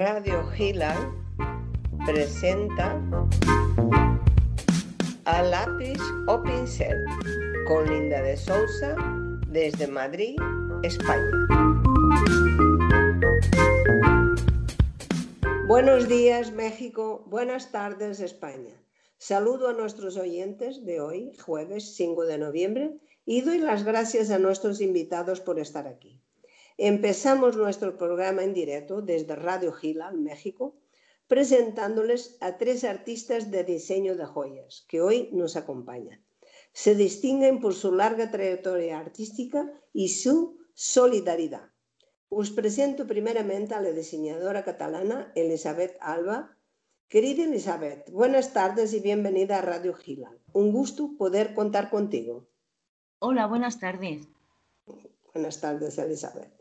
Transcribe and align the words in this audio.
Radio 0.00 0.42
Gila 0.56 0.96
presenta 2.06 2.98
a 5.26 5.42
lápiz 5.42 6.00
o 6.26 6.42
pincel 6.42 7.04
con 7.68 7.84
Linda 7.84 8.22
de 8.22 8.34
Sousa 8.34 8.96
desde 9.48 9.86
Madrid, 9.88 10.38
España. 10.82 11.30
Buenos 15.66 16.08
días 16.08 16.50
México, 16.50 17.26
buenas 17.26 17.70
tardes 17.70 18.20
España. 18.20 18.72
Saludo 19.18 19.68
a 19.68 19.74
nuestros 19.74 20.16
oyentes 20.16 20.86
de 20.86 21.02
hoy, 21.02 21.36
jueves 21.44 21.94
5 21.96 22.24
de 22.24 22.38
noviembre, 22.38 22.96
y 23.26 23.42
doy 23.42 23.58
las 23.58 23.84
gracias 23.84 24.30
a 24.30 24.38
nuestros 24.38 24.80
invitados 24.80 25.42
por 25.42 25.58
estar 25.58 25.86
aquí. 25.86 26.22
Empezamos 26.82 27.58
nuestro 27.58 27.98
programa 27.98 28.42
en 28.42 28.54
directo 28.54 29.02
desde 29.02 29.36
Radio 29.36 29.70
Gila, 29.70 30.12
México, 30.12 30.78
presentándoles 31.28 32.38
a 32.40 32.56
tres 32.56 32.84
artistas 32.84 33.50
de 33.50 33.64
diseño 33.64 34.16
de 34.16 34.24
joyas 34.24 34.86
que 34.88 35.02
hoy 35.02 35.28
nos 35.30 35.56
acompañan. 35.56 36.24
Se 36.72 36.94
distinguen 36.94 37.60
por 37.60 37.74
su 37.74 37.92
larga 37.92 38.30
trayectoria 38.30 38.98
artística 38.98 39.70
y 39.92 40.08
su 40.08 40.56
solidaridad. 40.72 41.68
Os 42.30 42.50
presento 42.50 43.06
primeramente 43.06 43.74
a 43.74 43.82
la 43.82 43.90
diseñadora 43.90 44.64
catalana 44.64 45.32
Elizabeth 45.34 45.98
Alba. 46.00 46.56
Querida 47.08 47.44
Elizabeth, 47.44 48.08
buenas 48.10 48.54
tardes 48.54 48.94
y 48.94 49.00
bienvenida 49.00 49.58
a 49.58 49.60
Radio 49.60 49.92
Gila. 49.92 50.32
Un 50.54 50.72
gusto 50.72 51.10
poder 51.18 51.52
contar 51.52 51.90
contigo. 51.90 52.48
Hola, 53.18 53.46
buenas 53.46 53.78
tardes. 53.78 54.26
Buenas 55.34 55.60
tardes, 55.60 55.98
Elizabeth. 55.98 56.59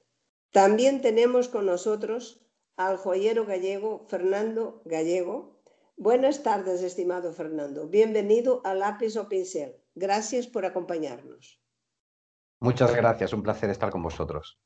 También 0.52 1.02
tenemos 1.02 1.48
con 1.48 1.67
nosotros 1.67 2.41
al 2.75 2.97
joyero 2.97 3.45
gallego 3.45 4.08
Fernando 4.08 4.81
Gallego. 4.86 5.61
Buenas 5.95 6.42
tardes, 6.42 6.81
estimado 6.81 7.33
Fernando. 7.33 7.88
Bienvenido 7.88 8.61
a 8.64 8.73
Lápiz 8.73 9.16
o 9.17 9.30
Pincel. 9.30 9.75
Gracias 9.95 10.47
por 10.47 10.66
acompañarnos. 10.66 11.61
Muchas 12.61 12.95
gracias, 12.95 13.31
un 13.33 13.44
placer 13.44 13.70
estar 13.70 13.92
con 13.92 14.02
vosotros. 14.02 14.59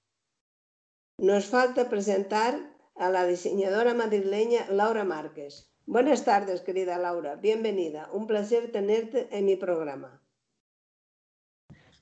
Nos 1.17 1.47
falta 1.47 1.89
presentar 1.89 2.55
a 2.95 3.09
la 3.09 3.25
diseñadora 3.25 3.93
madrileña 3.93 4.67
Laura 4.69 5.03
Márquez. 5.03 5.73
Buenas 5.85 6.23
tardes, 6.23 6.61
querida 6.61 6.97
Laura. 6.97 7.35
Bienvenida. 7.35 8.09
Un 8.13 8.25
placer 8.25 8.71
tenerte 8.71 9.27
en 9.37 9.45
mi 9.45 9.57
programa. 9.57 10.21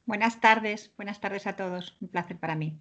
Buenas 0.06 0.40
tardes, 0.40 0.94
buenas 0.98 1.20
tardes 1.20 1.48
a 1.48 1.56
todos. 1.56 1.98
Un 2.00 2.09
placer 2.09 2.40
para 2.40 2.56
mí. 2.56 2.80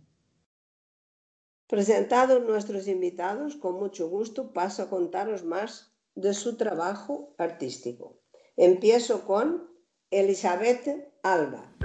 Presentados 1.71 2.43
nuestros 2.43 2.89
invitados, 2.89 3.55
con 3.55 3.77
mucho 3.77 4.09
gusto 4.09 4.53
paso 4.53 4.83
a 4.83 4.91
contaros 4.91 5.45
más 5.45 5.95
de 6.17 6.35
su 6.35 6.57
trabajo 6.57 7.33
artístico. 7.39 8.19
Empiezo 8.57 9.25
con 9.25 9.71
Elizabeth 10.11 11.12
Alba. 11.23 11.77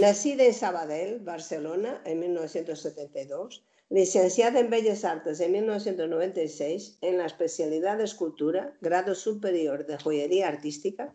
Nacida 0.00 0.44
en 0.44 0.54
Sabadell, 0.54 1.20
Barcelona, 1.20 2.02
en 2.04 2.18
1972, 2.18 3.64
licenciada 3.90 4.58
en 4.58 4.70
Bellas 4.70 5.04
Artes 5.04 5.38
en 5.38 5.52
1996 5.52 6.98
en 7.00 7.18
la 7.18 7.26
especialidad 7.26 7.98
de 7.98 8.04
escultura, 8.04 8.76
grado 8.80 9.14
superior 9.14 9.86
de 9.86 9.98
joyería 9.98 10.48
artística, 10.48 11.14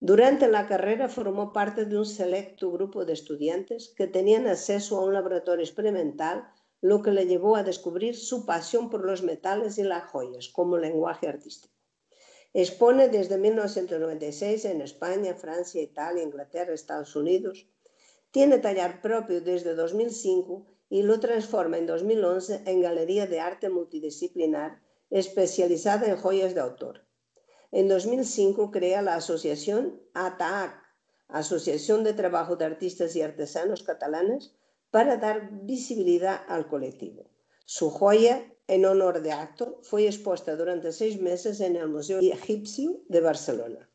durante 0.00 0.48
la 0.48 0.66
carrera 0.66 1.10
formó 1.10 1.52
parte 1.52 1.84
de 1.84 1.98
un 1.98 2.06
selecto 2.06 2.72
grupo 2.72 3.04
de 3.04 3.12
estudiantes 3.12 3.92
que 3.94 4.06
tenían 4.06 4.46
acceso 4.46 4.98
a 4.98 5.04
un 5.04 5.12
laboratorio 5.12 5.62
experimental, 5.62 6.48
lo 6.80 7.02
que 7.02 7.10
le 7.10 7.26
llevó 7.26 7.54
a 7.56 7.62
descubrir 7.62 8.16
su 8.16 8.46
pasión 8.46 8.88
por 8.88 9.04
los 9.04 9.22
metales 9.22 9.76
y 9.76 9.82
las 9.82 10.10
joyas 10.10 10.48
como 10.48 10.78
lenguaje 10.78 11.28
artístico. 11.28 11.74
Expone 12.54 13.08
desde 13.08 13.36
1996 13.36 14.64
en 14.64 14.80
España, 14.80 15.34
Francia, 15.34 15.82
Italia, 15.82 16.22
Inglaterra, 16.22 16.72
Estados 16.72 17.14
Unidos. 17.14 17.68
Tiene 18.30 18.58
taller 18.58 19.02
propio 19.02 19.42
desde 19.42 19.74
2005 19.74 20.66
y 20.88 21.02
lo 21.02 21.20
transforma 21.20 21.76
en 21.76 21.86
2011 21.86 22.62
en 22.64 22.80
Galería 22.80 23.26
de 23.26 23.40
Arte 23.40 23.68
Multidisciplinar 23.68 24.80
especializada 25.10 26.06
en 26.08 26.16
joyas 26.16 26.54
de 26.54 26.60
autor. 26.60 27.09
En 27.72 27.86
2005 27.86 28.72
crea 28.72 29.00
la 29.00 29.14
asociación 29.14 30.00
ATAC, 30.14 30.82
Asociación 31.28 32.02
de 32.02 32.14
Trabajo 32.14 32.56
de 32.56 32.64
Artistas 32.64 33.14
y 33.14 33.22
Artesanos 33.22 33.84
Catalanes, 33.84 34.52
para 34.90 35.18
dar 35.18 35.50
visibilidad 35.62 36.40
al 36.48 36.66
colectivo. 36.66 37.30
Su 37.64 37.90
joya, 37.90 38.52
en 38.66 38.84
honor 38.84 39.22
de 39.22 39.30
acto, 39.30 39.78
fue 39.82 40.06
expuesta 40.06 40.56
durante 40.56 40.92
seis 40.92 41.20
meses 41.20 41.60
en 41.60 41.76
el 41.76 41.88
Museo 41.88 42.18
Egipcio 42.18 43.02
de 43.08 43.20
Barcelona. 43.20 43.88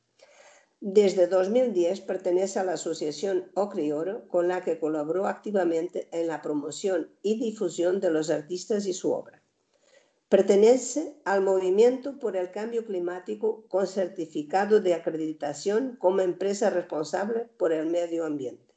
Desde 0.79 1.27
2010 1.27 2.01
pertenece 2.01 2.59
a 2.59 2.63
la 2.63 2.73
asociación 2.73 3.51
Ocrioro, 3.55 4.27
con 4.29 4.47
la 4.47 4.63
que 4.63 4.79
colaboró 4.79 5.27
activamente 5.27 6.07
en 6.13 6.27
la 6.27 6.41
promoción 6.41 7.11
y 7.21 7.39
difusión 7.39 7.99
de 7.99 8.11
los 8.11 8.29
artistas 8.29 8.85
y 8.85 8.93
su 8.93 9.11
obra. 9.11 9.44
Pertenece 10.27 11.21
al 11.23 11.41
movimiento 11.41 12.17
por 12.17 12.35
el 12.35 12.49
cambio 12.49 12.83
climático 12.83 13.67
con 13.67 13.85
certificado 13.85 14.79
de 14.79 14.95
acreditación 14.95 15.97
como 15.99 16.21
empresa 16.21 16.71
responsable 16.71 17.47
por 17.59 17.71
el 17.71 17.85
medio 17.85 18.25
ambiente. 18.25 18.73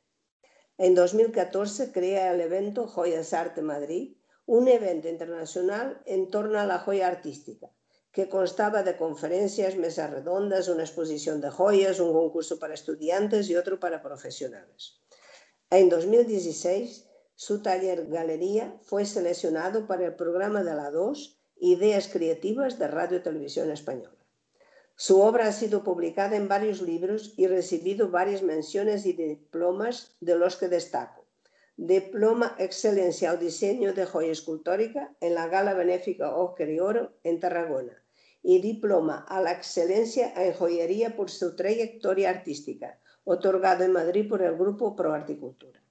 En 0.76 0.94
2014 0.94 1.90
crea 1.90 2.34
el 2.34 2.42
evento 2.42 2.86
Joyas 2.86 3.32
Arte 3.32 3.62
Madrid, 3.62 4.18
un 4.44 4.68
evento 4.68 5.08
internacional 5.08 6.02
en 6.04 6.30
torno 6.30 6.60
a 6.60 6.66
la 6.66 6.80
joya 6.80 7.08
artística, 7.08 7.70
que 8.12 8.28
constaba 8.28 8.82
de 8.82 8.98
conferencias, 8.98 9.74
mesas 9.76 10.10
redondas, 10.10 10.68
una 10.68 10.82
exposición 10.82 11.40
de 11.40 11.48
joyas, 11.48 11.98
un 11.98 12.12
concurso 12.12 12.58
para 12.58 12.74
estudiantes 12.74 13.48
y 13.48 13.56
otro 13.56 13.80
para 13.80 14.02
profesionales. 14.02 15.00
En 15.70 15.88
2016, 15.88 17.08
su 17.34 17.62
taller 17.62 18.06
Galería 18.08 18.78
fue 18.82 19.06
seleccionado 19.06 19.86
para 19.86 20.04
el 20.04 20.14
programa 20.14 20.62
de 20.62 20.74
la 20.74 20.90
2 20.90 21.36
Ideas 21.60 22.08
Creativas 22.08 22.78
de 22.78 22.86
Radio 22.86 23.20
Televisión 23.20 23.70
Española. 23.70 24.16
Su 24.94 25.20
obra 25.20 25.46
ha 25.46 25.52
sido 25.52 25.82
publicada 25.82 26.36
en 26.36 26.48
varios 26.48 26.82
libros 26.82 27.34
y 27.36 27.46
recibido 27.46 28.10
varias 28.10 28.42
menciones 28.42 29.06
y 29.06 29.12
diplomas, 29.12 30.16
de 30.20 30.36
los 30.36 30.56
que 30.56 30.68
destaco. 30.68 31.24
Diploma 31.76 32.56
Excelencia 32.58 33.30
al 33.30 33.38
Diseño 33.38 33.92
de 33.92 34.06
Joya 34.06 34.32
Escultórica 34.32 35.14
en 35.20 35.34
la 35.34 35.46
Gala 35.48 35.74
Benéfica 35.74 36.34
Oscar 36.34 36.68
y 36.68 36.80
Oro 36.80 37.12
en 37.22 37.38
Tarragona 37.38 38.02
y 38.42 38.60
Diploma 38.60 39.24
a 39.28 39.40
la 39.40 39.52
Excelencia 39.52 40.32
en 40.36 40.52
Joyería 40.52 41.16
por 41.16 41.30
su 41.30 41.54
trayectoria 41.54 42.30
artística, 42.30 42.98
otorgado 43.24 43.84
en 43.84 43.92
Madrid 43.92 44.28
por 44.28 44.42
el 44.42 44.56
Grupo 44.56 44.96
Pro 44.96 45.12
Articultura. 45.12 45.82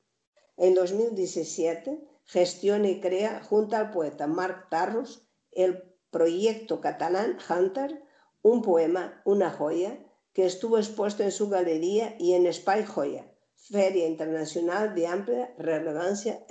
En 0.57 0.73
2017 0.73 1.99
gestiona 2.25 2.89
y 2.89 2.99
crea, 2.99 3.41
junto 3.43 3.75
al 3.75 3.91
poeta 3.91 4.27
Marc 4.27 4.69
Tarros, 4.69 5.26
el 5.51 5.83
proyecto 6.11 6.81
catalán 6.81 7.37
Hunter, 7.49 8.03
un 8.41 8.61
poema, 8.61 9.21
una 9.25 9.49
joya, 9.51 9.99
que 10.33 10.45
estuvo 10.45 10.77
expuesto 10.77 11.23
en 11.23 11.31
su 11.31 11.49
galería 11.49 12.15
y 12.19 12.33
en 12.33 12.51
Spy 12.53 12.85
Joya, 12.85 13.31
Feria 13.55 14.07
Internacional 14.07 14.93
de 14.93 15.07
Amplia 15.07 15.53
Relevancia 15.57 16.45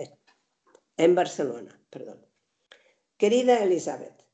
en 0.96 1.14
Barcelona. 1.14 1.80
Perdón. 1.88 2.26
Querida 3.16 3.62
Elizabeth, 3.62 4.26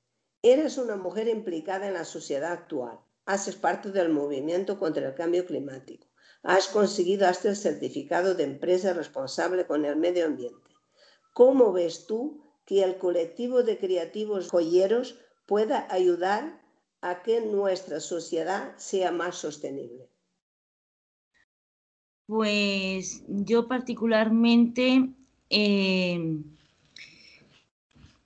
eres 0.42 0.78
una 0.78 0.96
mujer 0.96 1.28
implicada 1.28 1.86
en 1.86 1.94
la 1.94 2.04
sociedad 2.04 2.52
actual. 2.52 2.98
Haces 3.26 3.54
parte 3.54 3.90
del 3.92 4.08
movimiento 4.08 4.78
contra 4.78 5.06
el 5.06 5.14
cambio 5.14 5.46
climático. 5.46 6.08
Has 6.42 6.66
conseguido 6.66 7.28
hasta 7.28 7.50
el 7.50 7.56
certificado 7.56 8.34
de 8.34 8.44
empresa 8.44 8.92
responsable 8.94 9.66
con 9.66 9.84
el 9.84 9.97
medio 9.97 10.24
ambiente. 10.24 10.74
¿Cómo 11.32 11.72
ves 11.72 12.06
tú 12.06 12.42
que 12.64 12.82
el 12.82 12.98
colectivo 12.98 13.62
de 13.62 13.78
creativos 13.78 14.50
joyeros 14.50 15.18
pueda 15.47 15.86
ayudar 15.91 16.60
a 17.00 17.22
que 17.22 17.41
nuestra 17.41 18.00
sociedad 18.00 18.76
sea 18.76 19.10
más 19.10 19.36
sostenible? 19.36 20.09
Pues 22.26 23.24
yo 23.26 23.66
particularmente 23.66 25.09
eh, 25.50 26.38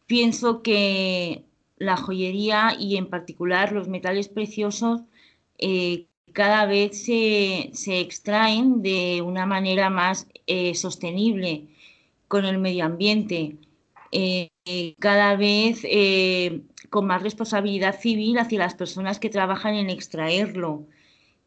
pienso 0.06 0.62
que 0.62 1.44
la 1.78 1.96
joyería 1.96 2.76
y 2.78 2.96
en 2.96 3.08
particular 3.08 3.72
los 3.72 3.88
metales 3.88 4.28
preciosos 4.28 5.02
eh, 5.58 6.06
cada 6.32 6.66
vez 6.66 7.04
se, 7.04 7.72
extraen 8.00 8.82
de 8.82 9.22
una 9.22 9.46
manera 9.46 9.88
más 9.88 10.28
eh, 10.46 10.74
sostenible 10.74 11.68
con 12.28 12.44
el 12.44 12.58
medio 12.58 12.84
ambiente. 12.84 13.56
Eh, 14.12 14.50
cada 14.98 15.36
vez 15.36 15.80
eh, 15.84 16.62
con 16.90 17.06
más 17.06 17.22
responsabilidad 17.22 18.00
civil 18.00 18.38
hacia 18.38 18.58
las 18.58 18.74
personas 18.74 19.18
que 19.18 19.30
trabajan 19.30 19.74
en 19.74 19.90
extraerlo 19.90 20.86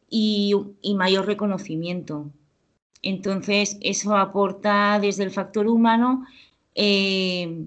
y, 0.08 0.54
mayor 0.96 1.26
reconocimiento. 1.26 2.30
Entonces, 3.02 3.78
eso 3.80 4.16
aporta 4.16 4.98
desde 5.00 5.24
el 5.24 5.30
factor 5.30 5.66
humano 5.66 6.26
eh, 6.74 7.66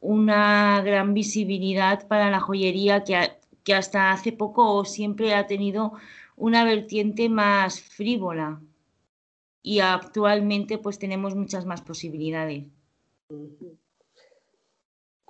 una 0.00 0.82
gran 0.82 1.14
visibilidad 1.14 2.06
para 2.08 2.30
la 2.30 2.40
joyería 2.40 3.04
que, 3.04 3.32
que 3.64 3.74
hasta 3.74 4.12
hace 4.12 4.32
poco 4.32 4.84
siempre 4.84 5.34
ha 5.34 5.46
tenido 5.46 5.92
una 6.36 6.64
vertiente 6.64 7.28
más 7.28 7.80
frívola 7.80 8.60
y 9.62 9.80
actualmente 9.80 10.78
pues 10.78 10.98
tenemos 10.98 11.36
muchas 11.36 11.66
más 11.66 11.82
posibilidades. 11.82 12.64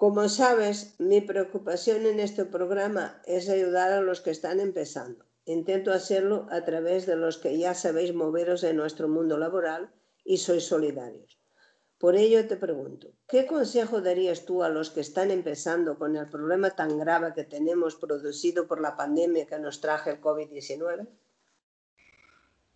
Como 0.03 0.29
sabes, 0.29 0.97
mi 0.99 1.21
preocupación 1.21 2.07
en 2.07 2.19
este 2.19 2.45
programa 2.45 3.23
es 3.25 3.49
ayudar 3.49 3.93
a 3.93 4.01
los 4.01 4.21
que 4.21 4.33
están 4.33 4.59
empezando. 4.59 5.25
Intento 5.45 5.93
hacerlo 5.93 6.49
a 6.51 6.65
través 6.65 7.07
de 7.07 7.15
los 7.15 7.39
que 7.39 7.57
ya 7.57 7.73
sabéis 7.73 8.13
moveros 8.13 8.65
en 8.65 8.79
nuestro 8.79 9.09
mundo 9.09 9.39
laboral 9.39 9.93
y 10.25 10.39
sois 10.39 10.67
solidarios. 10.67 11.39
Por 11.99 12.17
ello 12.17 12.45
te 12.49 12.57
pregunto, 12.57 13.13
¿qué 13.29 13.47
consejo 13.47 14.01
darías 14.01 14.45
tú 14.45 14.65
a 14.65 14.71
los 14.71 14.91
que 14.91 15.03
están 15.03 15.31
empezando 15.31 15.97
con 15.97 16.17
el 16.17 16.29
problema 16.29 16.71
tan 16.71 16.99
grave 16.99 17.33
que 17.33 17.45
tenemos 17.45 17.95
producido 17.95 18.67
por 18.67 18.81
la 18.81 18.97
pandemia 18.97 19.47
que 19.47 19.61
nos 19.61 19.81
traje 19.81 20.11
el 20.11 20.21
COVID-19? 20.21 21.07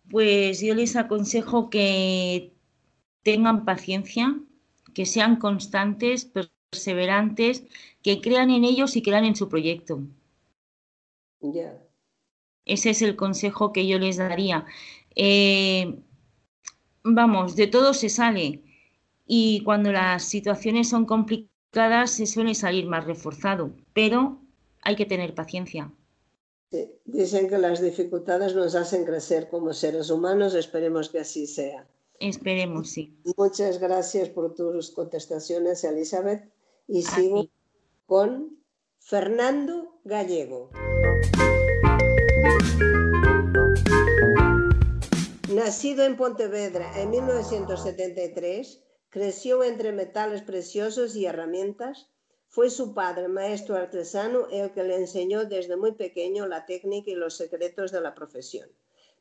Pues 0.09 0.61
yo 0.61 0.73
les 0.73 0.95
aconsejo 0.95 1.69
que 1.69 2.53
tengan 3.21 3.65
paciencia, 3.65 4.39
que 4.93 5.05
sean 5.05 5.35
constantes, 5.35 6.31
perseverantes, 6.69 7.63
que 8.01 8.21
crean 8.21 8.49
en 8.49 8.63
ellos 8.63 8.95
y 8.95 9.01
crean 9.01 9.25
en 9.25 9.35
su 9.35 9.47
proyecto. 9.49 10.01
Ya. 11.41 11.81
Ese 12.65 12.89
es 12.89 13.01
el 13.01 13.15
consejo 13.15 13.71
que 13.71 13.87
yo 13.87 13.97
les 13.99 14.17
daría. 14.17 14.65
Eh, 15.15 15.99
vamos, 17.03 17.55
de 17.55 17.67
todo 17.67 17.93
se 17.93 18.09
sale 18.09 18.61
y 19.25 19.63
cuando 19.63 19.91
las 19.91 20.23
situaciones 20.23 20.89
son 20.89 21.05
complicadas 21.05 22.11
se 22.11 22.25
suele 22.25 22.55
salir 22.55 22.85
más 22.85 23.05
reforzado, 23.05 23.71
pero 23.93 24.39
hay 24.81 24.95
que 24.95 25.05
tener 25.05 25.33
paciencia. 25.33 25.91
dicen 27.05 27.49
que 27.49 27.57
las 27.57 27.81
dificultades 27.81 28.55
nos 28.55 28.75
hacen 28.75 29.05
crecer 29.05 29.49
como 29.49 29.73
seres 29.73 30.09
humanos, 30.09 30.53
esperemos 30.53 31.09
que 31.09 31.19
así 31.19 31.47
sea. 31.47 31.87
Esperemos, 32.19 32.89
sí. 32.89 33.15
Muchas 33.37 33.79
gracias 33.79 34.29
por 34.29 34.55
tus 34.55 34.91
contestaciones, 34.91 35.83
Elizabeth. 35.83 36.56
Y 36.87 37.01
sigo 37.01 37.47
con 38.05 38.63
Fernando 38.99 39.99
Gallego. 40.03 40.69
Nacido 45.53 46.03
en 46.05 46.15
Pontevedra 46.17 47.01
en 47.01 47.09
1973, 47.09 48.83
Creció 49.09 49.63
entre 49.63 49.93
metales 49.93 50.41
preciosos 50.41 51.15
y 51.15 51.25
herramientas. 51.25 52.09
Fue 52.49 52.69
su 52.69 52.93
padre, 52.93 53.29
maestro 53.29 53.75
artesano, 53.75 54.47
el 54.51 54.71
que 54.73 54.83
le 54.83 54.95
enseñó 54.95 55.45
desde 55.45 55.77
muy 55.77 55.93
pequeño 55.93 56.45
la 56.45 56.65
técnica 56.65 57.09
y 57.11 57.15
los 57.15 57.35
secretos 57.37 57.91
de 57.91 58.01
la 58.01 58.13
profesión. 58.13 58.69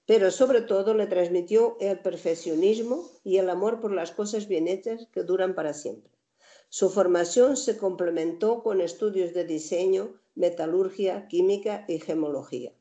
Pero 0.05 0.31
sobre 0.31 0.61
todo 0.61 0.95
le 0.95 1.07
transmitió 1.07 1.77
el 1.81 2.01
perfeccionismo 2.01 3.09
y 3.25 3.39
el 3.39 3.49
amor 3.49 3.81
por 3.81 3.93
las 3.93 4.11
cosas 4.11 4.49
bien 4.49 4.69
hechas 4.69 5.07
que 5.13 5.23
duran 5.23 5.55
para 5.55 5.73
siempre. 5.73 6.16
Su 6.79 6.91
formación 6.91 7.57
se 7.57 7.79
complementó 7.79 8.63
con 8.63 8.83
estudios 8.83 9.33
de 9.33 9.45
diseño, 9.45 10.21
metalurgia, 10.35 11.27
química 11.27 11.87
y 11.89 12.01
gemología. 12.01 12.75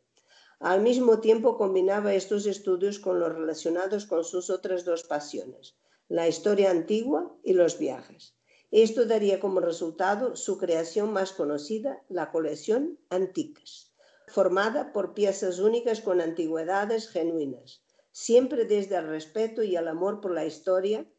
Al 0.60 0.82
mismo 0.82 1.22
tiempo 1.22 1.58
combinaba 1.58 2.14
estos 2.14 2.46
estudios 2.46 3.00
con 3.00 3.22
los 3.22 3.34
relacionados 3.34 4.06
con 4.06 4.26
sus 4.26 4.50
otras 4.50 4.84
dos 4.84 5.04
pasiones, 5.04 5.78
la 6.10 6.28
historia 6.28 6.72
antigua 6.72 7.34
y 7.42 7.54
los 7.54 7.80
viajes. 7.80 8.36
Esto 8.70 9.06
daría 9.06 9.40
como 9.40 9.62
resultado 9.62 10.36
su 10.36 10.58
creación 10.58 11.14
más 11.14 11.32
conocida, 11.32 12.04
la 12.10 12.32
colección 12.32 13.00
Anticas, 13.10 13.94
formada 14.28 14.92
por 14.92 15.14
piezas 15.14 15.60
únicas 15.60 16.02
con 16.02 16.20
antigüedades 16.20 17.08
genuinas, 17.08 17.82
siempre 18.12 18.66
desde 18.66 18.98
el 18.98 19.08
respeto 19.08 19.64
y 19.64 19.78
el 19.78 19.88
amor 19.88 20.20
por 20.20 20.32
la 20.32 20.44
historia. 20.44 21.10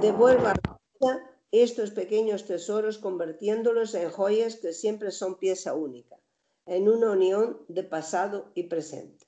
Devuelva 0.00 0.52
estos 1.52 1.90
pequeños 1.90 2.44
tesoros 2.46 2.98
convirtiéndolos 2.98 3.94
en 3.94 4.10
joyas 4.10 4.56
que 4.56 4.72
siempre 4.72 5.10
son 5.10 5.38
pieza 5.38 5.74
única, 5.74 6.16
en 6.66 6.88
una 6.88 7.12
unión 7.12 7.62
de 7.68 7.82
pasado 7.82 8.50
y 8.54 8.64
presente. 8.64 9.26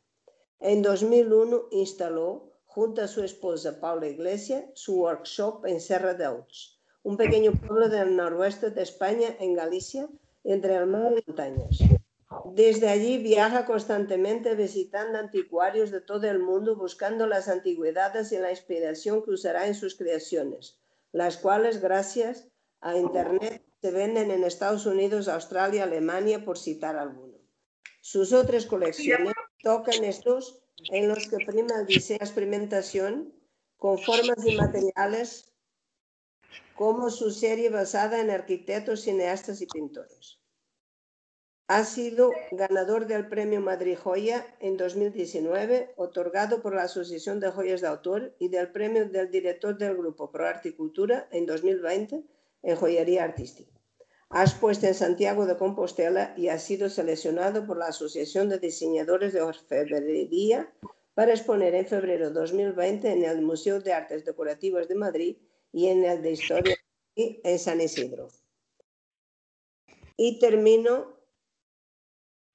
En 0.60 0.82
2001 0.82 1.68
instaló 1.70 2.52
junto 2.64 3.02
a 3.02 3.08
su 3.08 3.22
esposa 3.22 3.80
Paula 3.80 4.08
Iglesia, 4.08 4.70
su 4.74 5.00
workshop 5.00 5.66
en 5.66 5.80
Serra 5.80 6.14
de 6.14 6.24
Outs, 6.24 6.80
un 7.02 7.16
pequeño 7.16 7.52
pueblo 7.52 7.88
del 7.88 8.16
noroeste 8.16 8.70
de 8.70 8.82
España, 8.82 9.36
en 9.38 9.54
Galicia, 9.54 10.08
entre 10.44 10.76
el 10.76 10.86
mar 10.86 11.12
y 11.12 11.22
montañas. 11.26 11.78
Desde 12.52 12.88
allí 12.88 13.18
viaja 13.18 13.64
constantemente 13.64 14.54
visitando 14.54 15.18
anticuarios 15.18 15.90
de 15.90 16.00
todo 16.00 16.28
el 16.28 16.40
mundo 16.40 16.76
buscando 16.76 17.26
las 17.26 17.48
antigüedades 17.48 18.32
y 18.32 18.38
la 18.38 18.50
inspiración 18.50 19.22
que 19.22 19.30
usará 19.30 19.66
en 19.66 19.74
sus 19.74 19.94
creaciones, 19.94 20.78
las 21.12 21.36
cuales 21.36 21.80
gracias 21.80 22.48
a 22.80 22.96
Internet 22.96 23.64
se 23.80 23.90
venden 23.90 24.30
en 24.30 24.44
Estados 24.44 24.86
Unidos, 24.86 25.28
Australia, 25.28 25.84
Alemania, 25.84 26.44
por 26.44 26.58
citar 26.58 26.96
alguno. 26.96 27.38
Sus 28.00 28.32
otras 28.32 28.66
colecciones 28.66 29.34
tocan 29.62 30.04
estos 30.04 30.62
en 30.90 31.08
los 31.08 31.28
que 31.28 31.44
prima 31.44 31.80
el 31.80 31.86
diseño 31.86 32.18
experimentación 32.20 33.34
con 33.76 33.98
formas 33.98 34.44
y 34.44 34.56
materiales 34.56 35.52
como 36.74 37.10
su 37.10 37.30
serie 37.30 37.70
basada 37.70 38.20
en 38.20 38.30
arquitectos, 38.30 39.02
cineastas 39.02 39.60
y 39.60 39.66
pintores. 39.66 40.37
Ha 41.70 41.84
sido 41.84 42.32
ganador 42.50 43.06
del 43.06 43.28
Premio 43.28 43.60
Madrid 43.60 43.98
Joya 44.02 44.56
en 44.58 44.78
2019, 44.78 45.92
otorgado 45.96 46.62
por 46.62 46.74
la 46.74 46.84
Asociación 46.84 47.40
de 47.40 47.50
Joyas 47.50 47.82
de 47.82 47.88
Autor, 47.88 48.34
y 48.38 48.48
del 48.48 48.72
Premio 48.72 49.06
del 49.06 49.30
Director 49.30 49.76
del 49.76 49.94
Grupo 49.94 50.30
Pro 50.30 50.46
Arte 50.46 50.70
y 50.70 50.72
Cultura 50.72 51.28
en 51.30 51.44
2020 51.44 52.24
en 52.62 52.76
Joyería 52.76 53.24
Artística. 53.24 53.70
Ha 54.30 54.44
expuesto 54.44 54.86
en 54.86 54.94
Santiago 54.94 55.44
de 55.44 55.58
Compostela 55.58 56.32
y 56.38 56.48
ha 56.48 56.58
sido 56.58 56.88
seleccionado 56.88 57.66
por 57.66 57.76
la 57.76 57.88
Asociación 57.88 58.48
de 58.48 58.58
Diseñadores 58.58 59.34
de 59.34 59.42
Orfebrería 59.42 60.72
para 61.12 61.32
exponer 61.32 61.74
en 61.74 61.86
febrero 61.86 62.28
de 62.28 62.40
2020 62.40 63.12
en 63.12 63.24
el 63.24 63.42
Museo 63.42 63.78
de 63.78 63.92
Artes 63.92 64.24
Decorativas 64.24 64.88
de 64.88 64.94
Madrid 64.94 65.36
y 65.72 65.88
en 65.88 66.02
el 66.06 66.22
de 66.22 66.32
Historia 66.32 66.76
en 67.14 67.58
San 67.58 67.82
Isidro. 67.82 68.28
Y 70.16 70.38
termino 70.38 71.17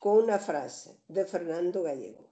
con 0.03 0.17
una 0.17 0.37
frase 0.37 0.99
de 1.07 1.23
Fernando 1.23 1.81
Gallego. 1.81 2.29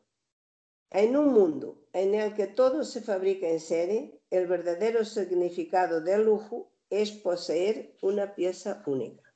En 0.90 1.16
un 1.16 1.32
mundo 1.32 1.86
en 1.94 2.16
el 2.16 2.34
que 2.34 2.48
todo 2.48 2.84
se 2.84 3.00
fabrica 3.00 3.48
en 3.48 3.62
serie, 3.62 4.20
el 4.30 4.46
verdadero 4.46 5.06
significado 5.06 6.02
del 6.02 6.26
lujo 6.26 6.70
es 6.90 7.12
poseer 7.12 7.96
una 8.02 8.36
pieza 8.36 8.84
única. 8.88 9.34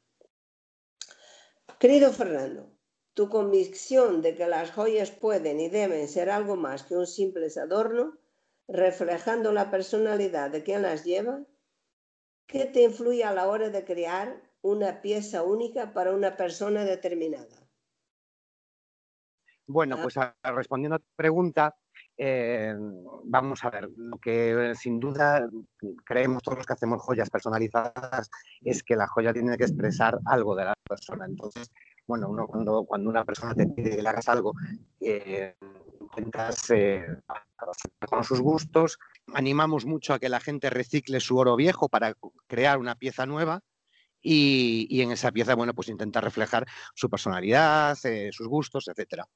Querido 1.79 2.11
Fernando, 2.11 2.69
tu 3.13 3.29
convicción 3.29 4.21
de 4.21 4.35
que 4.35 4.47
las 4.47 4.71
joyas 4.71 5.11
pueden 5.11 5.61
y 5.61 5.69
deben 5.69 6.09
ser 6.09 6.29
algo 6.29 6.57
más 6.57 6.83
que 6.83 6.97
un 6.97 7.07
simple 7.07 7.47
adorno, 7.57 8.17
reflejando 8.67 9.53
la 9.53 9.71
personalidad 9.71 10.51
de 10.51 10.61
quien 10.61 10.81
las 10.81 11.05
lleva, 11.05 11.39
¿qué 12.47 12.65
te 12.65 12.83
influye 12.83 13.23
a 13.23 13.33
la 13.33 13.47
hora 13.47 13.69
de 13.69 13.85
crear 13.85 14.43
una 14.61 15.01
pieza 15.01 15.41
única 15.43 15.93
para 15.93 16.11
una 16.11 16.35
persona 16.35 16.83
determinada? 16.83 17.64
Bueno, 19.67 19.95
ah. 19.97 20.01
pues 20.01 20.15
respondiendo 20.43 20.95
a 20.95 20.99
tu 20.99 21.09
pregunta, 21.15 21.75
eh, 22.17 22.73
vamos 23.25 23.63
a 23.63 23.69
ver, 23.69 23.89
lo 23.97 24.17
que 24.19 24.73
sin 24.75 24.99
duda 24.99 25.49
creemos 26.05 26.43
todos 26.43 26.59
los 26.59 26.67
que 26.67 26.73
hacemos 26.73 27.01
joyas 27.01 27.29
personalizadas 27.29 28.29
es 28.61 28.83
que 28.83 28.95
la 28.95 29.07
joya 29.07 29.33
tiene 29.33 29.57
que 29.57 29.65
expresar 29.65 30.19
algo 30.25 30.55
de 30.55 30.65
la 30.65 30.73
persona. 30.87 31.25
Entonces, 31.25 31.71
bueno, 32.07 32.29
uno 32.29 32.47
cuando, 32.47 32.85
cuando 32.85 33.09
una 33.09 33.25
persona 33.25 33.53
te 33.53 33.67
pide 33.67 33.95
que 33.95 34.01
le 34.01 34.09
hagas 34.09 34.29
algo, 34.29 34.53
eh, 35.01 35.55
intentas 35.99 36.69
eh, 36.69 37.05
con 38.07 38.23
sus 38.23 38.39
gustos, 38.39 38.97
animamos 39.33 39.85
mucho 39.85 40.13
a 40.13 40.19
que 40.19 40.29
la 40.29 40.39
gente 40.39 40.69
recicle 40.69 41.19
su 41.19 41.37
oro 41.37 41.55
viejo 41.55 41.89
para 41.89 42.13
crear 42.47 42.77
una 42.77 42.95
pieza 42.95 43.25
nueva. 43.25 43.61
Y, 44.27 44.87
y 44.89 45.01
en 45.01 45.11
esa 45.11 45.31
pieza, 45.31 45.53
bueno, 45.53 45.75
pues 45.75 45.87
intenta 45.87 46.19
reflejar 46.19 46.65
su 46.95 47.11
personalidad, 47.11 47.95
sus 48.31 48.47
gustos, 48.47 48.87
etcétera. 48.87 49.27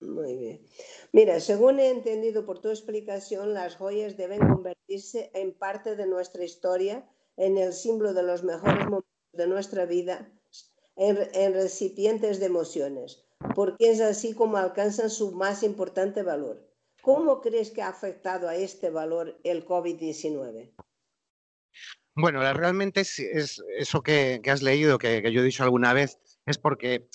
Muy 0.00 0.36
bien. 0.36 0.66
Mira, 1.12 1.40
según 1.40 1.78
he 1.78 1.90
entendido 1.90 2.46
por 2.46 2.60
tu 2.60 2.70
explicación, 2.70 3.52
las 3.52 3.76
joyas 3.76 4.16
deben 4.16 4.40
convertirse 4.40 5.30
en 5.34 5.52
parte 5.52 5.94
de 5.94 6.06
nuestra 6.06 6.44
historia, 6.44 7.06
en 7.36 7.58
el 7.58 7.72
símbolo 7.72 8.14
de 8.14 8.22
los 8.22 8.42
mejores 8.42 8.84
momentos 8.84 9.10
de 9.32 9.46
nuestra 9.46 9.84
vida, 9.84 10.32
en, 10.96 11.54
recipientes 11.54 12.40
de 12.40 12.46
emociones, 12.46 13.24
porque 13.54 13.90
es 13.90 14.00
así 14.00 14.34
como 14.34 14.56
alcanzan 14.56 15.10
su 15.10 15.32
más 15.32 15.62
importante 15.62 16.22
valor. 16.22 16.66
¿Cómo 17.02 17.40
crees 17.40 17.70
que 17.70 17.82
ha 17.82 17.88
afectado 17.88 18.48
a 18.48 18.56
este 18.56 18.90
valor 18.90 19.38
el 19.44 19.64
COVID-19? 19.64 20.72
Bueno, 22.14 22.40
realmente 22.52 23.00
es, 23.00 23.62
eso 23.78 24.02
que, 24.02 24.42
has 24.46 24.62
leído, 24.62 24.98
que, 24.98 25.22
yo 25.32 25.40
he 25.40 25.44
dicho 25.44 25.62
alguna 25.62 25.94
vez, 25.94 26.18
es 26.44 26.58
porque 26.58 27.08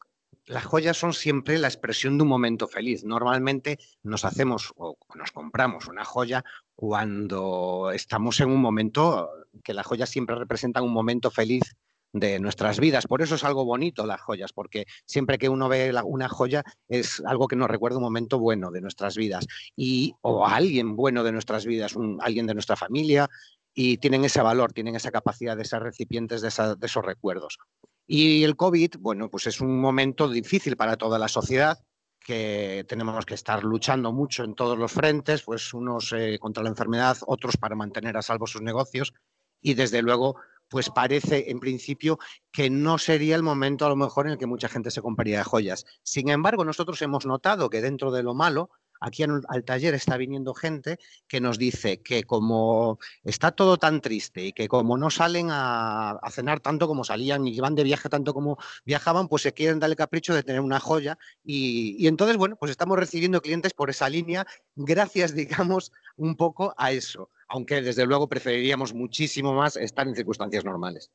las 0.47 0.65
joyas 0.65 0.97
son 0.97 1.13
siempre 1.13 1.57
la 1.57 1.67
expresión 1.67 2.17
de 2.17 2.23
un 2.23 2.29
momento 2.29 2.67
feliz. 2.67 3.03
Normalmente 3.03 3.79
nos 4.03 4.25
hacemos 4.25 4.73
o 4.77 4.97
nos 5.15 5.31
compramos 5.31 5.87
una 5.87 6.05
joya 6.05 6.43
cuando 6.75 7.91
estamos 7.93 8.39
en 8.39 8.49
un 8.49 8.61
momento 8.61 9.29
que 9.63 9.73
las 9.73 9.85
joyas 9.85 10.09
siempre 10.09 10.35
representan 10.35 10.83
un 10.83 10.93
momento 10.93 11.31
feliz 11.31 11.75
de 12.13 12.39
nuestras 12.39 12.79
vidas. 12.79 13.07
Por 13.07 13.21
eso 13.21 13.35
es 13.35 13.43
algo 13.43 13.65
bonito 13.65 14.05
las 14.05 14.21
joyas, 14.21 14.53
porque 14.53 14.85
siempre 15.05 15.37
que 15.37 15.49
uno 15.49 15.67
ve 15.67 15.93
una 16.05 16.29
joya 16.29 16.63
es 16.87 17.21
algo 17.25 17.47
que 17.47 17.57
nos 17.57 17.69
recuerda 17.69 17.97
un 17.97 18.03
momento 18.03 18.39
bueno 18.39 18.71
de 18.71 18.81
nuestras 18.81 19.17
vidas 19.17 19.45
y 19.75 20.13
o 20.21 20.45
alguien 20.45 20.95
bueno 20.95 21.23
de 21.23 21.33
nuestras 21.33 21.65
vidas, 21.65 21.95
alguien 22.19 22.47
de 22.47 22.53
nuestra 22.53 22.77
familia 22.77 23.29
y 23.73 23.97
tienen 23.97 24.23
ese 24.23 24.41
valor, 24.41 24.71
tienen 24.71 24.95
esa 24.95 25.11
capacidad 25.11 25.57
de 25.57 25.65
ser 25.65 25.83
recipientes 25.83 26.41
de 26.41 26.47
esos 26.47 27.05
recuerdos. 27.05 27.57
Y 28.07 28.43
el 28.43 28.55
COVID, 28.55 28.95
bueno, 28.99 29.29
pues 29.29 29.47
es 29.47 29.61
un 29.61 29.79
momento 29.79 30.29
difícil 30.29 30.77
para 30.77 30.97
toda 30.97 31.17
la 31.17 31.27
sociedad 31.27 31.79
que 32.19 32.85
tenemos 32.87 33.23
que 33.25 33.35
estar 33.35 33.63
luchando 33.63 34.11
mucho 34.11 34.43
en 34.43 34.55
todos 34.55 34.77
los 34.77 34.91
frentes, 34.91 35.43
pues 35.43 35.73
unos 35.73 36.11
eh, 36.11 36.39
contra 36.39 36.63
la 36.63 36.69
enfermedad, 36.69 37.17
otros 37.27 37.55
para 37.57 37.75
mantener 37.75 38.17
a 38.17 38.23
salvo 38.23 38.47
sus 38.47 38.61
negocios 38.61 39.13
y 39.61 39.75
desde 39.75 40.01
luego 40.01 40.35
pues 40.67 40.89
parece 40.89 41.51
en 41.51 41.59
principio 41.59 42.17
que 42.51 42.71
no 42.71 42.97
sería 42.97 43.35
el 43.35 43.43
momento 43.43 43.85
a 43.85 43.89
lo 43.89 43.95
mejor 43.95 44.25
en 44.25 44.33
el 44.33 44.37
que 44.39 44.47
mucha 44.47 44.67
gente 44.67 44.89
se 44.89 45.01
compraría 45.01 45.43
joyas. 45.43 45.85
Sin 46.01 46.29
embargo, 46.29 46.65
nosotros 46.65 47.01
hemos 47.03 47.27
notado 47.27 47.69
que 47.69 47.81
dentro 47.81 48.11
de 48.11 48.23
lo 48.23 48.33
malo 48.33 48.71
aquí 49.05 49.23
al 49.23 49.63
taller 49.63 49.93
está 49.93 50.17
viniendo 50.17 50.53
gente 50.55 50.97
que 51.27 51.39
nos 51.39 51.59
dice 51.59 52.01
que 52.01 52.23
como 52.23 52.97
está 53.23 53.51
todo 53.51 53.77
tan 53.77 54.01
triste 54.01 54.45
y 54.45 54.51
que 54.51 54.67
como 54.67 54.97
no 54.97 55.11
salen 55.11 55.49
a, 55.51 56.19
cenar 56.31 56.59
tanto 56.59 56.87
como 56.87 57.03
salían 57.03 57.47
y 57.47 57.59
van 57.59 57.75
de 57.75 57.83
viaje 57.83 58.09
tanto 58.09 58.33
como 58.33 58.57
viajaban, 58.83 59.27
pues 59.27 59.43
se 59.43 59.53
quieren 59.53 59.79
dar 59.79 59.91
el 59.91 59.95
capricho 59.95 60.33
de 60.33 60.41
tener 60.41 60.61
una 60.61 60.79
joya. 60.79 61.17
Y, 61.43 62.07
entonces, 62.07 62.37
bueno, 62.37 62.55
pues 62.55 62.71
estamos 62.71 62.97
recibiendo 62.97 63.41
clientes 63.41 63.73
por 63.73 63.89
esa 63.91 64.09
línea, 64.09 64.45
gracias, 64.75 65.35
digamos, 65.35 65.91
un 66.17 66.35
poco 66.35 66.73
a 66.75 66.91
eso, 66.91 67.29
aunque 67.47 67.81
desde 67.81 68.05
luego 68.05 68.27
preferiríamos 68.27 68.93
muchísimo 68.93 69.53
más 69.53 69.77
estar 69.77 70.07
en 70.07 70.15
circunstancias 70.15 70.65
normales. 70.65 71.11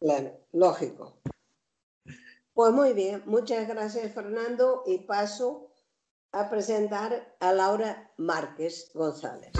Claro, 0.00 0.40
lógico. 0.52 1.20
Pues 2.54 2.72
muy 2.72 2.92
bien, 2.92 3.22
muchas 3.26 3.66
gracias 3.68 4.12
Fernando 4.14 4.84
y 4.86 4.98
paso 4.98 5.73
a 6.34 6.50
presentar 6.50 7.36
a 7.38 7.52
Laura 7.52 8.10
Márquez 8.16 8.90
González. 8.92 9.52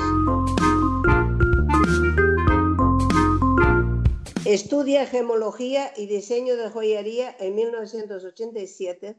Estudia 4.45 5.07
gemología 5.07 5.93
y 5.97 6.07
diseño 6.07 6.57
de 6.57 6.69
joyería 6.71 7.35
en 7.38 7.54
1987, 7.54 9.16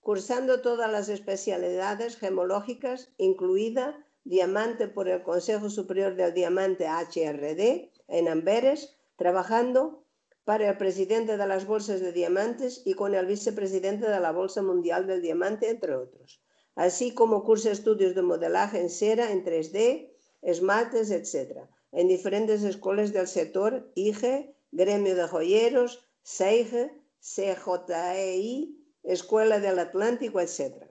cursando 0.00 0.60
todas 0.60 0.92
las 0.92 1.08
especialidades 1.08 2.18
gemológicas, 2.18 3.10
incluida 3.16 4.06
diamante 4.24 4.86
por 4.86 5.08
el 5.08 5.22
Consejo 5.22 5.70
Superior 5.70 6.14
del 6.14 6.34
Diamante 6.34 6.86
HRD 6.88 7.90
en 8.08 8.28
Amberes, 8.28 8.98
trabajando 9.16 10.04
para 10.44 10.68
el 10.68 10.76
presidente 10.76 11.38
de 11.38 11.46
las 11.46 11.66
bolsas 11.66 12.00
de 12.00 12.12
diamantes 12.12 12.82
y 12.84 12.92
con 12.92 13.14
el 13.14 13.24
vicepresidente 13.24 14.10
de 14.10 14.20
la 14.20 14.32
Bolsa 14.32 14.62
Mundial 14.62 15.06
del 15.06 15.22
Diamante, 15.22 15.70
entre 15.70 15.96
otros 15.96 16.42
así 16.78 17.12
como 17.12 17.42
cursa 17.42 17.72
estudios 17.72 18.14
de 18.14 18.22
modelaje 18.22 18.78
en 18.78 18.88
cera, 18.88 19.32
en 19.32 19.44
3D, 19.44 20.12
esmaltes, 20.42 21.10
etc., 21.10 21.58
en 21.90 22.06
diferentes 22.06 22.62
escuelas 22.62 23.12
del 23.12 23.26
sector, 23.26 23.90
IGE, 23.96 24.54
Gremio 24.70 25.16
de 25.16 25.26
Joyeros, 25.26 26.06
SEIGE, 26.22 26.92
CJEI, 27.20 28.76
Escuela 29.02 29.58
del 29.58 29.80
Atlántico, 29.80 30.40
etc. 30.40 30.84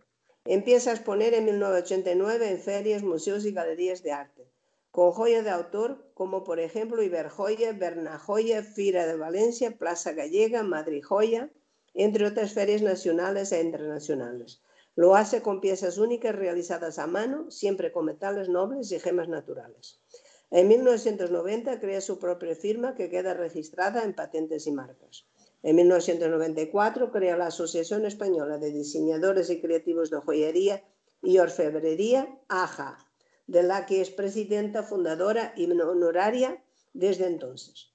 Empieza 0.44 0.90
a 0.90 0.96
exponer 0.96 1.34
en 1.34 1.46
1989 1.46 2.52
en 2.52 2.60
ferias, 2.60 3.04
museos 3.04 3.46
y 3.46 3.54
galerías 3.54 4.04
de 4.04 4.12
arte, 4.12 4.52
con 4.92 5.14
joya 5.14 5.42
de 5.42 5.52
autor 5.52 6.12
como 6.14 6.44
por 6.44 6.60
ejemplo 6.60 7.02
Iberjoya, 7.02 7.72
Bernajoya, 7.72 8.62
Fira 8.62 9.06
de 9.06 9.16
Valencia, 9.16 9.78
Plaza 9.78 10.12
Gallega, 10.12 10.64
Madrid 10.64 11.02
Joya, 11.02 11.50
entre 11.94 12.26
otras 12.26 12.52
ferias 12.52 12.82
nacionales 12.82 13.54
e 13.54 13.62
internacionales 13.62 14.62
lo 14.98 15.16
hace 15.16 15.44
con 15.44 15.62
piezas 15.62 16.00
únicas 16.00 16.36
realizadas 16.36 16.98
a 16.98 17.06
mano, 17.06 17.52
siempre 17.52 17.92
con 17.92 18.06
metales 18.06 18.50
nobles 18.50 18.92
y 18.92 19.00
gemas 19.00 19.30
naturales. 19.30 20.02
En 20.50 20.68
1990 20.68 21.80
crea 21.80 22.02
su 22.02 22.18
propia 22.18 22.56
firma 22.56 22.96
que 22.96 23.08
queda 23.08 23.36
registrada 23.36 24.04
en 24.04 24.16
patentes 24.16 24.66
y 24.66 24.72
marcas. 24.72 25.28
En 25.62 25.76
1994 25.76 27.12
crea 27.12 27.38
la 27.38 27.48
Asociación 27.48 28.08
Española 28.08 28.58
de 28.58 28.72
Diseñadores 28.72 29.52
y 29.52 29.62
Creativos 29.62 30.10
de 30.10 30.18
Joyería 30.18 30.84
y 31.22 31.38
Orfebrería, 31.38 32.40
AJA, 32.48 32.98
de 33.46 33.62
la 33.62 33.86
que 33.86 34.02
es 34.02 34.10
presidenta 34.10 34.82
fundadora 34.82 35.54
y 35.56 35.72
honoraria 35.72 36.64
desde 36.94 37.28
entonces. 37.28 37.94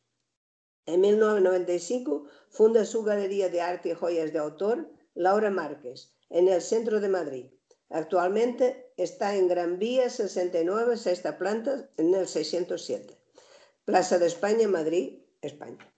En 0.87 1.01
1995 1.01 2.27
funda 2.49 2.85
su 2.85 3.03
Galería 3.03 3.49
de 3.49 3.61
Arte 3.61 3.89
y 3.89 3.95
Joyas 3.95 4.33
de 4.33 4.39
Autor, 4.39 4.89
Laura 5.15 5.51
Márquez, 5.51 6.15
en 6.33 6.49
el 6.49 6.63
centro 6.63 7.01
de 7.01 7.11
Madrid. 7.11 7.47
Actualmente 7.91 8.91
está 8.97 9.37
en 9.37 9.49
Gran 9.49 9.79
Vía 9.79 10.09
69, 10.09 10.97
sexta 10.97 11.37
planta, 11.37 11.91
en 11.99 12.15
el 12.15 12.27
607. 12.27 13.19
Plaza 13.85 14.19
de 14.19 14.27
España, 14.27 14.67
Madrid, 14.67 15.19
España. 15.43 15.93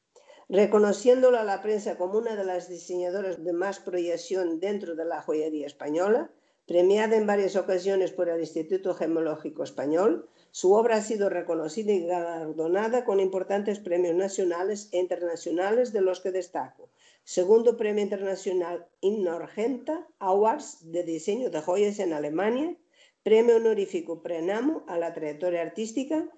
Reconociéndola 0.49 1.43
a 1.43 1.45
la 1.45 1.63
prensa 1.63 1.97
como 1.97 2.19
una 2.19 2.35
de 2.35 2.45
las 2.45 2.69
diseñadoras 2.69 3.45
de 3.45 3.53
más 3.53 3.79
proyección 3.79 4.59
dentro 4.59 4.97
de 4.97 5.05
la 5.05 5.23
joyería 5.23 5.67
española, 5.67 6.33
premiada 6.67 7.17
en 7.17 7.29
varias 7.29 7.55
ocasiones 7.55 8.11
por 8.11 8.29
el 8.29 8.41
Instituto 8.41 8.95
Gemológico 8.95 9.63
Español, 9.63 10.29
su 10.51 10.73
obra 10.73 10.97
ha 10.97 11.03
sido 11.03 11.29
reconocida 11.29 11.93
y 11.93 12.07
galardonada 12.07 13.05
con 13.05 13.21
importantes 13.21 13.79
premios 13.79 14.17
nacionales 14.17 14.89
e 14.91 14.99
internacionales 14.99 15.93
de 15.93 16.01
los 16.01 16.21
que 16.21 16.33
destaco 16.33 16.91
segundo 17.25 17.79
Premio 17.79 18.03
Internacional 18.03 18.87
Innorgenta 19.01 20.07
Awards 20.19 20.93
de 20.93 21.03
Diseño 21.03 21.51
de 21.51 21.61
Joyas 21.61 21.99
en 21.99 22.13
Alemania, 22.13 22.77
Premio 23.23 23.57
Honorífico 23.57 24.23
Prenamo 24.23 24.85
a 24.87 24.99
la 24.99 25.15
trayectoria 25.15 25.63
artística, 25.63 26.29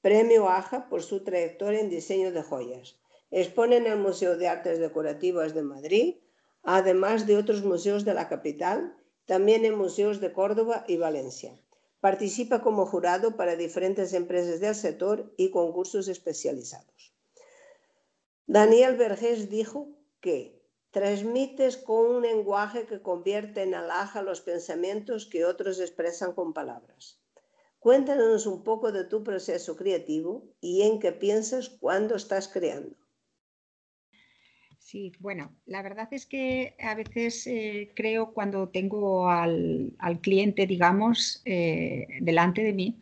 Premio 0.00 0.48
AJA 0.48 0.88
por 0.88 1.02
su 1.02 1.24
trayectoria 1.24 1.80
en 1.80 1.90
diseño 1.90 2.30
de 2.30 2.42
joyas. 2.42 2.96
Expone 3.32 3.78
en 3.78 3.86
el 3.86 3.98
Museo 3.98 4.36
de 4.36 4.46
Artes 4.46 4.78
Decorativas 4.78 5.52
de 5.52 5.62
Madrid, 5.62 6.14
además 6.62 7.26
de 7.26 7.36
otros 7.36 7.64
museos 7.64 8.04
de 8.04 8.14
la 8.14 8.28
capital, 8.28 8.96
también 9.24 9.64
en 9.64 9.76
museos 9.76 10.20
de 10.20 10.32
Córdoba 10.32 10.84
y 10.86 10.96
Valencia. 10.96 11.60
Participa 11.98 12.62
como 12.62 12.86
jurado 12.86 13.36
para 13.36 13.56
diferentes 13.56 14.12
empresas 14.12 14.60
del 14.60 14.76
sector 14.76 15.34
y 15.36 15.50
concursos 15.50 16.06
especializados. 16.06 17.12
Daniel 18.46 18.96
Vergés 18.96 19.50
dijo 19.50 19.95
que 20.26 20.60
transmites 20.90 21.76
con 21.76 22.00
un 22.16 22.22
lenguaje 22.22 22.80
que 22.90 23.00
convierte 23.00 23.62
en 23.62 23.76
alhaja 23.76 24.22
los 24.22 24.40
pensamientos 24.40 25.24
que 25.24 25.44
otros 25.44 25.78
expresan 25.78 26.32
con 26.32 26.52
palabras. 26.52 27.22
Cuéntanos 27.78 28.44
un 28.44 28.64
poco 28.64 28.90
de 28.90 29.04
tu 29.04 29.22
proceso 29.22 29.76
creativo 29.76 30.32
y 30.60 30.82
en 30.82 30.98
qué 30.98 31.12
piensas 31.12 31.68
cuando 31.68 32.16
estás 32.16 32.48
creando. 32.48 32.96
Sí, 34.80 35.12
bueno, 35.20 35.54
la 35.64 35.80
verdad 35.82 36.08
es 36.10 36.26
que 36.26 36.74
a 36.80 36.96
veces 36.96 37.46
eh, 37.46 37.92
creo 37.94 38.32
cuando 38.32 38.68
tengo 38.70 39.28
al, 39.28 39.94
cliente, 40.22 40.66
digamos, 40.66 41.40
eh, 41.44 42.04
delante 42.20 42.64
de 42.64 42.72
mí, 42.72 43.00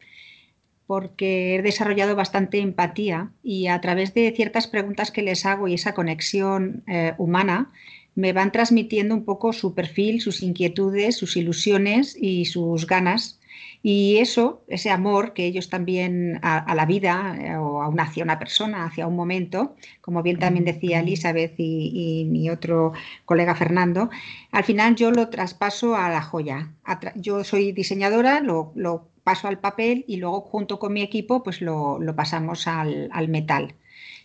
porque 0.86 1.56
he 1.56 1.62
desarrollado 1.62 2.14
bastante 2.14 2.58
empatía 2.58 3.30
y 3.42 3.68
a 3.68 3.80
través 3.80 4.12
de 4.14 4.32
ciertas 4.32 4.66
preguntas 4.66 5.10
que 5.10 5.22
les 5.22 5.46
hago 5.46 5.68
y 5.68 5.74
esa 5.74 5.94
conexión 5.94 6.82
eh, 6.86 7.14
humana, 7.18 7.72
me 8.14 8.32
van 8.32 8.52
transmitiendo 8.52 9.14
un 9.14 9.24
poco 9.24 9.52
su 9.52 9.74
perfil, 9.74 10.20
sus 10.20 10.42
inquietudes, 10.42 11.16
sus 11.16 11.36
ilusiones 11.36 12.16
y 12.20 12.44
sus 12.44 12.86
ganas. 12.86 13.40
Y 13.82 14.16
eso, 14.16 14.64
ese 14.68 14.90
amor 14.90 15.34
que 15.34 15.44
ellos 15.44 15.68
también 15.68 16.38
a, 16.42 16.74
la 16.74 16.86
vida 16.86 17.36
eh, 17.38 17.56
o 17.56 17.82
a 17.82 17.88
una, 17.88 18.04
hacia 18.04 18.24
una 18.24 18.38
persona, 18.38 18.86
hacia 18.86 19.06
un 19.06 19.14
momento, 19.14 19.76
como 20.00 20.22
bien 20.22 20.38
también 20.38 20.64
decía 20.64 21.00
Elizabeth 21.00 21.54
y, 21.58 22.26
mi 22.30 22.48
otro 22.48 22.92
colega 23.26 23.54
Fernando, 23.54 24.08
al 24.52 24.64
final 24.64 24.96
yo 24.96 25.10
lo 25.10 25.28
traspaso 25.28 25.96
a 25.96 26.08
la 26.08 26.22
joya. 26.22 26.72
Yo 27.16 27.44
soy 27.44 27.72
diseñadora, 27.72 28.40
lo, 28.40 28.72
lo 28.74 29.10
paso 29.24 29.48
al 29.48 29.58
papel 29.58 30.04
y 30.06 30.18
luego 30.18 30.42
junto 30.42 30.78
con 30.78 30.92
mi 30.92 31.02
equipo 31.02 31.42
pues 31.42 31.60
lo, 31.60 31.98
pasamos 32.14 32.68
al, 32.68 33.28
metal. 33.28 33.74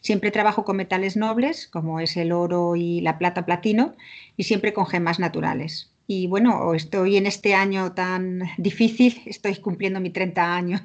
Siempre 0.01 0.31
trabajo 0.31 0.65
con 0.65 0.77
metales 0.77 1.17
nobles, 1.17 1.67
como 1.67 1.99
es 1.99 2.15
el 2.17 2.31
oro 2.31 2.75
y 2.75 3.01
la 3.01 3.17
plata 3.17 3.45
platino, 3.45 3.95
y 4.37 4.43
siempre 4.43 4.73
con 4.73 4.85
gemas 4.85 5.19
naturales. 5.19 5.91
y 6.07 6.27
bueno, 6.27 6.73
estoy 6.73 7.17
en 7.17 7.27
este 7.27 7.53
año 7.53 7.93
tan 7.93 8.41
difícil, 8.57 9.21
estoy 9.25 9.55
cumpliendo 9.57 9.99
mi 9.99 10.09
30 10.09 10.55
años, 10.55 10.81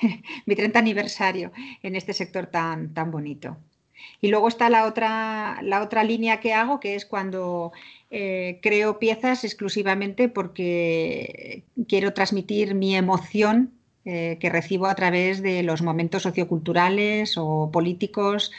mi 0.46 0.54
30 0.54 0.78
aniversario 0.78 1.52
en 1.82 1.96
este 1.96 2.12
sector 2.12 2.46
tan, 2.46 2.94
tan 2.94 3.10
bonito. 3.10 3.56
Y 4.20 4.28
luego 4.28 4.48
está 4.48 4.68
la 4.70 4.86
otra, 4.86 5.60
la 5.62 5.82
otra 5.82 6.04
línea 6.04 6.40
que 6.40 6.52
hago, 6.52 6.80
que 6.80 6.94
es 6.94 7.06
cuando 7.06 7.72
eh, 8.10 8.58
creo 8.60 8.98
piezas 8.98 9.44
exclusivamente 9.44 10.28
porque 10.28 11.62
quiero 11.88 12.12
transmitir 12.12 12.74
mi 12.74 12.96
emoción 12.96 13.72
eh, 14.04 14.38
que 14.40 14.50
recibo 14.50 14.86
a 14.86 14.94
través 14.94 15.42
de 15.42 15.62
los 15.62 15.82
momentos 15.82 16.22
socioculturales 16.22 17.36
o 17.36 17.70
políticos, 17.72 18.50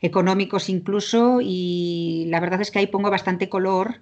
económicos 0.00 0.68
incluso, 0.68 1.40
y 1.42 2.26
la 2.28 2.40
verdad 2.40 2.60
es 2.60 2.70
que 2.70 2.78
ahí 2.78 2.86
pongo 2.86 3.10
bastante 3.10 3.48
color, 3.48 4.00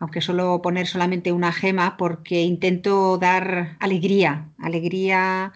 aunque 0.00 0.20
solo 0.20 0.60
poner 0.60 0.86
solamente 0.86 1.32
una 1.32 1.52
gema, 1.52 1.96
porque 1.96 2.42
intento 2.42 3.18
dar 3.18 3.76
alegría, 3.78 4.48
alegría 4.58 5.52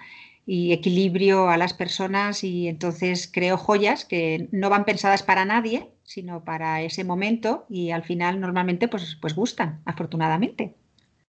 y 0.47 0.73
equilibrio 0.73 1.49
a 1.49 1.57
las 1.57 1.75
personas 1.75 2.45
y 2.45 2.69
entonces 2.69 3.29
creo 3.31 3.57
joyas 3.57 4.05
que 4.05 4.49
no 4.53 4.71
van 4.71 4.85
pensadas 4.85 5.25
para 5.25 5.45
nadie, 5.45 5.91
sino 6.05 6.45
para 6.45 6.83
ese 6.83 7.03
momento 7.03 7.67
y 7.69 7.91
al 7.91 8.05
final 8.05 8.41
normalmente 8.41 8.87
pues, 8.87 9.19
pues 9.21 9.35
gustan, 9.35 9.83
afortunadamente. 9.85 10.76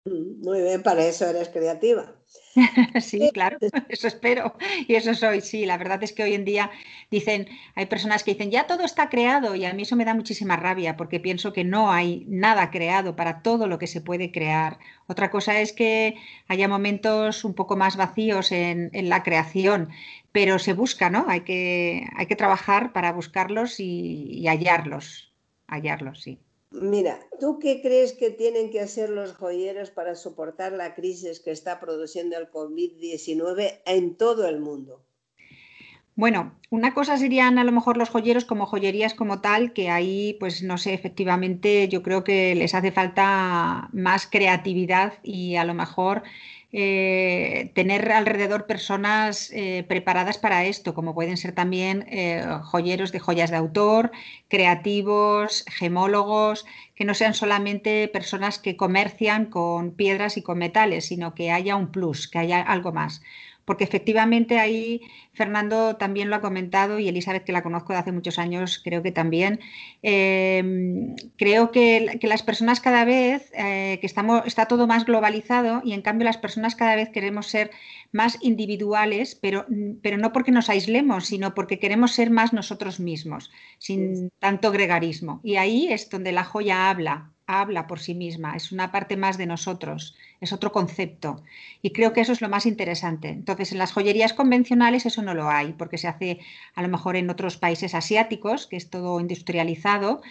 Mm, 0.06 0.42
muy 0.46 0.62
bien, 0.62 0.84
para 0.84 1.06
eso 1.06 1.26
eres 1.26 1.50
creativa. 1.50 2.14
sí, 3.02 3.30
claro, 3.34 3.58
eso 3.90 4.08
espero 4.08 4.56
y 4.88 4.96
eso 4.96 5.14
soy. 5.14 5.42
Sí, 5.42 5.66
la 5.66 5.78
verdad 5.78 6.04
es 6.04 6.12
que 6.14 6.24
hoy 6.24 6.34
en 6.34 6.46
día 6.46 6.72
dicen, 7.12 7.48
hay 7.76 7.86
personas 7.86 8.24
que 8.24 8.32
dicen, 8.32 8.52
ya 8.52 8.68
todo 8.68 8.84
está 8.84 9.10
creado 9.10 9.56
y 9.56 9.66
a 9.66 9.74
mí 9.74 9.84
eso 9.84 9.96
me 9.96 10.06
da 10.06 10.14
muchísima 10.14 10.56
rabia 10.58 10.98
porque 10.98 11.20
pienso 11.20 11.54
que 11.54 11.64
no 11.64 11.92
hay 11.92 12.26
nada 12.28 12.72
creado 12.72 13.16
para 13.16 13.42
todo 13.42 13.68
lo 13.68 13.78
que 13.80 13.88
se 13.88 14.02
puede 14.02 14.32
crear. 14.32 14.80
Otra 15.08 15.30
cosa 15.32 15.60
es 15.62 15.74
que 15.74 16.16
haya 16.48 16.68
momentos 16.68 17.44
un 17.46 17.54
poco 17.54 17.76
más 17.78 17.96
vacíos 17.96 18.52
en, 18.52 18.90
la 19.10 19.24
creación, 19.24 19.90
pero 20.32 20.60
se 20.60 20.74
busca, 20.74 21.10
¿no? 21.10 21.26
Hay 21.30 21.42
que, 21.42 22.08
hay 22.16 22.26
que 22.28 22.36
trabajar 22.36 22.92
para 22.94 23.12
buscarlos 23.14 23.80
y, 23.80 24.30
y 24.32 24.48
hallarlos, 24.48 25.34
hallarlos, 25.68 26.22
sí. 26.22 26.40
Mira, 26.72 27.20
¿tú 27.40 27.60
qué 27.60 27.82
crees 27.82 28.14
que 28.14 28.30
tienen 28.30 28.70
que 28.70 28.82
hacer 28.82 29.10
los 29.10 29.34
joyeros 29.34 29.90
para 29.90 30.16
soportar 30.16 30.74
la 30.74 30.96
crisis 30.96 31.40
que 31.40 31.52
está 31.52 31.80
produciendo 31.80 32.38
el 32.38 32.52
COVID-19 32.52 33.82
en 33.86 34.16
todo 34.16 34.48
el 34.48 34.60
mundo? 34.60 35.04
Bueno, 36.16 36.60
una 36.72 36.96
cosa 36.96 37.16
serían 37.16 37.60
a 37.60 37.64
lo 37.64 37.72
mejor 37.72 37.96
los 37.96 38.10
joyeros 38.10 38.44
como 38.44 38.66
joyerías 38.66 39.14
como 39.14 39.40
tal, 39.40 39.72
que 39.72 39.92
ahí, 39.92 40.36
pues 40.40 40.64
no 40.64 40.80
sé, 40.80 40.96
efectivamente 40.96 41.88
yo 41.90 42.02
creo 42.02 42.24
que 42.24 42.56
les 42.56 42.74
hace 42.74 42.92
falta 42.92 43.88
más 43.94 44.26
creatividad 44.26 45.14
y 45.22 45.58
a 45.58 45.64
lo 45.64 45.76
mejor 45.76 46.24
eh, 46.74 47.72
tener 47.76 48.12
alrededor 48.12 48.66
personas 48.66 49.50
eh, 49.54 49.86
preparadas 49.88 50.38
para 50.38 50.66
esto, 50.66 50.94
como 50.94 51.14
pueden 51.14 51.38
ser 51.38 51.54
también 51.54 52.06
eh, 52.10 52.46
joyeros 52.64 53.12
de 53.12 53.20
joyas 53.20 53.52
de 53.52 53.58
autor, 53.58 54.12
creativos, 54.50 55.64
gemólogos, 55.70 56.66
que 56.94 57.06
no 57.06 57.14
sean 57.14 57.34
solamente 57.34 58.10
personas 58.10 58.60
que 58.60 58.76
comercian 58.76 59.46
con 59.46 59.92
piedras 59.92 60.36
y 60.36 60.42
con 60.42 60.58
metales, 60.58 61.06
sino 61.06 61.34
que 61.36 61.52
haya 61.52 61.76
un 61.78 61.92
plus, 61.92 62.28
que 62.28 62.40
haya 62.40 62.62
algo 62.62 62.92
más 62.92 63.22
porque 63.68 63.84
efectivamente 63.84 64.60
ahí 64.60 65.02
Fernando 65.34 65.98
también 65.98 66.30
lo 66.30 66.38
ha 66.38 66.42
comentado 66.42 67.00
y 67.00 67.10
Elizabeth, 67.10 67.44
que 67.44 67.52
la 67.52 67.64
conozco 67.64 67.92
de 67.92 68.00
hace 68.00 68.14
muchos 68.14 68.40
años, 68.40 68.80
creo 68.82 69.04
que 69.04 69.12
también. 69.12 69.60
Em, 70.02 71.16
creo 71.36 71.70
que, 71.72 72.18
las 72.22 72.44
personas 72.44 72.80
cada 72.80 73.04
vez, 73.04 73.52
eh, 73.54 73.98
que 74.00 74.08
estamos, 74.08 74.44
está 74.46 74.68
todo 74.68 74.88
más 74.88 75.04
globalizado 75.04 75.82
y 75.84 75.92
en 75.92 76.02
cambio 76.02 76.24
las 76.24 76.38
personas 76.38 76.76
cada 76.76 76.96
vez 76.96 77.10
queremos 77.10 77.48
ser 77.48 77.72
más 78.14 78.38
individuales, 78.42 79.36
pero, 79.36 79.66
pero 80.02 80.18
no 80.18 80.32
porque 80.32 80.52
nos 80.52 80.70
aislemos, 80.70 81.26
sino 81.26 81.54
porque 81.54 81.78
queremos 81.78 82.14
ser 82.14 82.30
más 82.30 82.54
nosotros 82.54 83.02
mismos, 83.02 83.52
sin 83.80 84.30
tanto 84.40 84.72
gregarismo. 84.72 85.42
Y 85.44 85.58
ahí 85.58 85.92
es 85.92 86.10
donde 86.10 86.32
la 86.32 86.46
joya 86.46 86.90
habla, 86.90 87.34
habla 87.48 87.86
por 87.86 88.00
sí 88.00 88.14
misma, 88.14 88.56
es 88.56 88.72
una 88.72 88.94
parte 88.94 89.18
más 89.18 89.38
de 89.38 89.46
nosotros, 89.46 90.16
es 90.42 90.54
otro 90.54 90.72
concepto. 90.72 91.44
Y 91.82 91.92
creo 91.92 92.14
que 92.14 92.22
eso 92.22 92.32
es 92.32 92.42
lo 92.42 92.50
más 92.50 92.66
interesante. 92.66 93.30
Entonces, 93.30 93.72
en 93.72 93.78
las 93.80 93.92
joyerías 93.92 94.34
convencionales 94.34 95.06
eso 95.06 95.22
no 95.22 95.34
lo 95.34 95.50
hay, 95.50 95.74
porque 95.74 95.98
se 95.98 96.08
hace 96.08 96.40
a 96.76 96.82
lo 96.82 96.90
mejor 96.90 97.16
en 97.16 97.30
otros 97.30 97.58
países 97.58 97.96
asiáticos, 97.96 98.68
que 98.68 98.78
es 98.78 98.90
todo 98.90 99.20
industrializado, 99.20 100.22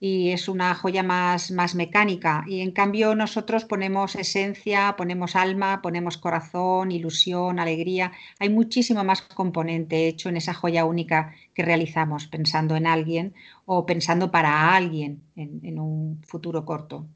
y 0.00 0.30
es 0.30 0.48
una 0.48 0.74
joya 0.74 1.02
más, 1.02 1.50
más 1.50 1.74
mecánica. 1.74 2.44
Y 2.46 2.60
en 2.60 2.70
cambio 2.72 3.14
nosotros 3.14 3.64
ponemos 3.64 4.14
esencia, 4.14 4.94
ponemos 4.96 5.34
alma, 5.36 5.82
ponemos 5.82 6.18
corazón, 6.18 6.92
ilusión, 6.92 7.58
alegría. 7.58 8.12
Hay 8.38 8.48
muchísimo 8.48 9.02
más 9.04 9.22
componente 9.22 10.06
hecho 10.06 10.28
en 10.28 10.36
esa 10.36 10.54
joya 10.54 10.84
única 10.84 11.34
que 11.54 11.64
realizamos 11.64 12.28
pensando 12.28 12.76
en 12.76 12.86
alguien 12.86 13.34
o 13.66 13.86
pensando 13.86 14.30
para 14.30 14.76
alguien 14.76 15.22
en, 15.36 15.60
en 15.64 15.78
un 15.80 16.22
futuro 16.24 16.64
corto. 16.64 17.06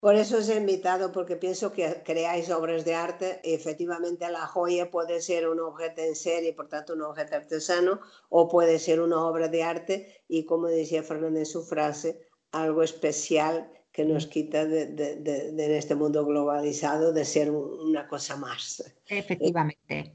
Por 0.00 0.14
eso 0.14 0.38
os 0.38 0.48
he 0.48 0.56
invitado, 0.56 1.10
porque 1.10 1.36
pienso 1.36 1.72
que 1.72 2.02
creáis 2.04 2.50
obras 2.50 2.84
de 2.84 2.94
arte 2.94 3.40
y 3.42 3.54
efectivamente 3.54 4.28
la 4.30 4.46
joya 4.46 4.90
puede 4.90 5.20
ser 5.20 5.48
un 5.48 5.58
objeto 5.60 6.02
en 6.02 6.14
serie, 6.14 6.52
por 6.52 6.68
tanto 6.68 6.92
un 6.92 7.02
objeto 7.02 7.36
artesano, 7.36 8.00
o 8.28 8.48
puede 8.48 8.78
ser 8.78 9.00
una 9.00 9.24
obra 9.24 9.48
de 9.48 9.62
arte 9.62 10.22
y, 10.28 10.44
como 10.44 10.66
decía 10.68 11.02
Fernando 11.02 11.38
en 11.38 11.46
su 11.46 11.64
frase, 11.64 12.20
algo 12.52 12.82
especial 12.82 13.72
que 13.90 14.04
nos 14.04 14.26
quita 14.26 14.66
de, 14.66 14.86
de, 14.86 15.78
este 15.78 15.94
mundo 15.94 16.26
globalizado 16.26 17.14
de 17.14 17.24
ser 17.24 17.50
una 17.50 18.06
cosa 18.06 18.36
más. 18.36 18.84
Efectivamente. 19.08 20.12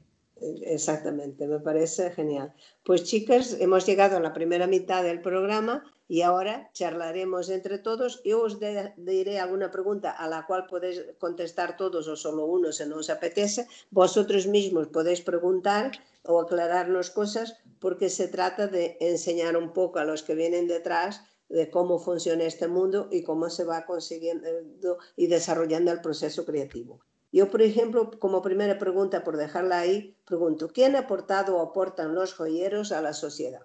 Exactamente, 0.62 1.46
me 1.46 1.58
parece 1.58 2.10
genial. 2.12 2.54
Pues 2.84 3.04
chicas, 3.04 3.56
hemos 3.60 3.84
llegado 3.86 4.16
a 4.16 4.20
la 4.20 4.32
primera 4.32 4.66
mitad 4.68 5.02
del 5.02 5.20
programa 5.20 5.84
y 6.12 6.20
ahora 6.20 6.68
charlaremos 6.74 7.48
entre 7.48 7.78
todos. 7.78 8.20
Yo 8.22 8.42
os 8.42 8.58
diré 8.60 9.40
alguna 9.40 9.70
pregunta 9.70 10.10
a 10.10 10.28
la 10.28 10.44
cual 10.46 10.66
podéis 10.66 10.98
contestar 11.18 11.78
todos 11.78 12.06
o 12.06 12.16
solo 12.16 12.44
uno 12.44 12.70
si 12.70 12.84
no 12.84 12.96
os 12.98 13.08
apetece. 13.08 13.66
Vosotros 13.90 14.46
mismos 14.46 14.88
podéis 14.88 15.22
preguntar 15.22 15.92
o 16.24 16.38
aclararnos 16.38 17.08
cosas 17.08 17.56
porque 17.80 18.10
se 18.10 18.28
trata 18.28 18.66
de 18.66 18.98
enseñar 19.00 19.56
un 19.56 19.72
poco 19.72 20.00
a 20.00 20.04
los 20.04 20.22
que 20.22 20.34
vienen 20.34 20.68
detrás 20.68 21.22
de 21.48 21.70
cómo 21.70 21.98
funciona 21.98 22.44
este 22.44 22.68
mundo 22.68 23.08
y 23.10 23.22
cómo 23.22 23.48
se 23.48 23.64
va 23.64 23.86
consiguiendo 23.86 24.98
y 25.16 25.28
desarrollando 25.28 25.92
el 25.92 26.02
proceso 26.02 26.44
creativo. 26.44 27.00
Yo, 27.32 27.50
por 27.50 27.62
ejemplo, 27.62 28.10
como 28.18 28.42
primera 28.42 28.76
pregunta, 28.76 29.24
por 29.24 29.38
dejarla 29.38 29.78
ahí, 29.78 30.14
pregunto, 30.26 30.68
¿quién 30.68 30.94
ha 30.94 31.06
aportado 31.06 31.56
o 31.56 31.62
aportan 31.62 32.14
los 32.14 32.34
joyeros 32.34 32.92
a 32.92 33.00
la 33.00 33.14
sociedad? 33.14 33.62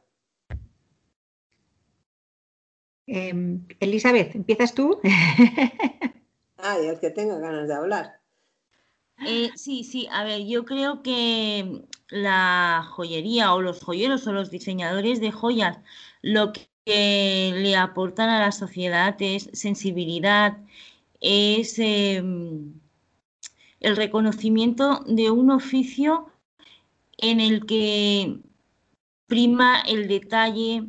Em, 3.08 3.66
Elizabeth, 3.80 4.36
¿empiezas 4.36 4.74
tú? 4.74 5.00
Ay, 6.58 6.88
el 6.88 7.00
que 7.00 7.10
tenga 7.10 7.38
ganas 7.40 7.68
de 7.68 7.74
hablar. 7.74 8.20
Eh, 9.26 9.50
sí, 9.56 9.84
sí, 9.84 10.08
a 10.12 10.24
ver, 10.24 10.46
yo 10.46 10.66
creo 10.66 11.02
que 11.02 11.84
la 12.10 12.86
joyería 12.92 13.54
o 13.54 13.62
los 13.62 13.84
joyeros 13.84 14.28
o 14.28 14.34
los 14.34 14.52
diseñadores 14.52 15.20
de 15.20 15.32
joyas 15.32 15.80
lo 16.22 16.54
que 16.54 17.52
le 17.56 17.76
aportan 17.76 18.30
a 18.30 18.40
la 18.40 18.52
sociedad 18.52 19.16
es 19.20 19.50
sensibilidad, 19.54 20.58
es... 21.20 21.80
Em, 21.80 22.74
el 23.80 23.96
reconocimiento 23.96 25.04
de 25.08 25.32
un 25.32 25.52
oficio 25.52 26.32
en 27.18 27.40
el 27.40 27.66
que 27.66 28.40
prima 29.28 29.82
el 29.82 30.08
detalle, 30.08 30.84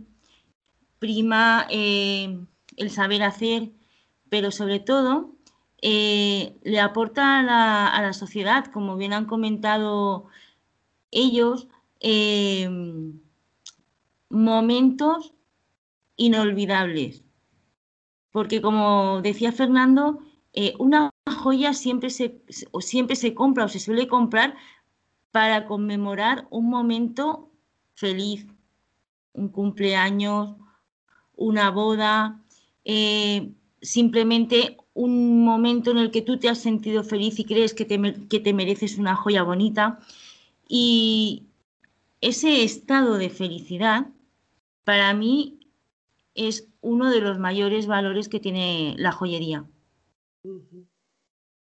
prima 0.98 1.66
eh, 1.70 2.40
el 2.76 2.90
saber 2.90 3.22
hacer, 3.22 3.70
pero 4.28 4.50
sobre 4.50 4.80
todo 4.80 5.34
eh, 5.82 6.58
le 6.62 6.80
aporta 6.80 7.40
a 7.40 7.42
la, 8.02 8.12
sociedad, 8.12 8.66
como 8.66 8.96
bien 8.96 9.12
han 9.12 9.26
comentado 9.26 10.26
ellos, 11.10 11.68
eh, 12.00 12.68
momentos 14.28 15.34
inolvidables. 16.16 17.24
Porque 18.30 18.60
como 18.60 19.20
decía 19.22 19.52
Fernando, 19.52 20.20
una 20.78 21.10
joya 21.26 21.72
siempre 21.72 22.10
se, 22.10 22.42
siempre 22.80 23.16
se 23.16 23.34
compra 23.34 23.64
o 23.64 23.68
se 23.68 23.78
suele 23.80 24.08
comprar 24.08 24.56
para 25.30 25.66
conmemorar 25.66 26.46
un 26.50 26.68
momento 26.68 27.50
feliz, 27.94 28.46
un 29.32 29.48
cumpleaños, 29.48 30.56
una 31.38 31.70
boda, 31.70 32.42
eh, 32.84 33.50
simplemente 33.80 34.76
un 34.92 35.44
momento 35.44 35.92
en 35.92 35.98
el 35.98 36.10
que 36.10 36.22
tú 36.22 36.38
te 36.38 36.48
has 36.48 36.58
sentido 36.58 37.04
feliz 37.04 37.38
y 37.38 37.44
crees 37.44 37.72
que 37.72 37.84
te, 37.84 38.26
que 38.28 38.40
te 38.40 38.52
mereces 38.52 38.98
una 38.98 39.14
joya 39.14 39.44
bonita. 39.44 40.00
Y 40.68 41.44
ese 42.20 42.64
estado 42.64 43.16
de 43.16 43.30
felicidad, 43.30 44.08
para 44.84 45.14
mí, 45.14 45.60
es 46.34 46.68
uno 46.80 47.10
de 47.10 47.20
los 47.20 47.38
mayores 47.38 47.86
valores 47.86 48.28
que 48.28 48.40
tiene 48.40 48.94
la 48.98 49.12
joyería. 49.12 49.64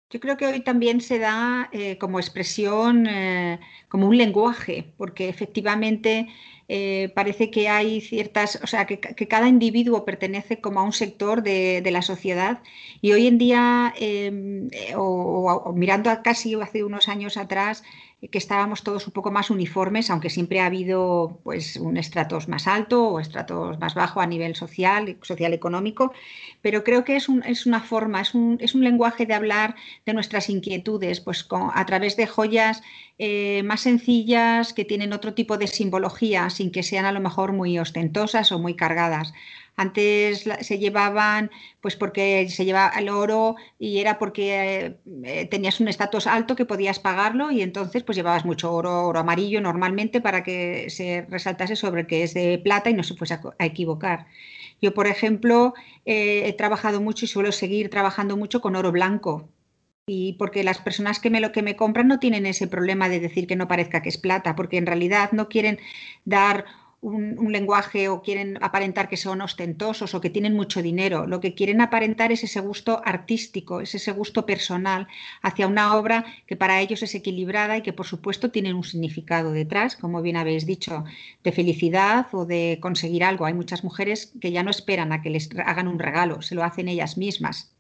Yo 0.10 0.22
creo 0.22 0.38
que 0.38 0.48
hoy 0.48 0.62
también 0.62 1.02
se 1.02 1.20
da 1.20 1.70
eh, 1.74 1.98
como 1.98 2.20
expresión, 2.20 3.08
eh, 3.08 3.60
como 3.89 4.08
un 4.08 4.17
lenguaje, 4.17 4.93
porque 4.98 5.28
efectivamente 5.28 6.28
eh, 6.70 7.12
parece 7.13 7.52
que 7.52 7.67
hay 7.67 8.00
ciertas, 8.00 8.58
o 8.63 8.67
sea, 8.67 8.86
que, 8.86 9.00
cada 9.28 9.50
individuo 9.50 10.06
pertenece 10.06 10.62
como 10.62 10.80
a 10.80 10.84
un 10.84 10.93
sector 10.93 11.43
de, 11.43 11.84
la 11.91 12.02
sociedad. 12.02 12.62
Y 13.02 13.12
hoy 13.12 13.28
en 13.28 13.38
día, 13.38 13.93
em, 13.98 14.70
o, 14.96 15.74
mirando 15.76 16.10
casi 16.24 16.56
hace 16.56 16.84
unos 16.86 17.10
años 17.10 17.36
atrás, 17.36 17.84
que 18.32 18.39
estábamos 18.39 18.82
todos 18.82 19.06
un 19.06 19.13
poco 19.13 19.30
más 19.30 19.51
uniformes, 19.51 20.10
aunque 20.10 20.32
siempre 20.32 20.60
ha 20.60 20.65
habido 20.65 21.39
pues 21.43 21.75
un 21.75 21.97
estratos 21.97 22.47
más 22.47 22.67
alto 22.67 23.08
o 23.10 23.19
estratos 23.19 23.80
más 23.80 23.93
bajo 23.93 24.21
a 24.21 24.25
nivel 24.25 24.56
social, 24.56 25.17
social 25.21 25.53
económico, 25.53 26.13
pero 26.63 26.84
creo 26.84 27.03
que 27.03 27.15
es, 27.15 27.30
una 27.30 27.80
forma, 27.82 28.21
es 28.21 28.34
un, 28.34 28.84
lenguaje 28.84 29.27
de 29.27 29.36
hablar 29.36 29.75
de 30.06 30.13
nuestras 30.13 30.49
inquietudes, 30.49 31.19
pues 31.19 31.47
a 31.51 31.86
través 31.86 32.17
de 32.17 32.25
joyas 32.25 32.82
eh, 33.19 33.62
más 33.63 33.82
sencillas 33.82 34.73
que 34.73 34.86
tienen 34.86 35.13
otro 35.13 35.36
tipo 35.36 35.58
de 35.58 35.67
simbología, 35.67 36.49
sin 36.49 36.71
que 36.71 36.82
sean 36.82 37.06
a 37.06 37.12
lo 37.12 37.19
mejor 37.19 37.53
muy 37.53 37.77
ostentosas 37.77 38.51
o 38.51 38.58
muy 38.58 38.75
cargadas. 38.75 39.34
Antes 39.79 40.49
se 40.61 40.79
llevaban, 40.79 41.51
pues 41.81 41.95
porque 41.95 42.49
se 42.49 42.65
llevaba 42.65 42.97
el 42.97 43.09
oro 43.09 43.55
y 43.77 43.99
era 43.99 44.17
porque 44.17 44.97
eh, 45.23 45.45
tenías 45.51 45.79
un 45.79 45.87
estatus 45.87 46.25
alto 46.25 46.55
que 46.55 46.65
podías 46.65 46.99
pagarlo 46.99 47.51
y 47.51 47.61
entonces 47.61 48.01
pues 48.03 48.15
llevabas 48.15 48.43
mucho 48.43 48.73
oro, 48.73 49.05
oro 49.05 49.19
amarillo 49.19 49.61
normalmente 49.61 50.19
para 50.19 50.41
que 50.43 50.89
se 50.89 51.27
resaltase 51.29 51.75
sobre 51.75 52.07
que 52.07 52.23
es 52.23 52.33
de 52.33 52.57
plata 52.57 52.89
y 52.89 52.95
no 52.95 53.03
se 53.03 53.15
fuese 53.15 53.35
a, 53.35 53.65
equivocar. 53.65 54.25
Yo, 54.81 54.95
por 54.95 55.05
ejemplo, 55.05 55.75
eh, 56.05 56.47
he 56.47 56.53
trabajado 56.53 56.99
mucho 56.99 57.25
y 57.25 57.27
suelo 57.27 57.51
seguir 57.51 57.89
trabajando 57.91 58.35
mucho 58.35 58.61
con 58.61 58.75
oro 58.75 58.91
blanco, 58.91 59.49
y 60.07 60.33
porque 60.39 60.63
las 60.63 60.79
personas 60.79 61.19
que 61.19 61.29
me 61.29 61.41
lo 61.41 61.51
que 61.51 61.61
me 61.61 61.75
compran 61.75 62.07
no 62.07 62.17
tienen 62.17 62.45
ese 62.45 62.67
problema 62.67 63.09
de 63.09 63.19
decir 63.19 63.45
que 63.45 63.57
no 63.57 63.67
parezca 63.67 64.01
que 64.01 64.09
es 64.09 64.17
plata, 64.17 64.55
porque 64.55 64.77
en 64.77 64.85
realidad 64.85 65.33
no 65.33 65.49
quieren 65.49 65.79
dar 66.23 66.65
un, 67.01 67.51
lenguaje 67.51 68.10
o 68.10 68.21
quieren 68.21 68.57
aparentar 68.62 69.07
que 69.07 69.17
son 69.17 69.41
ostentosos 69.41 70.15
o 70.15 70.21
que 70.21 70.29
tienen 70.29 70.53
mucho 70.53 70.81
dinero. 70.81 71.27
Lo 71.27 71.39
que 71.39 71.53
quieren 71.53 71.79
aparentar 71.81 72.31
es 72.31 72.43
ese 72.43 72.60
gusto 72.60 73.01
artístico, 73.05 73.81
es 73.81 73.93
ese 73.95 74.12
gusto 74.12 74.45
personal 74.45 75.07
hacia 75.41 75.67
una 75.67 75.95
obra 75.95 76.25
que 76.47 76.55
para 76.55 76.81
ellos 76.81 77.03
es 77.03 77.13
equilibrada 77.13 77.77
y 77.77 77.81
que 77.81 77.93
por 77.93 78.07
supuesto 78.07 78.49
tienen 78.49 78.75
un 78.75 78.83
significado 78.83 79.51
detrás, 79.51 79.95
como 79.95 80.21
bien 80.21 80.38
habéis 80.38 80.65
dicho, 80.65 81.03
de 81.43 81.51
felicidad 81.51 82.27
o 82.31 82.45
de 82.45 82.79
conseguir 82.81 83.23
algo. 83.23 83.45
Hay 83.45 83.53
muchas 83.53 83.83
mujeres 83.83 84.33
que 84.41 84.51
ya 84.51 84.63
no 84.63 84.71
esperan 84.71 85.12
a 85.12 85.21
que 85.21 85.29
les 85.29 85.49
hagan 85.65 85.88
un 85.88 85.99
regalo, 85.99 86.41
se 86.41 86.55
lo 86.55 86.63
hacen 86.63 86.88
ellas 86.88 87.17
mismas. 87.17 87.71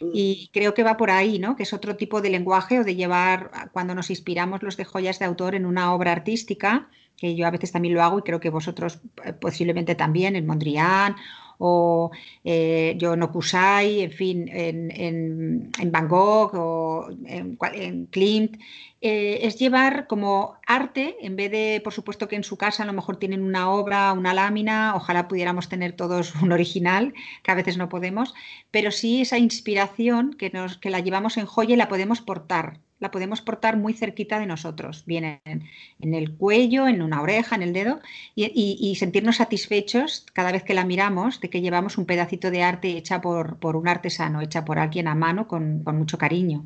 Mm. 0.00 0.10
Y 0.12 0.50
creo 0.52 0.74
que 0.74 0.84
va 0.84 0.96
por 0.96 1.10
ahí, 1.10 1.38
¿no? 1.38 1.56
Que 1.56 1.62
es 1.62 1.72
otro 1.72 1.96
tipo 1.96 2.20
de 2.20 2.30
lenguaje 2.30 2.78
o 2.78 2.84
de 2.84 2.94
llevar, 2.94 3.70
cuando 3.72 3.94
nos 3.94 4.10
inspiramos 4.10 4.62
los 4.62 4.76
de 4.76 4.84
joyas 4.84 5.18
de 5.18 5.24
autor 5.24 5.54
en 5.54 5.66
una 5.66 5.94
obra 5.94 6.12
artística, 6.12 6.88
que 7.18 7.34
yo 7.34 7.46
a 7.46 7.50
veces 7.50 7.72
también 7.72 7.94
lo 7.94 8.02
hago 8.02 8.18
y 8.18 8.22
creo 8.22 8.40
que 8.40 8.50
vosotros 8.50 9.00
eh, 9.24 9.32
posiblemente 9.32 9.94
también, 9.94 10.36
en 10.36 10.46
Mondrian 10.46 11.16
o 11.58 12.12
eh, 12.44 12.94
yo 12.98 13.16
no 13.16 13.32
Kusai, 13.32 14.02
en 14.02 14.12
fin, 14.12 14.48
en, 14.48 14.90
en, 14.92 15.92
Van 15.92 16.08
Gogh 16.08 16.54
o 16.54 17.08
en, 17.26 17.58
en 17.74 18.06
Klimt, 18.06 18.56
eh, 19.00 19.40
es 19.42 19.58
llevar 19.58 20.06
como 20.06 20.56
arte, 20.66 21.16
en 21.20 21.36
vez 21.36 21.50
de, 21.50 21.80
por 21.82 21.92
supuesto 21.92 22.28
que 22.28 22.36
en 22.36 22.44
su 22.44 22.56
casa 22.56 22.84
a 22.84 22.86
lo 22.86 22.92
mejor 22.92 23.16
tienen 23.16 23.42
una 23.42 23.70
obra, 23.70 24.12
una 24.12 24.34
lámina, 24.34 24.94
ojalá 24.94 25.28
pudiéramos 25.28 25.68
tener 25.68 25.92
todos 25.92 26.34
un 26.42 26.52
original, 26.52 27.12
que 27.42 27.50
a 27.50 27.56
veces 27.56 27.76
no 27.76 27.88
podemos, 27.88 28.34
pero 28.70 28.90
sí 28.92 29.22
esa 29.22 29.38
inspiración 29.38 30.34
que, 30.34 30.50
nos, 30.50 30.78
que 30.78 30.90
la 30.90 31.00
llevamos 31.00 31.36
en 31.36 31.46
joya 31.46 31.74
y 31.74 31.78
la 31.78 31.88
podemos 31.88 32.20
portar 32.20 32.80
la 33.00 33.10
podemos 33.10 33.40
portar 33.40 33.76
muy 33.76 33.92
cerquita 33.94 34.38
de 34.38 34.46
nosotros, 34.46 35.04
bien 35.06 35.40
en, 35.44 36.14
el 36.14 36.36
cuello, 36.36 36.88
en 36.88 37.02
una 37.02 37.22
oreja, 37.22 37.56
en 37.56 37.62
el 37.62 37.72
dedo, 37.72 38.00
y, 38.34 38.96
sentirnos 38.98 39.36
satisfechos 39.36 40.26
cada 40.32 40.52
vez 40.52 40.64
que 40.64 40.74
la 40.74 40.84
miramos 40.84 41.40
de 41.40 41.50
que 41.50 41.60
llevamos 41.60 41.98
un 41.98 42.06
pedacito 42.06 42.50
de 42.50 42.62
arte 42.62 42.88
hecha 42.88 43.20
por, 43.20 43.58
por 43.58 43.76
un 43.76 43.88
artesano, 43.88 44.40
hecha 44.40 44.64
por 44.64 44.78
alguien 44.78 45.08
a 45.08 45.14
mano 45.14 45.46
con, 45.46 45.84
mucho 45.84 46.18
cariño. 46.18 46.64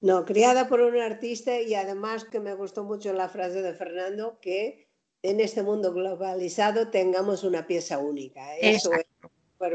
No, 0.00 0.24
criada 0.24 0.68
por 0.68 0.80
un 0.80 0.98
artista 0.98 1.60
y 1.60 1.74
además 1.74 2.24
que 2.24 2.40
me 2.40 2.54
gustó 2.54 2.84
mucho 2.84 3.12
la 3.12 3.28
frase 3.28 3.62
de 3.62 3.74
Fernando, 3.74 4.38
que 4.40 4.88
en 5.22 5.40
este 5.40 5.62
mundo 5.62 5.94
globalizado 5.94 6.90
tengamos 6.90 7.42
una 7.44 7.66
pieza 7.66 7.98
única. 7.98 8.56
Eso 8.56 8.92
es 8.92 9.06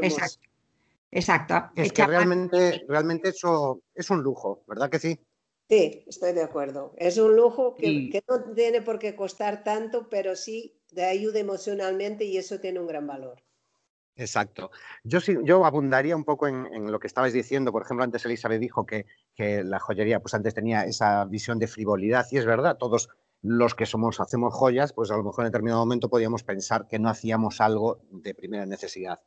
Exacto. 0.02 0.50
Exacto. 1.10 1.70
Es 1.74 1.92
que 1.92 2.06
realmente, 2.06 2.84
realmente 2.86 3.30
eso 3.30 3.82
es 3.94 4.08
un 4.10 4.22
lujo, 4.22 4.62
¿verdad 4.68 4.88
que 4.88 5.00
sí? 5.00 5.18
Sí, 5.70 6.02
estoy 6.08 6.32
de 6.32 6.42
acuerdo. 6.42 6.92
Es 6.96 7.16
un 7.16 7.36
lujo 7.36 7.76
que, 7.76 8.24
no 8.28 8.42
tiene 8.54 8.82
por 8.82 8.98
qué 8.98 9.14
costar 9.14 9.62
tanto, 9.62 10.08
pero 10.10 10.34
sí 10.34 10.82
te 10.92 11.04
ayuda 11.04 11.38
emocionalmente 11.38 12.24
y 12.24 12.38
eso 12.38 12.58
tiene 12.58 12.80
un 12.80 12.88
gran 12.88 13.06
valor. 13.06 13.40
Exacto. 14.16 14.72
Yo, 15.04 15.20
sí, 15.20 15.36
yo 15.44 15.64
abundaría 15.64 16.16
un 16.16 16.24
poco 16.24 16.48
en, 16.48 16.90
lo 16.90 16.98
que 16.98 17.06
estabais 17.06 17.32
diciendo. 17.32 17.70
Por 17.70 17.82
ejemplo, 17.82 18.02
antes 18.02 18.24
Elizabeth 18.24 18.60
dijo 18.60 18.84
que, 18.84 19.06
que, 19.36 19.62
la 19.62 19.78
joyería, 19.78 20.18
pues 20.18 20.34
antes 20.34 20.54
tenía 20.54 20.86
esa 20.86 21.24
visión 21.26 21.60
de 21.60 21.68
frivolidad 21.68 22.26
y 22.32 22.38
es 22.38 22.46
verdad, 22.46 22.76
todos 22.76 23.08
los 23.40 23.76
que 23.76 23.86
somos, 23.86 24.18
hacemos 24.18 24.52
joyas, 24.52 24.92
pues 24.92 25.12
a 25.12 25.16
lo 25.16 25.22
mejor 25.22 25.44
en 25.44 25.52
determinado 25.52 25.82
momento 25.82 26.10
podíamos 26.10 26.42
pensar 26.42 26.88
que 26.88 26.98
no 26.98 27.08
hacíamos 27.08 27.60
algo 27.60 28.00
de 28.10 28.34
primera 28.34 28.66
necesidad. 28.66 29.20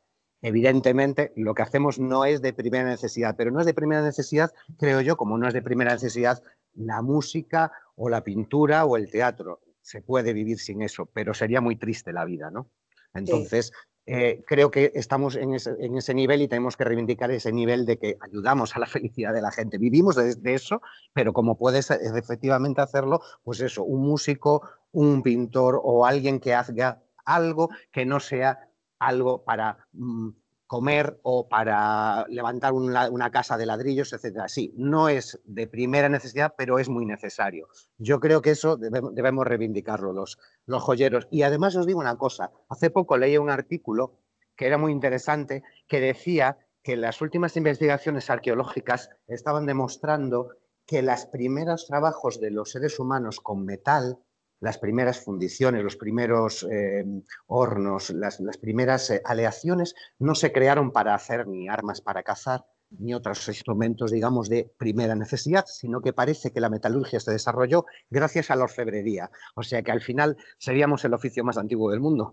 Evidentemente, 0.43 1.32
lo 1.38 1.53
que 1.53 1.62
hacemos 1.62 1.99
no 1.99 2.25
es 2.25 2.41
de 2.41 2.51
primera 2.51 2.84
necesidad, 2.84 3.36
pero 3.38 3.49
no 3.49 3.62
es 3.62 3.65
de 3.65 3.73
primera 3.73 4.01
necesidad, 4.01 4.51
creo 4.77 4.99
yo, 4.99 5.15
como 5.15 5.38
no 5.38 5.47
es 5.47 5.53
de 5.53 5.62
primera 5.62 5.93
necesidad 5.93 6.43
la 6.73 7.01
música 7.01 7.71
o 7.95 8.10
la 8.10 8.25
pintura 8.25 8.84
o 8.84 8.97
el 8.97 9.10
teatro. 9.10 9.62
Se 9.82 10.01
puede 10.01 10.34
vivir 10.34 10.60
sin 10.60 10.82
eso, 10.82 11.06
pero 11.06 11.34
sería 11.34 11.62
muy 11.62 11.77
triste 11.77 12.12
la 12.12 12.25
vida, 12.25 12.51
¿no? 12.51 12.69
Entonces, 13.13 13.71
eh, 14.06 14.43
creo 14.45 14.69
que 14.69 14.91
estamos 14.95 15.38
en 15.38 15.53
ese, 15.53 16.13
nivel 16.13 16.41
y 16.41 16.49
tenemos 16.49 16.75
que 16.75 16.84
reivindicar 16.84 17.32
ese 17.32 17.53
nivel 17.53 17.86
de 17.86 17.97
que 17.97 18.17
ayudamos 18.19 18.75
a 18.75 18.79
la 18.79 18.86
felicidad 18.88 19.34
de 19.34 19.41
la 19.41 19.51
gente. 19.51 19.77
Vivimos 19.77 20.17
de, 20.17 20.53
eso, 20.53 20.82
pero 21.13 21.32
como 21.32 21.58
puedes 21.58 21.89
efectivamente 21.89 22.82
hacerlo, 22.82 23.21
pues 23.43 23.62
eso, 23.62 23.86
un 23.86 24.01
músico, 24.01 24.67
un 24.91 25.23
pintor 25.23 25.79
o 25.82 26.06
alguien 26.06 26.41
que 26.41 26.53
haga 26.53 27.01
algo 27.23 27.69
que 27.93 28.06
no 28.06 28.19
sea 28.19 28.72
algo 29.05 29.43
para 29.43 29.77
mm, 29.93 30.29
comer 30.73 31.19
o 31.21 31.47
para 31.47 32.25
levantar 32.29 32.73
una, 32.73 33.29
casa 33.29 33.57
de 33.57 33.65
ladrillos, 33.67 34.11
etcétera. 34.11 34.47
Sí, 34.47 34.73
no 34.75 35.07
es 35.07 35.39
de 35.45 35.67
primera 35.67 36.09
necesidad, 36.09 36.55
pero 36.57 36.79
es 36.79 36.89
muy 36.89 37.05
necesario. 37.05 37.67
Yo 37.99 38.19
creo 38.19 38.41
que 38.41 38.51
eso 38.51 38.75
debemos, 38.77 39.45
reivindicarlo 39.45 40.13
los, 40.13 40.39
los 40.65 40.81
joyeros. 40.81 41.27
Y 41.29 41.43
además 41.43 41.75
os 41.75 41.85
digo 41.85 41.99
una 41.99 42.17
cosa, 42.17 42.51
hace 42.69 42.89
poco 42.89 43.17
leí 43.17 43.37
un 43.37 43.51
artículo 43.51 44.19
que 44.55 44.65
era 44.65 44.79
muy 44.79 44.91
interesante 44.91 45.63
que 45.87 45.99
decía 45.99 46.57
que 46.81 46.97
las 46.97 47.21
últimas 47.21 47.55
investigaciones 47.55 48.31
arqueológicas 48.31 49.09
estaban 49.27 49.67
demostrando 49.67 50.49
que 50.87 51.01
los 51.01 51.27
primeros 51.27 51.85
trabajos 51.85 52.41
de 52.41 52.49
los 52.49 52.71
seres 52.71 52.99
humanos 52.99 53.39
con 53.39 53.63
metal 53.63 54.17
las 54.63 54.78
primeras 54.78 55.19
fundiciones, 55.19 55.84
los 55.84 55.97
primeros 55.97 56.65
eh, 56.71 57.04
hornos, 57.47 58.12
las, 58.12 58.39
primeras 58.62 59.10
eh, 59.10 59.21
aleaciones 59.26 59.93
no 60.19 60.36
se 60.36 60.54
crearon 60.54 60.93
para 60.93 61.13
hacer 61.13 61.45
ni 61.49 61.67
armas 61.67 61.99
para 61.99 62.23
cazar, 62.23 62.65
ni 62.89 63.13
otros 63.13 63.45
instrumentos, 63.49 64.12
digamos, 64.12 64.47
de 64.47 64.71
primera 64.78 65.15
necesidad, 65.15 65.65
sino 65.67 65.99
que 65.99 66.13
parece 66.13 66.54
que 66.54 66.62
la 66.62 66.69
metalurgia 66.69 67.19
se 67.19 67.32
desarrolló 67.32 67.86
gracias 68.10 68.52
a 68.52 68.56
la 68.56 68.63
orfebrería. 68.63 69.30
O 69.56 69.63
sea 69.63 69.82
que 69.82 69.91
al 69.91 69.99
final 69.99 70.38
seríamos 70.60 71.04
el 71.04 71.13
oficio 71.13 71.43
más 71.43 71.58
antiguo 71.58 71.91
del 71.91 71.99
mundo. 71.99 72.32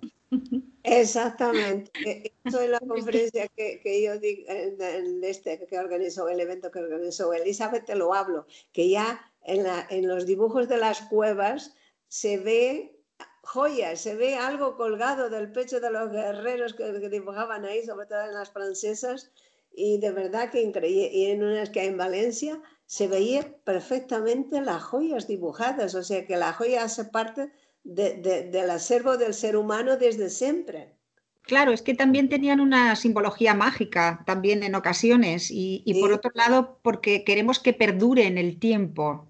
Exactamente. 0.85 1.91
Eso 2.45 2.61
es 2.61 2.71
la 2.71 2.79
conferencia 2.79 3.49
que, 3.49 4.05
yo 4.05 4.21
di, 4.21 4.45
en 4.49 5.25
este 5.25 5.67
que 5.67 5.81
organizó, 5.81 6.29
el 6.29 6.39
evento 6.39 6.71
que 6.71 6.79
organizó 6.79 7.33
Elizabeth, 7.33 7.87
te 7.87 7.97
lo 7.97 8.15
hablo, 8.15 8.47
que 8.73 8.89
ya 8.89 9.21
en, 9.43 9.67
en 9.89 10.07
los 10.07 10.27
dibujos 10.27 10.69
de 10.69 10.77
las 10.77 11.01
cuevas 11.01 11.75
se 12.11 12.39
ve 12.39 13.01
joyas, 13.43 14.01
se 14.01 14.17
ve 14.17 14.35
algo 14.35 14.77
colgado 14.77 15.31
del 15.31 15.53
pecho 15.53 15.79
de 15.79 15.93
los 15.93 16.11
guerreros 16.11 16.75
que, 16.75 17.09
dibujaban 17.09 17.65
ahí, 17.65 17.85
sobre 17.87 18.07
todo 18.07 18.23
en 18.25 18.35
las 18.35 18.51
francesas, 18.51 19.31
y 19.73 19.99
de 19.99 20.11
verdad 20.11 20.51
que 20.51 20.61
increíble. 20.61 21.09
Y 21.13 21.27
en 21.27 21.45
unas 21.45 21.71
que 21.71 21.81
hay 21.81 21.87
en 21.87 21.97
Valencia 21.97 22.61
se 22.87 23.07
veía 23.07 23.57
perfectamente 23.63 24.61
las 24.61 24.83
joyas 24.83 25.29
dibujadas, 25.29 25.95
o 25.95 26.03
sea 26.03 26.27
que 26.27 26.37
la 26.37 26.53
joya 26.53 26.83
hace 26.83 27.05
parte 27.05 27.53
del 27.85 28.71
acervo 28.71 29.17
del 29.17 29.33
ser 29.33 29.57
humano 29.57 29.97
desde 29.97 30.31
siempre. 30.31 30.97
Claro, 31.43 31.73
es 31.73 31.81
que 31.81 31.95
también 31.95 32.29
tenían 32.29 32.61
una 32.61 32.97
simbología 32.97 33.55
mágica 33.55 34.25
también 34.27 34.65
en 34.65 34.75
ocasiones 34.75 35.49
y, 35.51 35.97
por 36.01 36.13
otro 36.13 36.33
lado 36.35 36.81
porque 36.83 37.23
queremos 37.23 37.61
que 37.61 37.73
perdure 37.73 38.27
en 38.27 38.37
el 38.37 38.59
tiempo. 38.59 39.30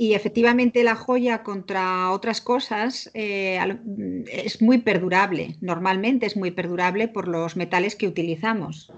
Y 0.00 0.14
efectivamente 0.14 0.82
la 0.82 0.96
joya 0.96 1.42
contra 1.42 2.10
otras 2.10 2.40
cosas 2.40 3.10
eh, 3.12 3.58
es 4.28 4.62
muy 4.62 4.78
perdurable, 4.78 5.58
normalmente 5.60 6.24
es 6.24 6.38
muy 6.38 6.52
perdurable 6.52 7.06
por 7.06 7.28
los 7.28 7.54
metales 7.54 7.96
que 7.96 8.08
utilizamos. 8.08 8.90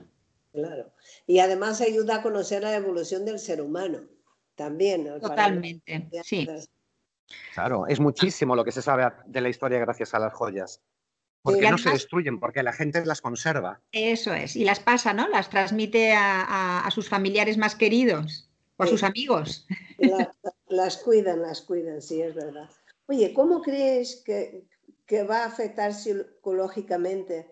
Claro. 0.53 0.93
Y 1.27 1.41
además 1.41 1.81
ayuda 1.81 2.19
a 2.19 2.23
conocer 2.23 2.63
la 2.63 2.77
evolución 2.77 3.25
del 3.25 3.41
ser 3.41 3.61
humano 3.61 4.03
también. 4.55 5.09
Totalmente, 5.21 6.09
sí. 6.23 6.49
Claro, 7.53 7.89
es 7.89 7.99
muchísimo 7.99 8.55
lo 8.55 8.65
que 8.65 8.71
se 8.71 8.81
sabe 8.81 9.11
de 9.27 9.41
la 9.41 9.49
historia 9.49 9.81
gracias 9.81 10.15
a 10.15 10.21
las 10.21 10.33
joyas. 10.33 10.83
Porque 11.43 11.69
no 11.69 11.79
se 11.79 11.91
destruyen, 11.91 12.39
porque 12.39 12.63
la 12.63 12.73
gente 12.73 13.05
las 13.05 13.21
conserva. 13.21 13.81
Eso 13.91 14.33
es, 14.33 14.55
y 14.55 14.65
las 14.65 14.79
pasa, 14.79 15.13
¿no? 15.13 15.27
Las 15.27 15.51
transmite 15.51 16.13
a, 16.17 16.89
sus 16.93 17.09
familiares 17.09 17.59
más 17.59 17.75
queridos 17.75 18.52
o 18.77 18.83
a 18.83 18.87
sus 18.87 19.03
amigos. 19.03 19.67
las 20.69 20.97
cuidan, 20.99 21.43
las 21.43 21.61
cuidan, 21.63 22.01
sí, 22.03 22.23
es 22.23 22.35
verdad. 22.35 22.71
Oye, 23.07 23.33
¿cómo 23.35 23.61
crees 23.63 24.23
que, 24.25 24.67
que 25.07 25.25
va 25.25 25.43
a 25.43 25.47
afectar 25.47 25.93
psicológicamente 25.95 27.51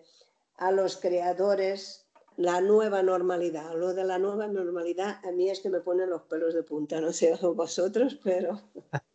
a 0.57 0.71
los 0.71 0.97
creadores 0.97 2.01
la 2.37 2.61
nueva 2.61 3.03
normalidad. 3.03 3.75
Lo 3.75 3.93
de 3.93 4.03
la 4.03 4.17
nueva 4.17 4.47
normalidad 4.47 5.19
a 5.23 5.31
mí 5.31 5.49
es 5.49 5.59
que 5.59 5.69
me 5.69 5.81
ponen 5.81 6.09
los 6.09 6.23
pelos 6.23 6.53
de 6.53 6.63
punta, 6.63 6.99
no 7.01 7.11
sé 7.11 7.33
vosotros, 7.55 8.19
pero... 8.23 8.59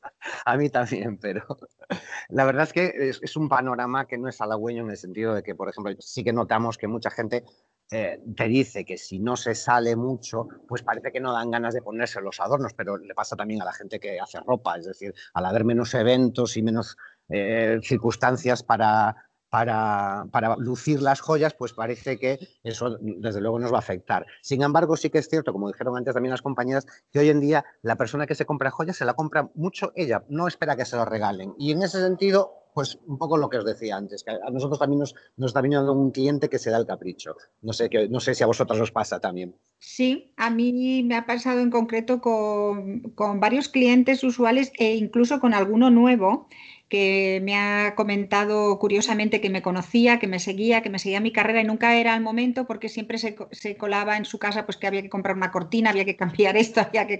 a 0.44 0.56
mí 0.56 0.68
también, 0.68 1.18
pero 1.18 1.44
la 2.28 2.44
verdad 2.44 2.64
es 2.64 2.72
que 2.72 3.10
es, 3.22 3.36
un 3.36 3.48
panorama 3.48 4.06
que 4.06 4.18
no 4.18 4.28
es 4.28 4.40
halagüeño 4.40 4.84
en 4.84 4.90
el 4.90 4.96
sentido 4.96 5.34
de 5.34 5.42
que, 5.42 5.54
por 5.54 5.68
ejemplo, 5.68 5.94
sí 5.98 6.22
que 6.24 6.32
notamos 6.32 6.78
que 6.78 6.88
mucha 6.88 7.10
gente 7.10 7.44
eh, 7.90 8.20
te 8.36 8.48
dice 8.48 8.84
que 8.84 8.98
si 8.98 9.18
no 9.18 9.36
se 9.36 9.54
sale 9.54 9.94
mucho, 9.96 10.48
pues 10.66 10.82
parece 10.82 11.12
que 11.12 11.20
no 11.20 11.32
dan 11.32 11.50
ganas 11.50 11.74
de 11.74 11.82
ponerse 11.82 12.20
los 12.20 12.40
adornos, 12.40 12.74
pero 12.74 12.96
le 12.96 13.14
pasa 13.14 13.36
también 13.36 13.62
a 13.62 13.64
la 13.64 13.72
gente 13.72 14.00
que 14.00 14.18
hace 14.18 14.40
ropa, 14.40 14.76
es 14.76 14.86
decir, 14.86 15.14
al 15.34 15.46
haber 15.46 15.64
menos 15.64 15.94
eventos 15.94 16.56
y 16.56 16.62
menos 16.62 16.96
eh, 17.28 17.78
circunstancias 17.82 18.62
para 18.62 19.26
para, 19.48 20.56
lucir 20.58 21.00
las 21.00 21.20
joyas, 21.20 21.54
pues 21.54 21.72
parece 21.72 22.18
que 22.18 22.38
eso 22.62 22.98
desde 23.00 23.40
luego 23.40 23.58
nos 23.58 23.72
va 23.72 23.76
a 23.76 23.80
afectar. 23.80 24.26
Sin 24.42 24.62
embargo, 24.62 24.96
sí 24.96 25.08
que 25.10 25.18
es 25.18 25.28
cierto, 25.28 25.52
como 25.52 25.68
dijeron 25.68 25.96
antes 25.96 26.14
también 26.14 26.32
las 26.32 26.42
compañeras, 26.42 26.86
que 27.10 27.20
hoy 27.20 27.30
en 27.30 27.40
día 27.40 27.64
la 27.82 27.96
persona 27.96 28.26
que 28.26 28.34
se 28.34 28.44
compra 28.44 28.70
joyas 28.70 28.96
se 28.96 29.04
la 29.04 29.14
compra 29.14 29.48
mucho 29.54 29.92
ella, 29.94 30.24
no 30.28 30.46
espera 30.48 30.76
que 30.76 30.84
se 30.84 30.96
lo 30.96 31.04
regalen. 31.04 31.54
Y 31.58 31.72
en 31.72 31.82
ese 31.82 32.00
sentido, 32.00 32.65
pues 32.76 32.98
un 33.06 33.16
poco 33.16 33.38
lo 33.38 33.48
que 33.48 33.56
os 33.56 33.64
decía 33.64 33.96
antes, 33.96 34.22
que 34.22 34.32
a 34.32 34.50
nosotros 34.50 34.78
también 34.78 35.00
nos, 35.00 35.14
está 35.38 35.62
viniendo 35.62 35.94
un 35.94 36.10
cliente 36.10 36.50
que 36.50 36.58
se 36.58 36.68
da 36.68 36.76
el 36.76 36.84
capricho. 36.84 37.34
No 37.62 37.72
sé, 37.72 37.88
que, 37.88 38.06
no 38.06 38.20
sé 38.20 38.34
si 38.34 38.44
a 38.44 38.46
vosotros 38.46 38.78
os 38.78 38.92
pasa 38.92 39.18
también. 39.18 39.56
Sí, 39.78 40.34
a 40.36 40.50
mí 40.50 41.02
me 41.02 41.16
ha 41.16 41.24
pasado 41.24 41.60
en 41.60 41.70
concreto 41.70 42.20
con, 42.20 43.00
con 43.14 43.40
varios 43.40 43.70
clientes 43.70 44.22
usuales 44.22 44.72
e 44.78 44.94
incluso 44.94 45.40
con 45.40 45.54
alguno 45.54 45.88
nuevo 45.88 46.48
que 46.88 47.40
me 47.42 47.56
ha 47.56 47.94
comentado 47.96 48.78
curiosamente 48.78 49.40
que 49.40 49.50
me 49.50 49.62
conocía, 49.62 50.18
que 50.18 50.28
me 50.28 50.38
seguía, 50.38 50.82
que 50.82 50.90
me 50.90 51.00
seguía 51.00 51.20
mi 51.20 51.32
carrera 51.32 51.60
y 51.60 51.64
nunca 51.64 51.96
era 51.96 52.14
el 52.14 52.20
momento 52.22 52.66
porque 52.66 52.88
siempre 52.88 53.18
se, 53.18 53.76
colaba 53.76 54.16
en 54.16 54.24
su 54.24 54.38
casa 54.38 54.66
pues 54.66 54.76
que 54.76 54.86
había 54.86 55.02
que 55.02 55.08
comprar 55.08 55.36
una 55.36 55.50
cortina, 55.50 55.90
había 55.90 56.04
que 56.04 56.16
cambiar 56.16 56.56
esto, 56.56 56.80
había 56.88 57.06
que 57.06 57.18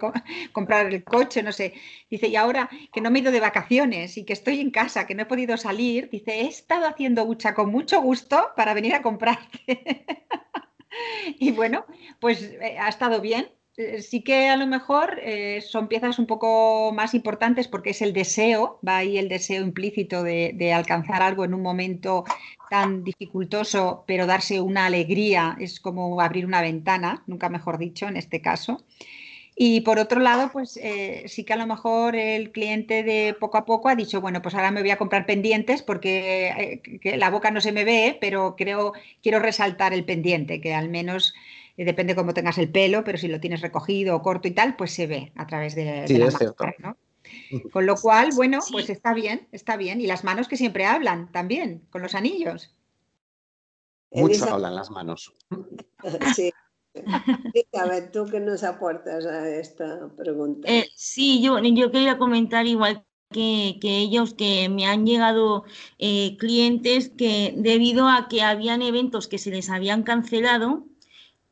comprar 0.52 0.86
el 0.86 1.02
coche, 1.02 1.42
no 1.42 1.52
sé. 1.52 1.74
Dice, 2.08 2.28
y 2.28 2.36
ahora 2.36 2.70
que 2.92 3.00
no 3.00 3.10
me 3.10 3.18
he 3.18 3.22
ido 3.22 3.32
de 3.32 3.40
vacaciones 3.40 4.16
y 4.16 4.24
que 4.24 4.32
estoy 4.32 4.60
en 4.60 4.70
casa, 4.70 5.06
que 5.06 5.14
no 5.14 5.22
he 5.22 5.26
podido 5.26 5.56
salir, 5.56 6.10
dice, 6.10 6.42
he 6.42 6.46
estado 6.46 6.86
haciendo 6.86 7.24
hucha 7.24 7.54
con 7.54 7.70
mucho 7.70 8.00
gusto 8.00 8.50
para 8.56 8.74
venir 8.74 8.94
a 8.94 9.02
comprarte. 9.02 9.64
y 11.38 11.50
bueno, 11.52 11.86
pues 12.20 12.42
eh, 12.42 12.78
ha 12.78 12.88
estado 12.88 13.20
bien, 13.20 13.48
sí 14.00 14.22
que 14.22 14.48
a 14.48 14.56
lo 14.56 14.66
mejor 14.66 15.18
eh, 15.22 15.60
son 15.60 15.88
piezas 15.88 16.18
un 16.18 16.26
poco 16.26 16.92
más 16.92 17.14
importantes 17.14 17.68
porque 17.68 17.90
es 17.90 18.00
el 18.02 18.12
deseo, 18.12 18.80
va 18.86 18.98
ahí 18.98 19.18
el 19.18 19.28
deseo 19.28 19.62
implícito 19.62 20.22
de, 20.22 20.72
alcanzar 20.72 21.22
algo 21.22 21.44
en 21.44 21.54
un 21.54 21.62
momento 21.62 22.24
tan 22.70 23.04
dificultoso, 23.04 24.04
pero 24.06 24.26
darse 24.26 24.60
una 24.60 24.86
alegría 24.86 25.56
es 25.60 25.78
como 25.78 26.20
abrir 26.20 26.46
una 26.46 26.62
ventana, 26.62 27.22
nunca 27.26 27.48
mejor 27.48 27.78
dicho 27.78 28.08
en 28.08 28.16
este 28.16 28.40
caso. 28.40 28.82
Y 29.58 29.80
por 29.82 29.98
otro 29.98 30.20
lado, 30.20 30.50
pues 30.52 30.78
eh, 30.82 31.24
sí 31.28 31.44
que 31.44 31.54
a 31.54 31.56
lo 31.56 31.66
mejor 31.66 32.14
el 32.14 32.52
cliente 32.52 33.02
de 33.02 33.34
poco 33.38 33.56
a 33.56 33.64
poco 33.64 33.88
ha 33.88 33.96
dicho, 33.96 34.20
bueno, 34.20 34.42
pues 34.42 34.54
ahora 34.54 34.70
me 34.70 34.82
voy 34.82 34.90
a 34.90 34.98
comprar 34.98 35.24
pendientes 35.24 35.82
porque 35.82 36.82
la 37.16 37.30
boca 37.30 37.50
no 37.50 37.62
se 37.62 37.72
me 37.72 37.84
ve, 37.84 38.18
pero 38.20 38.54
creo, 38.56 38.92
quiero 39.22 39.38
resaltar 39.38 39.94
el 39.94 40.04
pendiente, 40.04 40.60
que 40.60 40.74
al 40.74 40.90
menos 40.90 41.34
depende 41.84 42.14
cómo 42.14 42.34
tengas 42.34 42.58
el 42.58 42.70
pelo, 42.70 43.04
pero 43.04 43.18
si 43.18 43.28
lo 43.28 43.40
tienes 43.40 43.60
recogido 43.60 44.16
o 44.16 44.22
corto 44.22 44.48
y 44.48 44.52
tal, 44.52 44.76
pues 44.76 44.92
se 44.92 45.06
ve 45.06 45.32
a 45.36 45.46
través 45.46 45.74
de, 45.74 46.06
la 46.08 46.24
máscara, 46.26 46.74
¿no? 46.78 46.96
Con 47.72 47.86
lo 47.86 47.96
cual, 47.96 48.30
bueno, 48.34 48.60
pues 48.70 48.88
está 48.88 49.12
bien, 49.12 49.48
está 49.52 49.76
bien. 49.76 50.00
Y 50.00 50.06
las 50.06 50.24
manos 50.24 50.48
que 50.48 50.56
siempre 50.56 50.86
hablan 50.86 51.30
también, 51.32 51.82
con 51.90 52.02
los 52.02 52.14
anillos. 52.14 52.72
Mucho 54.12 54.54
hablan 54.54 54.74
las 54.74 54.90
manos. 54.90 55.34
Sí. 56.36 56.52
A 57.74 57.86
ver, 57.86 58.10
¿tú 58.10 58.24
qué 58.30 58.40
nos 58.40 58.64
aportas 58.64 59.26
a 59.26 59.46
esta 59.50 60.08
pregunta? 60.16 60.66
Eh, 60.70 60.88
sí, 60.94 61.42
yo, 61.42 61.58
yo 61.58 61.90
quería 61.90 62.16
comentar 62.16 62.66
igual 62.66 63.04
que, 63.30 63.78
ellos, 63.82 64.34
que 64.34 64.68
me 64.68 64.86
han 64.86 65.04
llegado 65.04 65.64
eh, 65.98 66.36
clientes 66.38 67.10
que 67.10 67.54
debido 67.56 68.08
a 68.08 68.28
que 68.28 68.42
habían 68.42 68.82
eventos 68.82 69.28
que 69.28 69.38
se 69.38 69.50
les 69.50 69.68
habían 69.68 70.04
cancelado, 70.04 70.86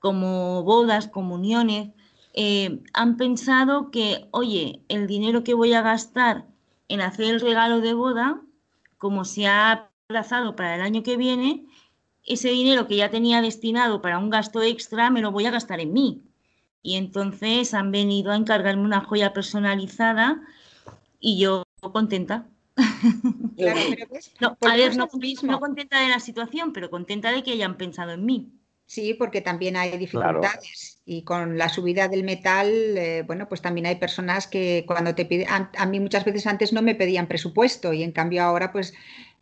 como 0.05 0.63
bodas, 0.65 1.09
comuniones, 1.09 1.89
eh, 2.35 2.83
han 2.93 3.17
pensado 3.17 3.91
que, 3.91 4.29
oye, 4.33 4.83
el 4.89 5.07
dinero 5.07 5.45
que 5.45 5.55
voy 5.55 5.73
a 5.73 5.81
gastar 5.81 6.45
en 6.89 7.01
hacer 7.01 7.25
el 7.25 7.41
regalo 7.41 7.81
de 7.81 7.95
boda, 7.95 8.43
como 8.99 9.25
se 9.25 9.47
ha 9.47 9.89
aplazado 10.05 10.57
para 10.57 10.75
el 10.75 10.83
año 10.83 11.03
que 11.03 11.17
viene, 11.17 11.65
ese 12.23 12.51
dinero 12.51 12.87
que 12.87 12.97
ya 12.97 13.09
tenía 13.09 13.41
destinado 13.41 14.03
para 14.03 14.19
un 14.19 14.29
gasto 14.29 14.61
extra 14.61 15.09
me 15.09 15.23
lo 15.23 15.33
voy 15.33 15.47
a 15.47 15.51
gastar 15.51 15.81
en 15.81 15.95
mí. 15.95 16.21
Y 16.83 16.97
entonces 16.97 17.73
han 17.73 17.91
venido 17.91 18.31
a 18.31 18.37
encargarme 18.37 18.83
una 18.83 19.01
joya 19.01 19.33
personalizada 19.33 20.43
y 21.19 21.39
yo 21.39 21.63
contenta. 21.81 22.47
Claro, 23.57 23.81
pero 23.89 24.07
no, 24.61 24.69
a 24.69 24.77
ver, 24.77 24.99
no 24.99 25.61
contenta 25.61 25.99
de 25.99 26.11
la 26.11 26.21
situación, 26.21 26.75
pero 26.75 26.91
contenta 26.91 27.33
de 27.33 27.43
que 27.43 27.53
hayan 27.53 27.79
pensado 27.79 28.13
en 28.13 28.27
mí. 28.27 28.53
Sí, 28.87 29.15
porque 29.15 29.41
también 29.41 29.77
hay 29.77 29.97
dificultades 29.97 31.01
y 31.07 31.23
con 31.23 31.57
la 31.57 31.69
subida 31.69 32.09
del 32.09 32.23
metal, 32.23 32.69
eh, 32.69 33.25
bueno, 33.27 33.49
pues 33.49 33.63
también 33.63 33.87
hay 33.87 33.97
personas 33.97 34.47
que 34.47 34.85
cuando 34.87 35.15
te 35.15 35.25
piden, 35.25 35.49
a, 35.49 35.87
mí 35.87 36.01
muchas 36.01 36.25
veces 36.25 36.47
antes 36.47 36.73
no 36.73 36.83
me 36.83 36.95
pedían 36.95 37.27
presupuesto 37.27 37.93
y 37.93 38.03
en 38.03 38.13
cambio 38.13 38.43
ahora 38.43 38.73
pues 38.73 38.95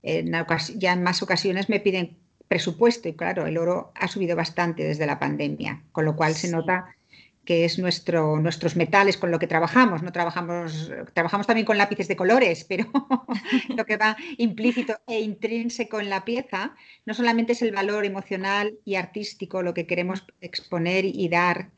ya 0.02 0.92
en 0.92 1.02
más 1.02 1.22
ocasiones 1.22 1.68
me 1.68 1.80
piden 1.80 2.16
presupuesto 2.48 3.08
y 3.08 3.14
claro, 3.14 3.46
el 3.46 3.56
oro 3.56 3.92
ha 3.94 4.08
subido 4.08 4.36
bastante 4.36 4.84
desde 4.84 5.06
la 5.06 5.18
pandemia, 5.18 5.82
con 5.92 6.04
lo 6.04 6.16
cual 6.16 6.34
se 6.34 6.50
nota 6.50 6.96
que 7.44 7.64
es 7.64 7.78
nuestro, 7.78 8.38
nuestros 8.38 8.76
metales 8.76 9.16
con 9.16 9.30
lo 9.30 9.38
que 9.38 9.46
trabajamos. 9.46 10.02
No 10.02 10.12
trabajamos, 10.12 10.90
trabajamos 11.12 11.46
también 11.46 11.66
con 11.66 11.78
lápices 11.78 12.08
de 12.08 12.16
colores, 12.16 12.64
pero 12.68 12.90
lo 13.76 13.84
que 13.84 13.96
va 13.96 14.16
implícito 14.38 14.96
e 15.06 15.20
intrínseco 15.20 16.00
en 16.00 16.10
la 16.10 16.24
pieza 16.24 16.74
no 17.04 17.14
solamente 17.14 17.52
es 17.52 17.62
el 17.62 17.72
valor 17.72 18.04
emocional 18.04 18.78
y 18.84 18.94
artístico 18.94 19.62
lo 19.62 19.74
que 19.74 19.86
queremos 19.86 20.24
exponer 20.40 21.04
y 21.04 21.28
dar, 21.28 21.70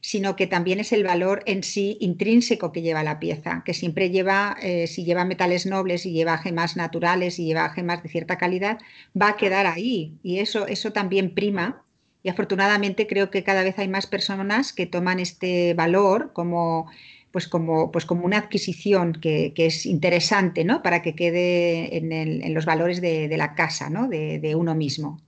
sino 0.00 0.36
que 0.36 0.46
también 0.46 0.80
es 0.80 0.92
el 0.92 1.04
valor 1.04 1.42
en 1.46 1.62
sí 1.62 1.98
intrínseco 2.00 2.72
que 2.72 2.80
lleva 2.80 3.02
la 3.02 3.20
pieza, 3.20 3.62
que 3.64 3.74
siempre 3.74 4.10
lleva, 4.10 4.56
eh, 4.62 4.86
si 4.86 5.04
lleva 5.04 5.26
metales 5.26 5.66
nobles 5.66 6.06
y 6.06 6.12
lleva 6.12 6.38
gemas 6.38 6.76
naturales 6.76 7.38
y 7.38 7.44
lleva 7.44 7.68
gemas 7.70 8.02
de 8.02 8.08
cierta 8.08 8.38
calidad, 8.38 8.78
va 9.20 9.30
a 9.30 9.36
quedar 9.36 9.66
ahí. 9.66 10.18
Y 10.22 10.38
eso, 10.38 10.66
eso 10.66 10.92
también 10.92 11.34
prima 11.34 11.84
y 12.22 12.28
afortunadamente 12.28 13.06
creo 13.06 13.30
que 13.30 13.44
cada 13.44 13.62
vez 13.62 13.78
hay 13.78 13.88
más 13.88 14.06
personas 14.06 14.72
que 14.72 14.86
toman 14.86 15.20
este 15.20 15.74
valor 15.74 16.32
como, 16.32 16.90
pues 17.30 17.48
como, 17.48 17.90
pues 17.90 18.04
como 18.04 18.24
una 18.26 18.38
adquisición 18.38 19.14
que, 19.14 19.52
es 19.56 19.86
interesante 19.86 20.64
¿no? 20.64 20.82
para 20.82 21.02
que 21.02 21.14
quede 21.14 21.96
en, 21.96 22.54
los 22.54 22.66
valores 22.66 23.00
de, 23.00 23.34
la 23.36 23.54
casa, 23.54 23.88
¿no? 23.88 24.08
de, 24.08 24.54
uno 24.54 24.74
mismo. 24.74 25.20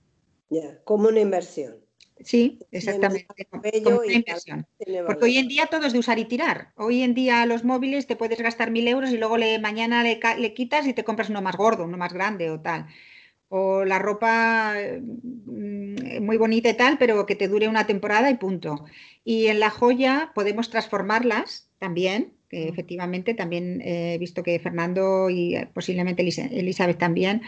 como 0.85 1.09
una 1.09 1.21
inversión. 1.21 1.77
Sí, 2.25 2.61
exactamente. 2.71 3.27
Como 3.83 3.99
una 3.99 4.13
inversión. 4.13 4.67
Porque 5.07 5.25
hoy 5.25 5.39
en 5.39 5.49
día 5.49 5.67
todo 5.67 5.87
es 5.87 5.93
de 5.93 5.99
usar 5.99 6.21
y 6.21 6.27
tirar. 6.27 6.69
Hoy 6.77 7.03
en 7.03 7.15
día 7.15 7.45
los 7.47 7.65
móviles 7.65 8.07
te 8.07 8.15
puedes 8.15 8.41
gastar 8.41 8.71
mil 8.71 8.87
euros 8.87 9.11
y 9.11 9.17
luego 9.17 9.39
le, 9.39 9.59
mañana 9.59 10.05
le, 10.05 10.21
le 10.39 10.55
quitas 10.55 10.87
y 10.87 10.93
te 10.93 11.03
compras 11.03 11.31
uno 11.31 11.43
más 11.43 11.57
gordo, 11.57 11.85
uno 11.85 11.97
más 11.97 12.13
grande 12.13 12.51
o 12.51 12.61
tal 12.61 12.87
o 13.55 13.85
la 13.85 13.99
ropa 13.99 14.75
mm, 15.03 16.25
muy 16.25 16.39
bonita 16.39 16.71
y 16.71 16.75
tal, 16.75 16.97
pero 16.97 17.27
que 17.27 17.37
te 17.37 17.49
dure 17.49 17.69
una 17.69 17.87
temporada 17.87 18.31
y 18.31 18.37
punto. 18.39 18.87
Y 19.25 19.49
en 19.49 19.61
la 19.61 19.69
joya 19.69 20.33
podemos 20.35 20.71
transformarlas 20.71 21.69
también, 21.79 22.33
que 22.49 22.69
efectivamente 22.69 23.35
también 23.35 23.83
he 23.83 24.17
visto 24.17 24.43
que 24.43 24.59
Fernando 24.59 25.29
y 25.29 25.55
eh, 25.55 25.69
posiblemente 25.75 26.23
Elizabeth 26.23 26.97
también, 26.97 27.43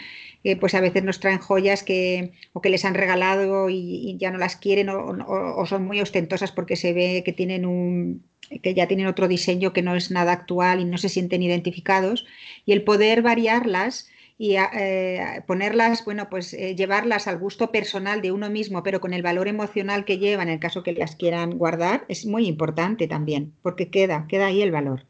pues 0.61 0.75
a 0.75 0.83
veces 0.83 1.03
nos 1.05 1.21
traen 1.21 1.39
joyas 1.39 1.83
que 1.83 2.33
o 2.53 2.61
que 2.61 2.69
les 2.69 2.85
han 2.85 2.95
regalado 2.95 3.71
y, 3.71 4.19
ya 4.19 4.31
no 4.31 4.37
las 4.37 4.57
quieren 4.57 4.91
o, 4.91 5.67
son 5.67 5.87
muy 5.87 6.03
ostentosas 6.03 6.53
porque 6.53 6.77
se 6.77 6.93
ve 6.93 7.23
que 7.25 7.33
tienen 7.33 7.65
un 7.65 8.25
que 8.63 8.75
ya 8.75 8.87
tienen 8.87 9.07
otro 9.07 9.27
diseño 9.27 9.73
que 9.73 9.81
no 9.81 9.97
es 9.97 10.11
nada 10.11 10.33
actual 10.33 10.81
y 10.81 10.85
no 10.85 10.99
se 10.99 11.09
sienten 11.09 11.43
identificados 11.43 12.27
y 12.67 12.73
el 12.73 12.83
poder 12.83 13.23
variarlas 13.23 14.07
y 14.37 14.57
eh, 14.57 15.45
ponerlas, 15.47 16.05
bueno, 16.05 16.29
pues 16.29 16.55
eh, 16.55 16.75
llevarlas 16.75 17.29
al 17.29 17.39
gusto 17.39 17.71
personal 17.71 18.21
de 18.21 18.33
uno 18.33 18.51
mismo, 18.51 18.83
pero 18.83 19.01
con 19.01 19.13
el 19.13 19.23
valor 19.23 19.47
emocional 19.47 20.05
que 20.05 20.19
lleva 20.19 20.43
en 20.43 20.49
el 20.49 20.59
caso 20.59 20.83
que 20.83 20.93
las 20.93 21.15
quieran 21.15 21.57
guardar, 21.57 22.05
es 22.09 22.27
muy 22.27 22.47
importante 22.49 23.07
también, 23.07 23.55
porque 23.63 23.91
queda, 23.91 24.27
queda 24.29 24.47
ahí 24.47 24.61
el 24.63 24.73
valor. 24.73 25.07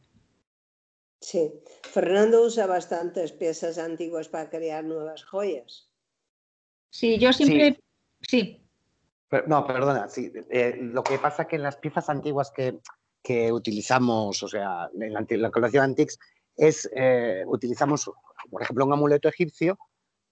Sí, 1.21 1.51
Fernando 1.83 2.43
usa 2.43 2.67
bastantes 2.67 3.33
piezas 3.33 3.79
antiguas 3.79 4.29
para 4.29 4.51
crear 4.51 4.85
nuevas 4.85 5.25
joyas. 5.25 5.89
Sí, 6.91 7.19
yo 7.19 7.33
siempre... 7.33 7.81
Sí. 8.21 8.61
no, 9.47 9.67
perdona, 9.67 10.09
sí. 10.09 10.31
Eh, 10.51 10.77
lo 10.81 11.03
que 11.03 11.19
pasa 11.19 11.43
es 11.43 11.49
que 11.49 11.57
en 11.57 11.63
las 11.63 11.77
piezas 11.77 12.11
antiguas 12.11 12.53
que, 12.53 13.53
utilizamos, 13.53 14.43
o 14.43 14.49
sea, 14.49 14.91
en 15.01 15.15
la, 15.15 15.25
la 15.27 15.51
colección 15.51 15.85
Antiques, 15.85 16.19
es, 16.57 16.89
utilizamos 17.47 18.11
por 18.55 18.63
ejemplo, 18.63 18.87
un 18.87 18.93
amuleto 18.93 19.29
egipcio, 19.29 19.77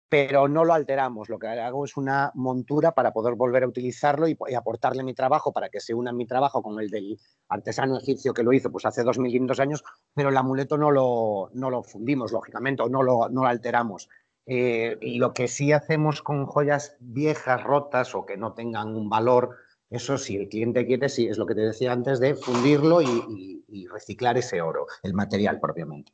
pero 0.09 0.47
no 0.47 0.65
lo 0.65 0.75
alteramos. 0.75 1.29
Lo 1.29 1.41
que 1.41 1.49
hago 1.49 1.85
es 1.85 1.97
una 1.97 2.31
montura 2.35 2.93
para 2.93 3.13
poder 3.13 3.35
volver 3.35 3.65
a 3.65 3.67
utilizarlo 3.67 4.29
y, 4.29 4.37
aportarle 4.57 5.03
mi 5.03 5.13
trabajo 5.13 5.53
para 5.53 5.71
que 5.71 5.81
se 5.81 5.93
una 5.93 6.13
mi 6.13 6.25
trabajo 6.25 6.63
con 6.63 6.79
el 6.79 6.89
del 6.89 7.19
artesano 7.49 7.99
egipcio 7.99 8.33
que 8.33 8.45
lo 8.45 8.53
hizo 8.53 8.71
pues 8.71 8.85
hace 8.85 9.03
2.500 9.03 9.59
años, 9.59 9.85
pero 10.15 10.29
el 10.29 10.37
amuleto 10.37 10.79
no 10.79 10.93
lo, 10.93 11.51
no 11.55 11.69
lo 11.69 11.83
fundimos, 11.83 12.31
lógicamente, 12.31 12.85
o 12.85 12.89
no 12.89 13.03
lo, 13.03 13.29
no 13.29 13.41
lo 13.41 13.49
alteramos. 13.49 14.09
Eh, 14.47 14.99
y 15.01 15.19
lo 15.19 15.35
que 15.35 15.49
sí 15.49 15.73
hacemos 15.73 16.23
con 16.23 16.47
joyas 16.47 16.97
viejas, 17.01 17.65
rotas 17.65 18.15
o 18.15 18.25
que 18.25 18.37
no 18.37 18.53
tengan 18.53 18.95
un 18.95 19.09
valor, 19.09 19.57
eso 19.91 20.17
si 20.17 20.37
el 20.37 20.49
cliente 20.49 20.87
quiere, 20.87 21.09
sí, 21.09 21.27
es 21.27 21.39
lo 21.39 21.47
que 21.47 21.57
te 21.57 21.63
decía 21.63 21.91
antes 21.91 22.21
de 22.21 22.37
fundirlo 22.37 23.03
y 23.03 23.89
reciclar 23.91 24.39
ese 24.39 24.61
oro, 24.61 24.87
el 25.03 25.13
material 25.13 25.59
propiamente. 25.59 26.13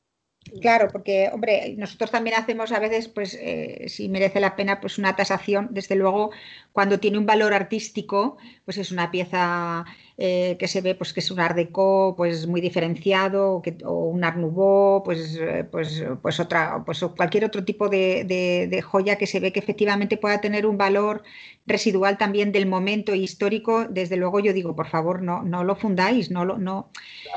Claro, 0.60 0.88
porque, 0.92 1.30
hombre, 1.32 1.74
nosotros 1.76 2.10
también 2.10 2.36
hacemos 2.36 2.72
a 2.72 2.78
veces, 2.78 3.08
pues, 3.08 3.36
eh, 3.40 3.84
si 3.88 4.08
merece 4.08 4.40
la 4.40 4.56
pena, 4.56 4.80
pues 4.80 4.98
una 4.98 5.16
tasación. 5.16 5.68
Desde 5.70 5.94
luego, 5.94 6.30
cuando 6.72 6.98
tiene 6.98 7.18
un 7.18 7.26
valor 7.26 7.54
artístico, 7.54 8.36
pues 8.64 8.78
es 8.78 8.90
una 8.90 9.10
pieza 9.10 9.84
eh, 10.16 10.56
que 10.58 10.68
se 10.68 10.80
ve, 10.80 10.94
pues, 10.94 11.12
que 11.12 11.20
es 11.20 11.30
un 11.30 11.40
art 11.40 11.56
déco, 11.56 12.14
pues, 12.16 12.46
muy 12.46 12.60
diferenciado, 12.60 13.52
o, 13.54 13.62
que, 13.62 13.76
un 13.84 14.24
art 14.24 14.36
nouveau, 14.36 15.02
pues, 15.02 15.36
eh, 15.40 15.64
pues, 15.70 16.04
pues 16.22 16.40
otra, 16.40 16.82
pues 16.84 17.04
cualquier 17.16 17.44
otro 17.44 17.64
tipo 17.64 17.88
de, 17.88 18.82
joya 18.84 19.16
que 19.16 19.26
se 19.26 19.40
ve 19.40 19.52
que 19.52 19.60
efectivamente 19.60 20.16
pueda 20.16 20.40
tener 20.40 20.66
un 20.66 20.78
valor 20.78 21.22
residual 21.66 22.18
también 22.18 22.52
del 22.52 22.66
momento 22.66 23.14
histórico. 23.14 23.86
Desde 23.88 24.16
luego, 24.16 24.40
yo 24.40 24.52
digo, 24.52 24.74
por 24.74 24.88
favor, 24.88 25.22
no, 25.22 25.42
no 25.42 25.64
lo 25.64 25.76
fundáis, 25.76 26.30
no 26.30 26.44
lo, 26.44 26.58
no. 26.58 26.90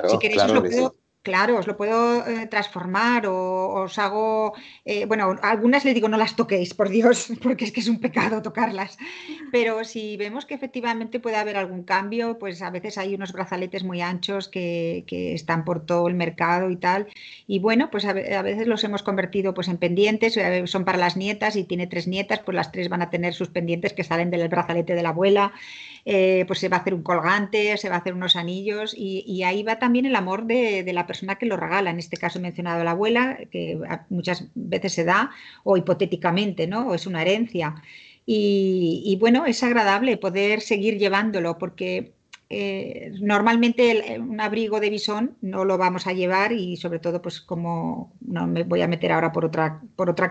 si 0.07 0.17
queréis, 0.19 0.43
os 0.43 0.53
lo 0.53 0.63
puedo 0.63 1.00
Claro, 1.23 1.59
os 1.59 1.67
lo 1.67 1.77
puedo 1.77 2.25
eh, 2.25 2.47
transformar 2.47 3.27
o 3.27 3.83
os 3.83 3.99
hago, 3.99 4.55
eh, 4.85 5.05
bueno, 5.05 5.35
algunas 5.43 5.85
le 5.85 5.93
digo 5.93 6.09
no 6.09 6.17
las 6.17 6.35
toquéis, 6.35 6.73
por 6.73 6.89
Dios, 6.89 7.31
porque 7.43 7.65
es 7.65 7.71
que 7.71 7.81
es 7.81 7.87
un 7.87 7.99
pecado 7.99 8.41
tocarlas. 8.41 8.97
Pero 9.51 9.83
si 9.83 10.17
vemos 10.17 10.47
que 10.47 10.55
efectivamente 10.55 11.19
puede 11.19 11.35
haber 11.35 11.57
algún 11.57 11.83
cambio, 11.83 12.39
pues 12.39 12.63
a 12.63 12.71
veces 12.71 12.97
hay 12.97 13.13
unos 13.13 13.33
brazaletes 13.33 13.83
muy 13.83 14.01
anchos 14.01 14.47
que, 14.49 15.05
están 15.11 15.63
por 15.63 15.85
todo 15.85 16.07
el 16.07 16.15
mercado 16.15 16.71
y 16.71 16.77
tal. 16.77 17.07
Y 17.45 17.59
bueno, 17.59 17.91
pues 17.91 18.05
a, 18.05 18.13
veces 18.13 18.65
los 18.65 18.83
hemos 18.83 19.03
convertido 19.03 19.53
pues 19.53 19.67
en 19.67 19.77
pendientes, 19.77 20.37
eh, 20.37 20.65
son 20.65 20.85
para 20.85 20.97
las 20.97 21.17
nietas 21.17 21.55
y 21.55 21.65
tiene 21.65 21.85
tres 21.85 22.07
nietas, 22.07 22.39
pues 22.39 22.55
las 22.55 22.71
tres 22.71 22.89
van 22.89 23.03
a 23.03 23.11
tener 23.11 23.35
sus 23.35 23.49
pendientes 23.49 23.93
que 23.93 24.03
salen 24.03 24.31
del 24.31 24.47
brazalete 24.49 24.95
de 24.95 25.03
la 25.03 25.09
abuela. 25.09 25.53
pues 26.03 26.59
se 26.59 26.69
va 26.69 26.77
a 26.77 26.79
hacer 26.79 26.95
un 26.95 27.03
colgante, 27.03 27.77
se 27.77 27.89
va 27.89 27.95
a 27.95 27.99
hacer 27.99 28.15
unos 28.15 28.35
anillos 28.35 28.95
y, 28.97 29.43
ahí 29.43 29.63
va 29.63 29.77
también 29.79 30.05
el 30.05 30.15
amor 30.15 30.45
de, 30.45 30.83
de 30.83 30.93
la 30.93 31.05
persona 31.11 31.37
que 31.39 31.45
lo 31.45 31.57
regala. 31.57 31.89
En 31.91 31.99
este 31.99 32.17
caso 32.17 32.39
he 32.39 32.41
mencionado 32.41 32.81
a 32.81 32.83
la 32.83 32.91
abuela, 32.91 33.37
que 33.51 33.79
muchas 34.09 34.45
veces 34.55 34.93
se 34.93 35.03
da, 35.03 35.31
o 35.63 35.77
hipotéticamente, 35.77 36.67
¿no? 36.67 36.79
O 36.89 36.95
es 36.95 37.05
una 37.07 37.21
herencia. 37.21 37.75
y 38.25 39.17
bueno, 39.19 39.45
es 39.45 39.61
agradable 39.63 40.17
poder 40.17 40.61
seguir 40.61 40.97
llevándolo 40.97 41.57
porque 41.57 42.13
eh, 42.53 43.13
normalmente 43.21 44.19
un 44.19 44.41
abrigo 44.41 44.81
de 44.81 44.89
bisón 44.89 45.37
no 45.39 45.63
lo 45.63 45.77
vamos 45.77 46.05
a 46.05 46.11
llevar 46.11 46.51
y 46.51 46.75
sobre 46.75 46.99
todo 46.99 47.21
pues 47.21 47.39
como 47.39 48.11
no 48.19 48.45
me 48.45 48.63
voy 48.63 48.81
a 48.81 48.89
meter 48.89 49.13
ahora 49.13 49.31
por 49.31 49.45
otra 49.45 49.81
por 49.95 50.09
otra 50.09 50.29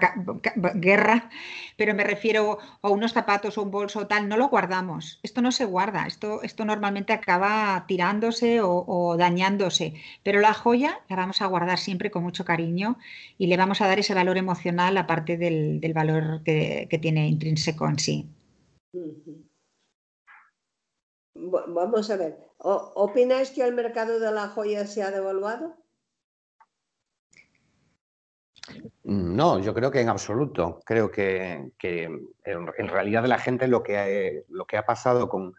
guerra 0.75 1.31
pero 1.79 1.95
me 1.95 2.05
refiero 2.05 2.59
a 2.83 2.91
unos 2.91 3.15
zapatos 3.15 3.57
o 3.57 3.63
un 3.63 3.71
bolso 3.71 4.07
tal 4.07 4.29
no 4.29 4.37
lo 4.37 4.49
guardamos. 4.49 5.19
Esto 5.23 5.41
no 5.41 5.51
se 5.51 5.65
guarda 5.65 6.07
esto 6.07 6.43
esto 6.43 6.67
normalmente 6.67 7.15
acaba 7.15 7.85
tirándose 7.89 8.61
o, 8.63 9.17
dañándose 9.17 9.95
pero 10.23 10.41
la 10.41 10.53
joya 10.53 11.01
la 11.09 11.17
vamos 11.17 11.41
a 11.41 11.47
guardar 11.47 11.79
siempre 11.79 12.11
con 12.11 12.23
mucho 12.23 12.45
cariño 12.45 12.99
y 13.39 13.47
le 13.47 13.57
vamos 13.57 13.81
a 13.81 13.89
dar 13.89 13.99
ese 13.99 14.15
valor 14.15 14.37
emocional 14.37 14.97
aparte 14.99 15.39
del, 15.39 15.81
valor 15.95 16.43
que 16.45 16.99
tiene 17.01 17.29
intrínseco 17.29 17.89
en 17.89 17.99
sí 17.99 18.29
vamos 21.35 22.11
a 22.11 22.17
ver, 22.17 22.39
¿opináis 22.59 23.51
que 23.51 23.63
el 23.63 23.75
mercado 23.75 24.19
de 24.19 24.33
la 24.33 24.49
joya 24.49 24.87
se 24.87 25.03
ha 25.03 25.11
devaluado? 25.11 25.77
No, 29.03 29.59
yo 29.59 29.75
creo 29.75 29.91
que 29.91 30.01
en 30.01 30.09
absoluto. 30.09 30.81
Creo 30.85 31.11
que, 31.11 31.73
en 31.83 32.89
realidad 32.89 33.27
la 33.27 33.39
gente 33.39 33.67
lo 33.67 33.83
que, 33.83 34.45
lo 34.49 34.67
que 34.67 34.77
ha 34.77 34.87
pasado 34.87 35.29
con, 35.29 35.55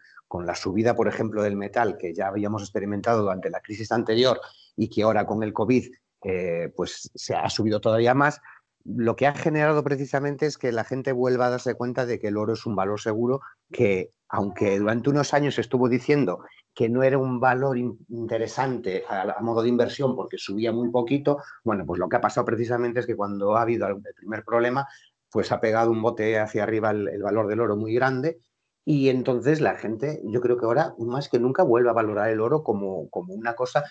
la 0.46 0.54
subida, 0.54 0.94
por 0.94 1.08
ejemplo, 1.08 1.42
del 1.42 1.56
metal 1.56 1.98
que 1.98 2.14
ya 2.14 2.28
habíamos 2.28 2.62
experimentado 2.62 3.22
durante 3.22 3.50
la 3.50 3.60
crisis 3.60 3.92
anterior 3.92 4.40
y 4.76 4.88
que 4.88 5.02
ahora 5.02 5.26
con 5.26 5.42
el 5.42 5.52
COVID 5.52 5.92
eh, 6.24 6.72
pues 6.74 7.10
se 7.14 7.34
ha 7.34 7.50
subido 7.50 7.82
todavía 7.82 8.14
más, 8.14 8.40
lo 8.84 9.14
que 9.14 9.26
ha 9.26 9.34
generado 9.34 9.84
precisamente 9.84 10.46
es 10.46 10.56
que 10.56 10.72
la 10.72 10.84
gente 10.84 11.12
vuelva 11.12 11.46
a 11.46 11.50
darse 11.50 11.74
cuenta 11.74 12.06
de 12.06 12.18
que 12.18 12.28
el 12.28 12.38
oro 12.38 12.54
es 12.54 12.64
un 12.64 12.74
valor 12.74 13.00
seguro 13.00 13.42
que, 13.70 14.12
aunque 14.32 14.78
durante 14.78 15.10
unos 15.10 15.34
años 15.34 15.58
estuvo 15.58 15.90
diciendo 15.90 16.42
que 16.74 16.88
no 16.88 17.02
era 17.02 17.18
un 17.18 17.38
valor 17.38 17.76
interesante 17.76 19.04
a, 19.06 19.40
modo 19.42 19.62
de 19.62 19.68
inversión 19.68 20.16
porque 20.16 20.38
subía 20.38 20.72
muy 20.72 20.90
poquito, 20.90 21.38
bueno, 21.62 21.84
pues 21.84 22.00
lo 22.00 22.08
que 22.08 22.16
ha 22.16 22.20
pasado 22.22 22.46
precisamente 22.46 23.00
es 23.00 23.06
que 23.06 23.14
cuando 23.14 23.56
ha 23.56 23.62
habido 23.62 23.86
el 23.86 24.00
primer 24.16 24.42
problema, 24.42 24.88
pues 25.30 25.52
ha 25.52 25.60
pegado 25.60 25.90
un 25.90 26.00
bote 26.00 26.38
hacia 26.38 26.62
arriba 26.62 26.92
el, 26.92 27.22
valor 27.22 27.46
del 27.46 27.60
oro 27.60 27.76
muy 27.76 27.92
grande 27.92 28.40
y 28.86 29.10
entonces 29.10 29.60
la 29.60 29.76
gente, 29.76 30.22
yo 30.24 30.40
creo 30.40 30.56
que 30.56 30.64
ahora 30.64 30.94
más 30.98 31.28
que 31.28 31.38
nunca 31.38 31.62
vuelve 31.62 31.90
a 31.90 31.94
valorar 31.94 32.30
el 32.30 32.40
oro 32.40 32.62
como, 32.62 33.10
como 33.10 33.34
una 33.34 33.54
cosa 33.54 33.84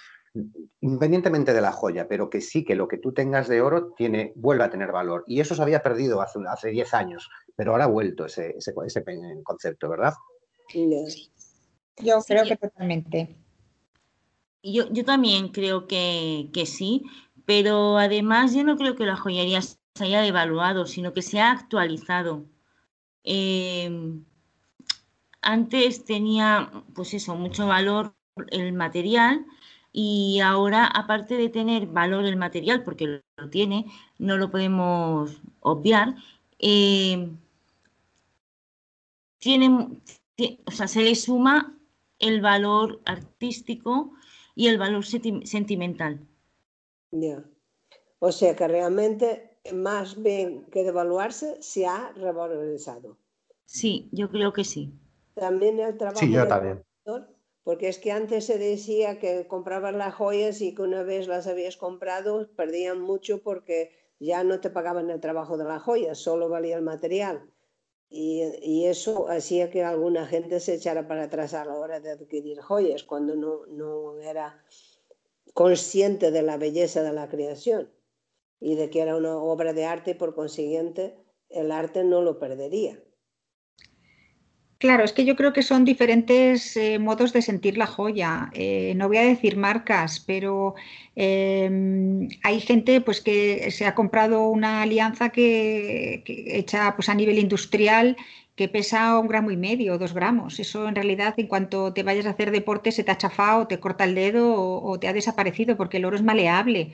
independientemente 0.79 1.53
de 1.53 1.61
la 1.61 1.71
joya, 1.71 2.07
pero 2.07 2.29
que 2.29 2.41
sí 2.41 2.63
que 2.63 2.75
lo 2.75 2.87
que 2.87 2.97
tú 2.97 3.13
tengas 3.13 3.47
de 3.47 3.61
oro 3.61 3.93
tiene, 3.93 4.31
vuelve 4.35 4.63
a 4.63 4.69
tener 4.69 4.91
valor. 4.91 5.23
Y 5.27 5.39
eso 5.39 5.55
se 5.55 5.61
había 5.61 5.83
perdido 5.83 6.21
hace, 6.21 6.39
hace 6.47 6.69
10 6.69 6.93
años, 6.93 7.29
pero 7.55 7.71
ahora 7.71 7.85
ha 7.85 7.87
vuelto 7.87 8.25
ese, 8.25 8.55
ese, 8.57 8.73
concepto, 9.43 9.89
¿verdad? 9.89 10.13
Yo 11.97 12.21
creo 12.21 12.43
que 12.45 12.55
totalmente. 12.55 13.35
Yo, 14.63 14.91
yo 14.91 15.03
también 15.03 15.49
creo 15.49 15.87
que, 15.87 16.49
sí, 16.65 17.03
pero 17.45 17.97
además 17.97 18.53
yo 18.53 18.63
no 18.63 18.77
creo 18.77 18.95
que 18.95 19.05
la 19.05 19.17
joyería 19.17 19.61
se 19.61 19.77
haya 19.99 20.21
devaluado, 20.21 20.85
sino 20.85 21.13
que 21.13 21.21
se 21.21 21.39
ha 21.39 21.51
actualizado. 21.51 22.45
Em, 23.23 24.23
antes 25.41 26.05
tenía, 26.05 26.71
pues 26.93 27.13
eso, 27.13 27.35
mucho 27.35 27.67
valor 27.67 28.15
el 28.49 28.73
material, 28.73 29.45
y 29.91 30.39
ahora, 30.39 30.85
aparte 30.85 31.35
de 31.35 31.49
tener 31.49 31.87
valor 31.87 32.25
el 32.25 32.37
material, 32.37 32.83
porque 32.83 33.21
lo 33.35 33.49
tiene, 33.49 33.85
no 34.19 34.37
lo 34.37 34.49
podemos 34.49 35.41
obviar, 35.59 36.15
eh, 36.59 37.29
tiene, 39.39 40.01
o 40.65 40.71
sea, 40.71 40.87
se 40.87 41.01
le 41.01 41.15
suma 41.15 41.77
el 42.19 42.41
valor 42.41 43.01
artístico 43.05 44.13
y 44.55 44.67
el 44.67 44.77
valor 44.77 45.03
sentimental. 45.05 46.19
Ya. 47.11 47.43
O 48.19 48.31
sea 48.31 48.55
que 48.55 48.67
realmente, 48.67 49.57
más 49.73 50.21
bien 50.21 50.65
que 50.65 50.83
devaluarse, 50.83 51.57
se 51.61 51.87
ha 51.87 52.11
revalorizado. 52.13 53.17
Sí, 53.65 54.09
yo 54.11 54.29
creo 54.29 54.53
que 54.53 54.63
sí. 54.63 54.93
También 55.33 55.79
el 55.79 55.97
trabajo. 55.97 56.19
Sí, 56.19 56.31
yo 56.31 56.47
también. 56.47 56.83
Porque 57.63 57.87
es 57.87 57.99
que 57.99 58.11
antes 58.11 58.45
se 58.45 58.57
decía 58.57 59.19
que 59.19 59.47
comprabas 59.47 59.93
las 59.93 60.15
joyas 60.15 60.61
y 60.61 60.73
que 60.73 60.81
una 60.81 61.03
vez 61.03 61.27
las 61.27 61.47
habías 61.47 61.77
comprado 61.77 62.49
perdían 62.55 62.99
mucho 62.99 63.43
porque 63.43 63.91
ya 64.19 64.43
no 64.43 64.59
te 64.59 64.69
pagaban 64.69 65.09
el 65.09 65.19
trabajo 65.19 65.57
de 65.57 65.65
las 65.65 65.81
joyas, 65.81 66.17
solo 66.17 66.49
valía 66.49 66.75
el 66.75 66.83
material. 66.83 67.51
Y, 68.13 68.85
eso 68.85 69.29
hacía 69.29 69.69
que 69.69 69.83
alguna 69.83 70.27
gente 70.27 70.59
se 70.59 70.73
echara 70.73 71.07
para 71.07 71.23
atrás 71.23 71.53
a 71.53 71.63
la 71.63 71.75
hora 71.75 72.01
de 72.01 72.11
adquirir 72.11 72.59
joyas, 72.59 73.03
cuando 73.03 73.35
no, 73.35 73.65
no 73.67 74.19
era 74.19 74.61
consciente 75.53 76.29
de 76.29 76.41
la 76.41 76.57
belleza 76.57 77.03
de 77.03 77.13
la 77.13 77.29
creación 77.29 77.89
y 78.59 78.75
de 78.75 78.89
que 78.89 79.01
era 79.01 79.15
una 79.15 79.37
obra 79.37 79.71
de 79.71 79.85
arte 79.85 80.11
y 80.11 80.13
por 80.15 80.35
consiguiente 80.35 81.17
el 81.49 81.71
arte 81.71 82.03
no 82.03 82.21
lo 82.21 82.37
perdería. 82.37 83.01
Claro, 84.81 85.03
es 85.03 85.13
que 85.13 85.25
yo 85.25 85.35
creo 85.35 85.53
que 85.53 85.61
son 85.61 85.85
diferentes 85.85 86.75
eh, 86.75 86.97
modos 86.97 87.33
de 87.33 87.43
sentir 87.43 87.77
la 87.77 87.85
joya. 87.85 88.49
Eh, 88.53 88.93
no 88.95 89.07
voy 89.09 89.17
a 89.17 89.21
decir 89.21 89.55
marcas, 89.55 90.19
pero 90.19 90.73
em, 91.15 92.27
hay 92.41 92.59
gente 92.61 92.99
pues, 92.99 93.21
que 93.21 93.69
se 93.69 93.85
ha 93.85 93.93
comprado 93.93 94.49
una 94.49 94.81
alianza 94.81 95.29
que, 95.29 96.23
hecha 96.25 96.95
pues, 96.95 97.09
a 97.09 97.13
nivel 97.13 97.37
industrial 97.37 98.17
que 98.55 98.67
pesa 98.69 99.19
un 99.19 99.27
gramo 99.27 99.51
y 99.51 99.57
medio, 99.57 99.99
dos 99.99 100.13
gramos. 100.15 100.59
Eso 100.59 100.87
en 100.87 100.95
realidad 100.95 101.35
en 101.37 101.45
cuanto 101.47 101.93
te 101.93 102.01
vayas 102.01 102.25
a 102.25 102.31
hacer 102.31 102.49
deporte 102.49 102.91
se 102.91 103.03
te 103.03 103.11
ha 103.11 103.17
chafado, 103.19 103.67
te 103.67 103.79
corta 103.79 104.03
el 104.05 104.15
dedo 104.15 104.55
o 104.55 104.99
te 104.99 105.07
ha 105.07 105.13
desaparecido 105.13 105.77
porque 105.77 105.97
el 105.97 106.05
oro 106.05 106.15
es 106.15 106.23
maleable. 106.23 106.91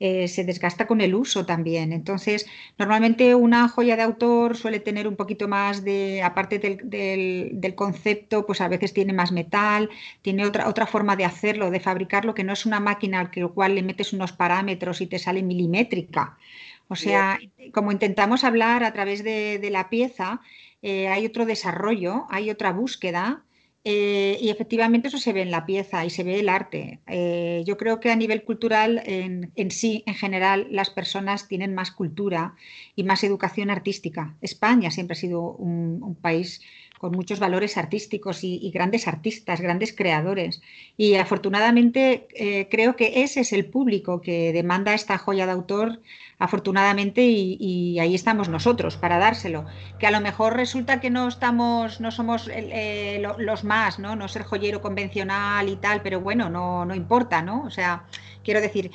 Eh, 0.00 0.28
se 0.28 0.44
desgasta 0.44 0.86
con 0.86 1.00
el 1.00 1.12
uso 1.12 1.44
también. 1.44 1.92
Entonces, 1.92 2.46
normalmente 2.78 3.34
una 3.34 3.68
joya 3.68 3.96
de 3.96 4.02
autor 4.02 4.56
suele 4.56 4.78
tener 4.78 5.08
un 5.08 5.16
poquito 5.16 5.48
más 5.48 5.82
de, 5.82 6.22
aparte 6.22 6.60
del, 6.60 7.74
concepto, 7.74 8.46
pues 8.46 8.60
a 8.60 8.68
veces 8.68 8.92
tiene 8.92 9.12
más 9.12 9.32
metal, 9.32 9.90
tiene 10.22 10.46
otra, 10.46 10.68
otra 10.68 10.86
forma 10.86 11.16
de 11.16 11.24
hacerlo, 11.24 11.70
de 11.70 11.80
fabricarlo, 11.80 12.34
que 12.34 12.44
no 12.44 12.52
es 12.52 12.64
una 12.64 12.78
máquina 12.78 13.18
al 13.18 13.30
cual 13.52 13.74
le 13.74 13.82
metes 13.82 14.12
unos 14.12 14.32
parámetros 14.32 15.00
y 15.00 15.08
te 15.08 15.18
sale 15.18 15.42
milimétrica. 15.42 16.38
O 16.86 16.94
sea, 16.94 17.38
como 17.72 17.90
intentamos 17.92 18.44
hablar 18.44 18.84
a 18.84 18.92
través 18.92 19.24
de, 19.24 19.68
la 19.70 19.90
pieza, 19.90 20.40
eh, 20.80 21.08
hay 21.08 21.26
otro 21.26 21.44
desarrollo, 21.44 22.26
hay 22.30 22.50
otra 22.50 22.72
búsqueda 22.72 23.42
eh, 23.90 24.36
y 24.42 24.50
efectivamente 24.50 25.08
eso 25.08 25.16
se 25.16 25.32
ve 25.32 25.40
en 25.40 25.50
la 25.50 25.64
pieza 25.64 26.04
y 26.04 26.10
se 26.10 26.22
ve 26.22 26.40
el 26.40 26.50
arte. 26.50 27.00
Eh, 27.06 27.62
yo 27.66 27.78
creo 27.78 28.00
que 28.00 28.10
a 28.10 28.16
nivel 28.16 28.44
cultural, 28.44 29.00
en, 29.06 29.70
sí, 29.70 30.02
en 30.04 30.14
general, 30.14 30.66
las 30.70 30.90
personas 30.90 31.48
tienen 31.48 31.74
más 31.74 31.90
cultura 31.90 32.54
y 32.96 33.04
más 33.04 33.24
educación 33.24 33.70
artística. 33.70 34.36
España 34.42 34.90
siempre 34.90 35.14
ha 35.14 35.16
sido 35.16 35.52
un, 35.52 36.18
país 36.20 36.60
con 36.98 37.12
muchos 37.12 37.38
valores 37.38 37.76
artísticos 37.76 38.44
y, 38.44 38.70
grandes 38.70 39.08
artistas, 39.08 39.60
grandes 39.60 39.94
creadores. 39.94 40.60
Y 40.96 41.14
afortunadamente 41.14 42.28
eh, 42.34 42.68
creo 42.70 42.96
que 42.96 43.22
ese 43.22 43.40
es 43.40 43.52
el 43.52 43.66
público 43.66 44.20
que 44.20 44.52
demanda 44.52 44.94
esta 44.94 45.16
joya 45.18 45.46
de 45.46 45.52
autor 45.52 46.00
afortunadamente, 46.38 47.22
y, 47.22 47.98
ahí 47.98 48.14
estamos 48.14 48.48
nosotros 48.48 48.96
para 48.96 49.18
dárselo. 49.18 49.66
Que 49.98 50.06
a 50.06 50.10
lo 50.10 50.20
mejor 50.20 50.54
resulta 50.56 51.00
que 51.00 51.10
no 51.10 51.28
estamos, 51.28 52.00
no 52.00 52.10
somos 52.10 52.48
eh, 52.52 53.22
los 53.38 53.64
más, 53.64 53.98
¿no? 53.98 54.14
No 54.14 54.28
ser 54.28 54.44
joyero 54.44 54.80
convencional 54.80 55.68
y 55.68 55.76
tal, 55.76 56.02
pero 56.02 56.20
bueno, 56.20 56.48
no, 56.48 56.84
no 56.84 56.94
importa, 56.94 57.42
¿no? 57.42 57.62
O 57.64 57.70
sea, 57.70 58.04
quiero 58.44 58.60
decir, 58.60 58.90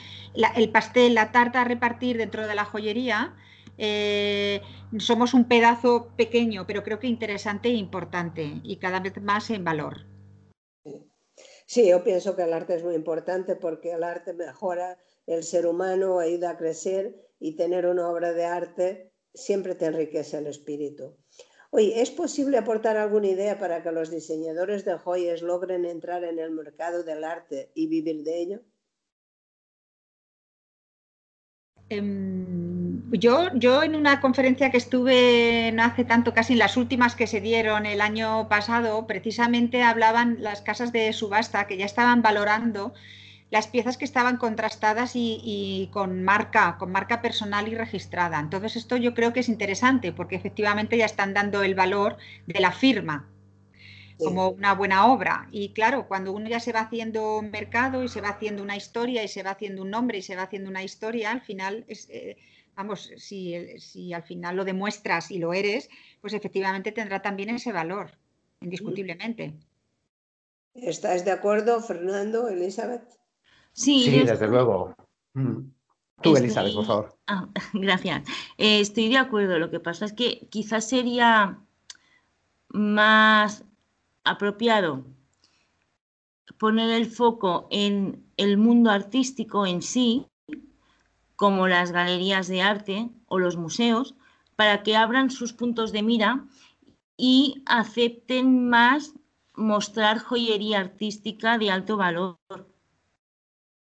el 0.55 0.69
pastel, 0.69 1.15
la 1.15 1.31
tarta 1.31 1.61
a 1.61 1.63
repartir 1.65 2.17
dentro 2.17 2.47
de 2.47 2.55
la 2.55 2.65
joyería. 2.65 3.33
Eh, 3.77 4.61
somos 4.99 5.33
un 5.33 5.45
pedazo 5.45 6.11
pequeño, 6.15 6.65
pero 6.67 6.83
creo 6.83 6.99
que 6.99 7.07
interesante 7.07 7.69
e 7.69 7.73
importante 7.73 8.61
y 8.63 8.77
cada 8.77 8.99
vez 8.99 9.21
más 9.21 9.49
en 9.49 9.63
valor. 9.63 10.05
Sí, 11.65 11.87
yo 11.87 12.03
pienso 12.03 12.35
que 12.35 12.43
el 12.43 12.53
arte 12.53 12.75
es 12.75 12.83
muy 12.83 12.93
importante 12.93 13.55
porque 13.55 13.93
el 13.93 14.03
arte 14.03 14.33
mejora 14.33 14.97
el 15.25 15.43
ser 15.43 15.65
humano, 15.65 16.19
ayuda 16.19 16.51
a 16.51 16.57
crecer 16.57 17.15
y 17.39 17.55
tener 17.55 17.85
una 17.85 18.09
obra 18.09 18.33
de 18.33 18.45
arte 18.45 19.13
siempre 19.33 19.75
te 19.75 19.85
enriquece 19.85 20.37
el 20.37 20.47
espíritu. 20.47 21.15
Oye, 21.71 22.01
¿es 22.01 22.11
posible 22.11 22.57
aportar 22.57 22.97
alguna 22.97 23.27
idea 23.27 23.57
para 23.57 23.81
que 23.81 23.91
los 23.91 24.11
diseñadores 24.11 24.85
de 24.85 24.97
joyas 24.97 25.41
logren 25.41 25.85
entrar 25.85 26.23
en 26.23 26.37
el 26.37 26.51
mercado 26.51 27.03
del 27.03 27.23
arte 27.23 27.71
y 27.73 27.87
vivir 27.87 28.23
de 28.23 28.41
ello? 28.41 28.59
Em, 31.89 32.62
yo, 33.13 33.49
yo 33.53 33.83
en 33.83 33.95
una 33.95 34.21
conferencia 34.21 34.71
que 34.71 34.77
estuve 34.77 35.71
no 35.73 35.83
hace 35.83 36.03
tanto, 36.03 36.33
casi 36.33 36.53
en 36.53 36.59
las 36.59 36.77
últimas 36.77 37.15
que 37.15 37.27
se 37.27 37.41
dieron 37.41 37.85
el 37.85 38.01
año 38.01 38.47
pasado, 38.49 39.05
precisamente 39.07 39.83
hablaban 39.83 40.37
las 40.39 40.61
casas 40.61 40.91
de 40.91 41.13
subasta 41.13 41.67
que 41.67 41.77
ya 41.77 41.85
estaban 41.85 42.21
valorando 42.21 42.93
las 43.51 43.67
piezas 43.67 43.97
que 43.97 44.05
estaban 44.05 44.37
contrastadas 44.37 45.11
y, 45.13 45.89
con 45.93 46.23
marca, 46.23 46.77
con 46.79 46.91
marca 46.91 47.21
personal 47.21 47.67
y 47.67 47.75
registrada. 47.75 48.39
Entonces 48.39 48.75
esto 48.75 48.97
yo 48.97 49.13
creo 49.13 49.31
que 49.31 49.41
es 49.41 49.49
interesante 49.49 50.11
porque 50.11 50.35
efectivamente 50.35 50.97
ya 50.97 51.05
están 51.05 51.35
dando 51.35 51.61
el 51.61 51.75
valor 51.75 52.17
de 52.47 52.59
la 52.59 52.71
firma 52.71 53.29
como 54.17 54.49
una 54.49 54.73
buena 54.73 55.05
obra. 55.05 55.47
Y 55.51 55.69
claro, 55.73 56.07
cuando 56.07 56.31
uno 56.31 56.49
ya 56.49 56.59
se 56.59 56.71
va 56.71 56.81
haciendo 56.81 57.43
mercado 57.43 58.03
y 58.03 58.07
se 58.07 58.21
va 58.21 58.29
haciendo 58.29 58.63
una 58.63 58.75
historia 58.75 59.23
y 59.23 59.27
se 59.27 59.43
va 59.43 59.51
haciendo 59.51 59.83
un 59.83 59.91
nombre 59.91 60.17
y 60.17 60.23
se 60.23 60.35
va 60.35 60.43
haciendo 60.43 60.71
una 60.71 60.83
historia, 60.83 61.29
al 61.29 61.41
final 61.41 61.85
es, 61.87 62.09
eh, 62.09 62.37
vamos, 62.75 63.11
si, 63.17 63.79
si, 63.79 64.13
al 64.13 64.23
final 64.23 64.55
lo 64.55 64.65
demuestras 64.65 65.31
y 65.31 65.39
lo 65.39 65.53
eres, 65.53 65.89
pues 66.21 66.33
efectivamente 66.33 66.91
tendrá 66.91 67.21
también 67.21 67.49
ese 67.49 67.71
valor, 67.71 68.11
indiscutiblemente. 68.61 69.53
¿Estás 70.73 71.23
de 71.23 71.31
acuerdo, 71.31 71.81
Fernando, 71.81 72.47
Elizabeth? 72.47 73.03
Sí, 73.73 74.23
desde 74.25 74.47
luego. 74.47 74.95
Mm. 75.33 75.69
Tú, 76.21 76.37
Elizabeth, 76.37 76.73
por 76.73 76.85
favor. 76.85 77.17
Ah, 77.27 77.47
gracias. 77.73 78.23
Eh, 78.57 78.79
estoy 78.79 79.09
de 79.09 79.17
acuerdo. 79.17 79.59
Lo 79.59 79.69
que 79.69 79.79
pasa 79.79 80.05
es 80.05 80.13
que 80.13 80.47
quizás 80.49 80.87
sería 80.87 81.59
más 82.69 83.65
apropiado 84.23 85.05
poner 86.57 86.91
el 86.91 87.07
foco 87.07 87.67
en 87.71 88.25
el 88.37 88.57
mundo 88.57 88.89
artístico 88.89 89.65
en 89.65 89.81
sí, 89.81 90.27
como 91.35 91.67
las 91.67 91.91
galerías 91.91 92.47
de 92.47 92.61
arte 92.61 93.09
o 93.27 93.39
los 93.39 93.55
museos, 93.57 94.15
para 94.55 94.83
que 94.83 94.95
abran 94.95 95.31
sus 95.31 95.53
puntos 95.53 95.91
de 95.91 96.03
mira 96.03 96.45
y 97.17 97.63
acepten 97.65 98.69
más 98.69 99.13
mostrar 99.55 100.19
joyería 100.19 100.79
artística 100.79 101.57
de 101.57 101.71
alto 101.71 101.97
valor. 101.97 102.37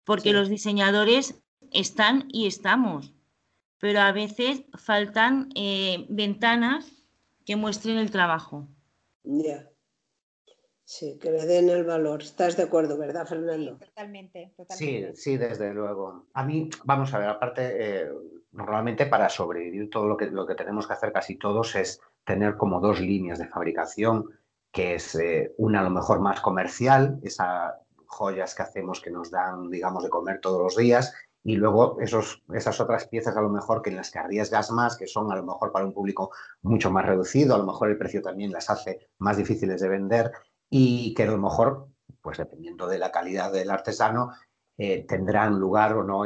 Porque 0.03 0.33
los 0.33 0.49
diseñadores 0.49 1.41
están 1.71 2.27
y 2.31 2.45
estamos, 2.47 3.13
pero 3.79 4.01
a 4.01 4.11
veces 4.11 4.63
faltan 4.73 5.49
eh, 5.55 6.05
ventanas 6.09 6.91
que 7.45 7.55
muestren 7.55 7.97
el 7.97 8.11
trabajo. 8.11 8.67
Sí, 10.85 11.17
que 11.19 11.31
le 11.31 11.45
den 11.47 11.69
el 11.69 11.83
valor. 11.83 12.21
¿Estás 12.21 12.55
de 12.55 12.63
acuerdo, 12.63 12.97
verdad, 12.97 13.25
Fernando? 13.25 13.77
totalmente, 13.77 14.53
totalmente. 14.55 15.15
Sí, 15.15 15.21
sí, 15.21 15.37
desde 15.37 15.73
luego. 15.73 16.27
A 16.33 16.43
mí, 16.45 16.69
vamos 16.83 17.11
a 17.13 17.17
ver, 17.17 17.29
aparte, 17.29 18.03
eh, 18.03 18.11
normalmente 18.51 19.07
para 19.07 19.27
sobrevivir 19.27 19.89
todo 19.89 20.07
lo 20.07 20.15
que, 20.15 20.27
lo 20.27 20.45
que 20.45 20.53
tenemos 20.53 20.85
que 20.85 20.93
hacer 20.93 21.11
casi 21.11 21.37
todos 21.37 21.75
es 21.75 21.99
tener 22.23 22.55
como 22.55 22.79
dos 22.79 22.99
líneas 22.99 23.39
de 23.39 23.47
fabricación, 23.47 24.29
que 24.71 24.95
es 24.95 25.15
eh, 25.15 25.53
una 25.57 25.79
a 25.79 25.83
lo 25.83 25.89
mejor 25.89 26.19
más 26.19 26.39
comercial, 26.39 27.19
esa 27.23 27.81
joyas 28.05 28.53
que 28.53 28.61
hacemos 28.63 29.01
que 29.01 29.11
nos 29.11 29.31
dan, 29.31 29.69
digamos, 29.69 30.03
de 30.03 30.09
comer 30.09 30.39
todos 30.39 30.61
los 30.61 30.75
días 30.75 31.13
y 31.43 31.57
luego 31.57 31.99
esos, 31.99 32.43
esas 32.53 32.79
otras 32.79 33.07
piezas 33.07 33.35
a 33.37 33.41
lo 33.41 33.49
mejor 33.49 33.81
que 33.81 33.89
en 33.89 33.97
las 33.97 34.09
que 34.09 34.19
arriesgas 34.19 34.71
más, 34.71 34.97
que 34.97 35.05
son 35.05 35.31
a 35.31 35.35
lo 35.35 35.43
mejor 35.43 35.71
para 35.71 35.85
un 35.85 35.93
público 35.93 36.31
mucho 36.61 36.91
más 36.91 37.05
reducido, 37.05 37.53
a 37.53 37.57
lo 37.57 37.65
mejor 37.65 37.89
el 37.89 37.97
precio 37.97 38.21
también 38.21 38.51
las 38.51 38.69
hace 38.69 39.09
más 39.19 39.37
difíciles 39.37 39.81
de 39.81 39.89
vender 39.89 40.31
y 40.69 41.13
que 41.13 41.23
a 41.23 41.27
lo 41.27 41.37
mejor, 41.37 41.87
pues 42.21 42.37
dependiendo 42.37 42.87
de 42.87 42.99
la 42.99 43.11
calidad 43.11 43.51
del 43.51 43.69
artesano, 43.69 44.31
eh, 44.77 45.05
tendrán 45.07 45.59
lugar 45.59 45.93
o 45.93 46.03
no 46.03 46.23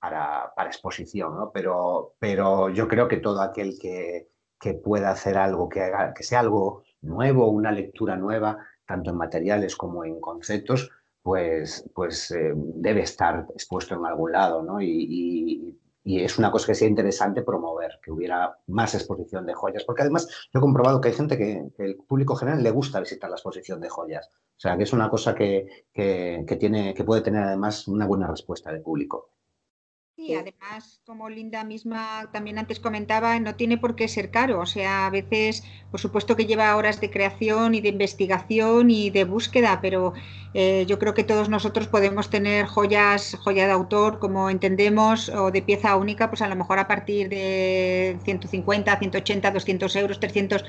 para, 0.00 0.52
exposición, 0.66 1.36
¿no? 1.36 1.50
Pero, 1.52 2.14
pero 2.18 2.70
yo 2.70 2.88
creo 2.88 3.08
que 3.08 3.18
todo 3.18 3.42
aquel 3.42 3.78
que, 3.78 4.30
que 4.58 4.74
pueda 4.74 5.10
hacer 5.10 5.36
algo, 5.38 5.68
que, 5.68 5.82
haga, 5.82 6.14
que 6.14 6.22
sea 6.22 6.40
algo 6.40 6.82
nuevo, 7.02 7.48
una 7.48 7.72
lectura 7.72 8.16
nueva, 8.16 8.58
tanto 8.86 9.10
en 9.10 9.16
materiales 9.16 9.76
como 9.76 10.04
en 10.04 10.20
conceptos, 10.20 10.90
pues, 11.22 11.88
pues 11.94 12.30
eh, 12.32 12.52
debe 12.54 13.02
estar 13.02 13.46
expuesto 13.54 13.94
en 13.94 14.04
algún 14.06 14.32
lado, 14.32 14.62
¿no? 14.62 14.80
Y, 14.80 15.78
es 16.04 16.38
una 16.38 16.50
cosa 16.50 16.66
que 16.66 16.74
sea 16.74 16.88
interesante 16.88 17.42
promover, 17.42 18.00
que 18.02 18.10
hubiera 18.10 18.58
más 18.66 18.94
exposición 18.94 19.46
de 19.46 19.54
joyas, 19.54 19.84
porque 19.84 20.02
además 20.02 20.28
yo 20.52 20.58
he 20.58 20.60
comprobado 20.60 21.00
que 21.00 21.08
hay 21.08 21.14
gente 21.14 21.38
que, 21.38 21.70
el 21.78 21.96
público 21.96 22.34
general 22.34 22.62
le 22.62 22.70
gusta 22.70 23.00
visitar 23.00 23.30
la 23.30 23.36
exposición 23.36 23.80
de 23.80 23.88
joyas, 23.88 24.28
o 24.28 24.60
sea, 24.62 24.76
que 24.76 24.84
es 24.84 24.92
una 24.92 25.08
cosa 25.08 25.34
que, 25.34 25.86
que, 25.92 26.56
tiene, 26.58 26.94
que 26.94 27.04
puede 27.04 27.22
tener 27.22 27.44
además 27.44 27.86
una 27.88 28.06
buena 28.06 28.26
respuesta 28.26 28.72
del 28.72 28.82
público. 28.82 29.31
Y 30.14 30.34
además, 30.34 31.00
como 31.06 31.30
Linda 31.30 31.64
misma 31.64 32.28
también 32.32 32.58
antes 32.58 32.78
comentaba, 32.78 33.38
no 33.40 33.54
tiene 33.54 33.78
por 33.78 33.96
qué 33.96 34.08
ser 34.08 34.30
caro. 34.30 34.60
O 34.60 34.66
sea, 34.66 35.06
a 35.06 35.10
veces, 35.10 35.64
por 35.90 36.00
supuesto 36.00 36.36
que 36.36 36.44
lleva 36.44 36.76
horas 36.76 37.00
de 37.00 37.10
creación 37.10 37.74
y 37.74 37.80
de 37.80 37.88
investigación 37.88 38.90
y 38.90 39.08
de 39.08 39.24
búsqueda, 39.24 39.80
pero 39.80 40.12
eh, 40.52 40.84
yo 40.86 40.98
creo 40.98 41.14
que 41.14 41.24
todos 41.24 41.48
nosotros 41.48 41.88
podemos 41.88 42.28
tener 42.28 42.66
joyas, 42.66 43.36
joya 43.40 43.66
de 43.66 43.72
autor, 43.72 44.18
como 44.18 44.50
entendemos, 44.50 45.30
o 45.30 45.50
de 45.50 45.62
pieza 45.62 45.96
única, 45.96 46.28
pues 46.28 46.42
a 46.42 46.48
lo 46.48 46.56
mejor 46.56 46.78
a 46.78 46.86
partir 46.86 47.28
de 47.30 48.18
150, 48.22 48.98
180, 48.98 49.50
200 49.50 49.96
euros, 49.96 50.20
300. 50.20 50.64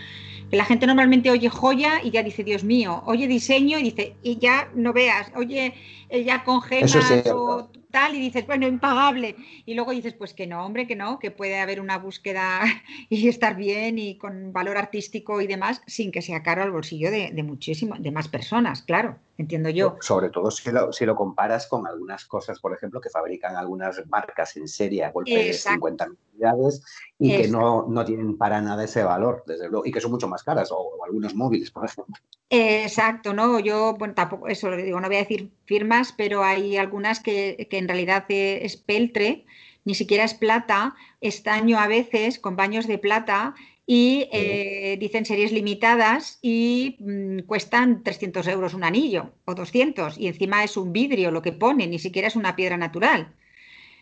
La 0.52 0.66
gente 0.66 0.88
normalmente 0.88 1.30
oye 1.32 1.50
joya 1.50 2.02
y 2.02 2.12
ya 2.12 2.24
dice, 2.24 2.44
Dios 2.44 2.64
mío, 2.64 3.04
oye 3.06 3.28
diseño 3.28 3.78
y 3.78 3.84
dice, 3.84 4.16
y 4.24 4.40
ya 4.40 4.70
no 4.74 4.94
veas, 4.94 5.32
oye, 5.36 5.74
ya 6.10 6.44
con 6.44 6.62
gemas 6.62 7.28
o 7.28 7.70
tal 7.94 8.16
y 8.16 8.20
dices, 8.20 8.48
bueno, 8.48 8.68
impagable. 8.68 9.36
Y 9.66 9.76
luego 9.76 9.92
dices, 9.92 10.16
pues 10.16 10.34
que 10.34 10.48
no, 10.48 10.66
hombre, 10.66 10.88
que 10.88 10.96
no, 10.96 11.20
que 11.20 11.30
puede 11.30 11.60
haber 11.60 11.80
una 11.80 12.00
búsqueda 12.00 12.62
y 13.10 13.28
estar 13.30 13.56
bien 13.56 14.00
y 14.00 14.18
con 14.18 14.52
valor 14.52 14.78
artístico 14.78 15.40
y 15.40 15.48
demás 15.48 15.82
sin 15.86 16.12
que 16.12 16.24
sea 16.24 16.42
caro 16.42 16.64
al 16.64 16.72
bolsillo 16.72 17.12
de, 17.12 17.32
de 17.32 17.44
muchísimo, 17.44 17.96
de 18.00 18.12
más 18.12 18.28
personas, 18.28 18.82
claro, 18.82 19.20
entiendo 19.38 19.70
yo. 19.70 19.98
Sobre 20.02 20.30
todo 20.30 20.52
si 20.52 20.72
lo, 20.72 20.92
si 20.94 21.06
lo 21.06 21.16
comparas 21.16 21.68
con 21.68 21.88
algunas 21.88 22.26
cosas, 22.26 22.60
por 22.60 22.74
ejemplo, 22.74 23.02
que 23.02 23.10
fabrican 23.10 23.56
algunas 23.56 24.06
marcas 24.08 24.56
en 24.58 24.68
serie 24.68 25.04
a 25.04 25.12
golpe 25.12 25.36
de 25.36 25.54
50 25.54 26.08
unidades 26.34 26.84
y 27.18 27.36
que 27.36 27.48
no, 27.48 27.88
no, 27.88 28.06
tienen 28.06 28.38
para 28.38 28.62
nada 28.62 28.84
ese 28.84 29.04
valor, 29.04 29.44
desde 29.48 29.70
luego, 29.70 29.86
y 29.86 29.92
que 29.92 30.02
son 30.02 30.12
mucho 30.12 30.28
más 30.28 30.44
caras, 30.44 30.72
o, 30.72 30.78
o 30.78 31.06
algunos 31.06 31.36
móviles, 31.36 31.72
por 31.72 31.86
ejemplo. 31.86 32.16
Exacto, 32.50 33.34
¿no? 33.34 33.60
Yo, 33.60 33.96
bueno, 33.98 34.14
tampoco, 34.14 34.48
eso 34.48 34.70
lo 34.70 34.78
digo, 34.78 35.00
no 35.02 35.08
voy 35.08 35.18
a 35.18 35.22
decir 35.22 35.52
firmas, 35.66 36.14
pero 36.16 36.44
hay 36.44 36.78
algunas 36.78 37.20
que, 37.20 37.68
que 37.70 37.78
en 37.80 37.88
realidad 37.88 38.26
es 38.30 38.78
peltre, 38.78 39.46
ni 39.86 39.96
siquiera 39.96 40.24
es 40.24 40.34
plata, 40.34 40.96
estaño 41.20 41.80
a 41.80 41.88
veces 41.88 42.40
con 42.40 42.56
baños 42.56 42.88
de 42.88 42.98
plata 42.98 43.56
y 43.86 44.30
eh, 44.32 44.98
dicen 45.00 45.26
series 45.26 45.52
limitadas 45.52 46.40
y 46.42 46.98
mmm, 47.00 47.40
cuestan 47.42 48.04
300 48.04 48.48
euros 48.48 48.74
un 48.74 48.84
anillo 48.84 49.34
o 49.46 49.56
200 49.56 50.18
y 50.18 50.28
encima 50.28 50.64
es 50.64 50.78
un 50.78 50.94
vidrio 50.94 51.32
lo 51.32 51.42
que 51.42 51.52
pone, 51.52 51.88
ni 51.88 52.00
siquiera 52.00 52.28
es 52.28 52.36
una 52.36 52.56
piedra 52.56 52.78
natural. 52.78 53.36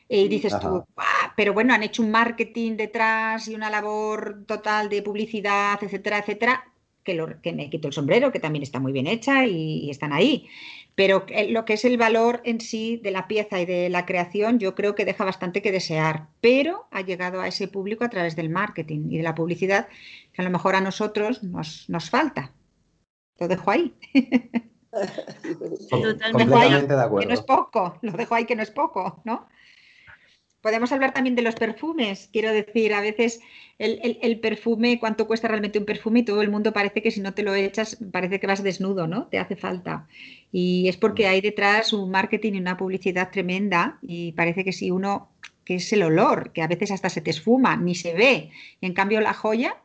Y 0.08 0.28
dices 0.28 0.54
Ajá. 0.54 0.70
tú, 0.70 0.86
ah, 0.98 1.34
pero 1.38 1.54
bueno, 1.54 1.74
han 1.74 1.84
hecho 1.84 2.04
un 2.04 2.12
marketing 2.12 2.78
detrás 2.78 3.48
y 3.48 3.56
una 3.56 3.70
labor 3.70 4.46
total 4.46 4.90
de 4.90 5.02
publicidad, 5.02 5.82
etcétera, 5.84 6.20
etcétera, 6.20 6.71
que, 7.04 7.14
lo, 7.14 7.42
que 7.42 7.54
me 7.54 7.70
quito 7.70 7.88
el 7.88 7.94
sombrero, 7.94 8.32
que 8.32 8.40
también 8.40 8.64
está 8.64 8.80
muy 8.80 8.92
bien 8.92 9.08
hecha 9.08 9.46
y, 9.46 9.86
y 9.86 9.90
están 9.90 10.14
ahí. 10.14 10.48
Pero 10.96 11.26
lo 11.50 11.66
que 11.66 11.74
es 11.74 11.86
el 11.86 11.98
valor 11.98 12.42
en 12.44 12.60
sí 12.60 13.00
de 13.02 13.12
la 13.12 13.28
pieza 13.28 13.62
y 13.62 13.66
de 13.66 13.90
la 13.90 14.06
creación, 14.06 14.60
yo 14.60 14.76
creo 14.76 14.94
que 14.94 15.06
deja 15.06 15.24
bastante 15.24 15.62
que 15.62 15.72
desear, 15.72 16.28
pero 16.42 16.88
ha 16.92 17.02
llegado 17.02 17.40
a 17.42 17.48
ese 17.48 17.68
público 17.68 18.04
a 18.04 18.10
través 18.10 18.36
del 18.36 18.50
marketing 18.50 19.10
y 19.10 19.18
de 19.18 19.24
la 19.24 19.34
publicidad, 19.34 19.88
que 20.34 20.42
a 20.42 20.46
lo 20.46 20.52
mejor 20.52 20.76
a 20.76 20.82
nosotros 20.82 21.44
nos, 21.44 21.90
nos 21.90 22.10
falta. 22.10 22.54
Lo 23.40 23.48
dejo 23.48 23.72
ahí. 23.72 23.96
Totalmente 25.90 26.94
de 26.94 27.02
acuerdo. 27.02 27.20
Que 27.20 27.28
no 27.28 27.34
es 27.34 27.42
poco, 27.42 27.98
lo 28.02 28.12
dejo 28.12 28.36
ahí 28.36 28.46
que 28.46 28.56
no 28.56 28.64
es 28.64 28.72
poco, 28.72 29.22
¿no? 29.24 29.48
Podemos 30.62 30.92
hablar 30.92 31.14
también 31.14 31.36
de 31.36 31.42
los 31.42 31.56
perfumes. 31.56 32.30
Quiero 32.32 32.54
decir, 32.54 32.94
a 32.94 33.02
veces 33.02 33.42
el, 33.80 34.20
el, 34.22 34.40
perfume, 34.40 35.00
cuánto 35.00 35.26
cuesta 35.26 35.48
realmente 35.48 35.80
un 35.80 35.86
perfume 35.86 36.20
y 36.20 36.24
todo 36.24 36.44
el 36.44 36.52
mundo 36.52 36.72
parece 36.72 37.02
que 37.02 37.10
si 37.10 37.20
no 37.20 37.34
te 37.34 37.42
lo 37.42 37.56
echas, 37.56 37.98
parece 38.12 38.40
que 38.40 38.46
vas 38.46 38.62
desnudo, 38.62 39.08
¿no? 39.08 39.26
Te 39.26 39.40
hace 39.40 39.56
falta. 39.56 40.08
Y 40.52 40.88
es 40.88 40.98
porque 40.98 41.28
hay 41.28 41.42
detrás 41.42 41.94
un 41.94 42.12
marketing 42.12 42.54
y 42.54 42.60
una 42.60 42.78
publicidad 42.78 43.32
tremenda 43.32 43.98
y 44.04 44.34
parece 44.34 44.64
que 44.64 44.72
si 44.72 44.92
uno, 44.92 45.30
que 45.66 45.76
es 45.76 45.92
el 45.94 46.04
olor, 46.04 46.52
que 46.54 46.62
a 46.62 46.68
veces 46.68 46.92
hasta 46.92 47.10
se 47.10 47.22
te 47.22 47.32
esfuma, 47.32 47.76
ni 47.76 47.96
se 47.96 48.14
ve. 48.14 48.52
Y 48.82 48.86
en 48.86 48.94
cambio 48.94 49.20
la 49.20 49.34
joya, 49.34 49.78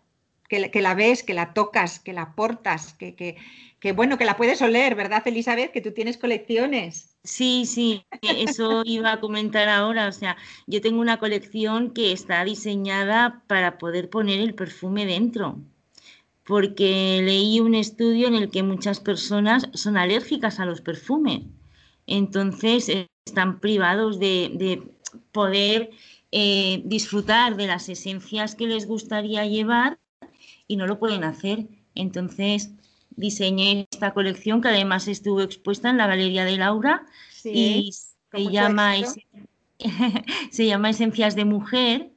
que, 0.49 0.71
que 0.71 0.83
la 0.83 0.95
ves, 0.95 1.23
que 1.23 1.35
la 1.35 1.55
tocas, 1.55 1.99
que 1.99 2.13
la 2.13 2.35
portas, 2.35 2.93
que, 2.95 3.15
que, 3.15 3.37
que 3.87 3.93
bueno, 3.93 4.19
que 4.19 4.25
la 4.25 4.37
puedes 4.37 4.61
oler, 4.63 4.97
¿verdad, 4.97 5.23
Elizabeth? 5.29 5.71
Que 5.71 5.81
tú 5.81 5.93
tienes 5.93 6.19
colecciones. 6.19 7.17
Sí, 7.23 7.67
sí, 7.67 8.03
eso 8.21 8.83
iba 8.85 9.13
a 9.13 9.21
comentar 9.21 9.69
ahora. 9.69 10.09
O 10.09 10.13
sea, 10.13 10.37
yo 10.67 10.81
tengo 10.81 11.01
una 11.01 11.21
colección 11.21 11.93
que 11.93 12.11
está 12.11 12.43
diseñada 12.43 13.45
para 13.47 13.79
poder 13.79 14.11
poner 14.11 14.41
el 14.41 14.57
perfume 14.57 15.07
dentro, 15.07 15.61
porque 16.43 17.21
leí 17.23 17.61
un 17.61 17.77
estudio 17.77 18.27
en 18.27 18.35
el 18.35 18.51
que 18.51 18.65
muchas 18.65 18.99
personas 18.99 19.69
son 19.75 19.97
alérgicas 19.97 20.59
a 20.59 20.67
los 20.67 20.81
perfumes. 20.81 21.43
Entonces, 22.09 22.91
están 23.25 23.61
privados 23.61 24.19
de, 24.19 24.51
de 24.53 24.83
poder 25.31 25.91
eh, 26.33 26.83
disfrutar 26.85 27.55
de 27.55 27.69
las 27.69 27.89
esencias 27.89 28.57
que 28.57 28.67
les 28.67 28.89
gustaría 28.89 29.47
llevar 29.47 30.01
y 30.67 30.75
no 30.75 30.89
lo 30.89 30.99
pueden 30.99 31.23
hacer. 31.23 31.69
Entonces, 31.95 32.73
diseñé 33.17 33.89
esta 33.91 34.13
colección 34.15 34.61
que 34.61 34.69
además 34.69 35.09
estuvo 35.09 35.41
expuesta 35.41 35.91
en 35.91 35.99
la 35.99 36.07
Galería 36.07 36.45
de 36.45 36.57
Laura 36.57 37.07
sí, 37.33 37.51
y 37.51 37.93
se 37.93 38.53
llama, 38.53 38.95
se 40.51 40.67
llama 40.67 40.91
Esencias 40.91 41.35
de 41.35 41.45
Mujer 41.45 42.11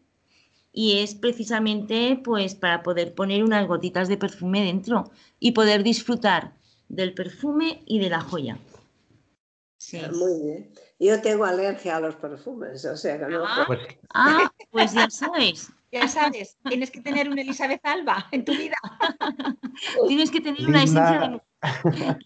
y 0.71 0.99
es 0.99 1.15
precisamente 1.15 2.21
pues 2.23 2.55
para 2.55 2.83
poder 2.83 3.15
poner 3.15 3.43
unas 3.43 3.67
gotitas 3.67 4.07
de 4.07 4.17
perfume 4.17 4.63
dentro 4.63 5.11
y 5.39 5.51
poder 5.51 5.83
disfrutar 5.83 6.53
del 6.89 7.13
perfume 7.13 7.81
y 7.85 7.99
de 7.99 8.09
la 8.09 8.21
joya. 8.21 8.57
Sí. 9.77 10.01
Muy 10.11 10.41
bien. 10.41 10.73
Yo 10.99 11.21
tengo 11.21 11.45
alergia 11.45 11.95
a 11.95 11.99
los 12.01 12.15
perfumes, 12.15 12.83
o 12.83 12.97
sea 12.97 13.17
que 13.17 13.25
no. 13.27 13.45
Ah, 13.45 13.65
ah 14.13 14.51
pues 14.71 14.93
ya 14.93 15.09
sabes. 15.09 15.71
Ya 15.91 16.07
sabes, 16.07 16.55
tienes 16.67 16.91
que 16.91 17.01
tener 17.01 17.27
una 17.27 17.41
Elizabeth 17.41 17.83
Alba 17.83 18.27
en 18.31 18.45
tu 18.45 18.51
vida. 18.51 18.75
tienes 20.07 20.32
que 20.32 20.41
tener 20.41 20.65
una 20.67 20.84
esencia 20.84 21.19
de 21.19 22.17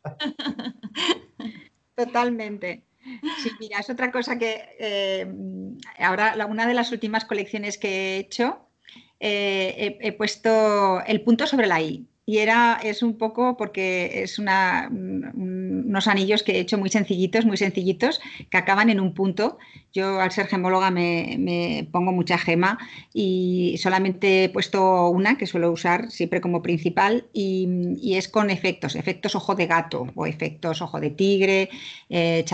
Totalmente. 1.95 2.84
Sí, 3.41 3.51
mira, 3.60 3.80
es 3.80 3.89
otra 3.89 4.12
cosa 4.12 4.38
que 4.39 4.76
eh, 4.80 5.28
ahora 5.99 6.36
la, 6.36 6.45
una 6.45 6.66
de 6.68 6.74
las 6.74 6.91
últimas 6.91 7.26
colecciones 7.26 7.78
que 7.78 7.89
he 7.89 8.18
hecho 8.18 8.68
eh, 9.20 9.97
he, 10.01 10.08
he, 10.08 10.12
puesto 10.14 11.01
el 11.06 11.22
punto 11.22 11.47
sobre 11.47 11.68
la 11.68 11.82
I. 11.82 12.08
Y 12.26 12.38
era, 12.38 12.80
es 12.82 13.04
un 13.04 13.18
poco 13.18 13.58
porque 13.58 14.24
es 14.24 14.39
una, 14.39 14.89
unos 15.86 16.07
anillos 16.07 16.43
que 16.43 16.53
he 16.53 16.59
hecho 16.59 16.78
muy 16.78 16.89
sencillitos, 16.89 17.45
muy 17.45 17.57
sencillitos, 17.57 18.19
que 18.49 18.57
acaban 18.57 18.89
en 18.89 18.99
un 18.99 19.13
punto. 19.13 19.57
Yo 19.91 20.19
al 20.19 20.32
ser 20.32 20.47
gemóloga 20.47 20.89
me, 20.91 21.88
pongo 21.91 22.11
mucha 22.11 22.38
gema 22.38 22.80
y 23.13 23.76
solamente 23.78 24.45
he 24.45 24.49
puesto 24.49 25.09
una 25.09 25.38
que 25.38 25.45
suelo 25.45 25.71
usar 25.71 26.09
siempre 26.09 26.41
como 26.41 26.61
principal 26.61 27.26
y, 27.34 28.15
es 28.15 28.28
con 28.28 28.49
efectos, 28.49 28.95
efectos 28.95 29.36
ojo 29.36 29.55
de 29.55 29.67
gato 29.67 30.07
o 30.15 30.26
efectos 30.26 30.82
ojo 30.82 30.99
de 30.99 31.09
tigre, 31.09 31.69
eh, 32.09 32.45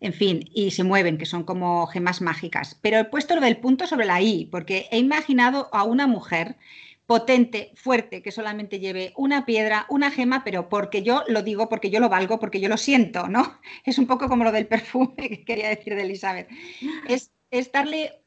en 0.00 0.12
fin, 0.12 0.50
y 0.54 0.70
se 0.70 0.84
mueven, 0.84 1.18
que 1.18 1.26
son 1.26 1.44
como 1.44 1.86
gemas 1.86 2.20
mágicas. 2.20 2.76
Pero 2.80 2.98
he 2.98 3.04
puesto 3.04 3.34
lo 3.34 3.40
del 3.40 3.56
punto 3.58 3.86
sobre 3.86 4.06
la 4.06 4.20
I 4.20 4.48
porque 4.50 4.86
he 4.90 4.98
imaginado 4.98 5.68
a 5.72 5.84
una 5.84 6.06
mujer 6.06 6.56
potente, 7.06 7.72
fuerte, 7.76 8.20
que 8.20 8.32
solamente 8.32 8.80
lleve 8.80 9.12
una 9.16 9.46
piedra, 9.46 9.86
una 9.88 10.10
gema, 10.10 10.42
pero 10.44 10.68
porque 10.68 11.02
yo 11.02 11.22
lo 11.28 11.42
digo, 11.42 11.68
porque 11.68 11.90
yo 11.90 12.00
lo 12.00 12.08
valgo, 12.08 12.40
porque 12.40 12.60
yo 12.60 12.68
lo 12.68 12.76
siento, 12.76 13.28
¿no? 13.28 13.60
Es 13.84 13.98
un 13.98 14.06
poco 14.06 14.28
como 14.28 14.44
lo 14.44 14.52
del 14.52 14.66
perfume 14.66 15.14
que 15.16 15.44
quería 15.44 15.68
decir 15.68 15.94
de 15.94 16.02
Elizabeth. 16.02 16.48
Es, 17.08 17.32
es 17.50 17.70
darle, 17.70 18.20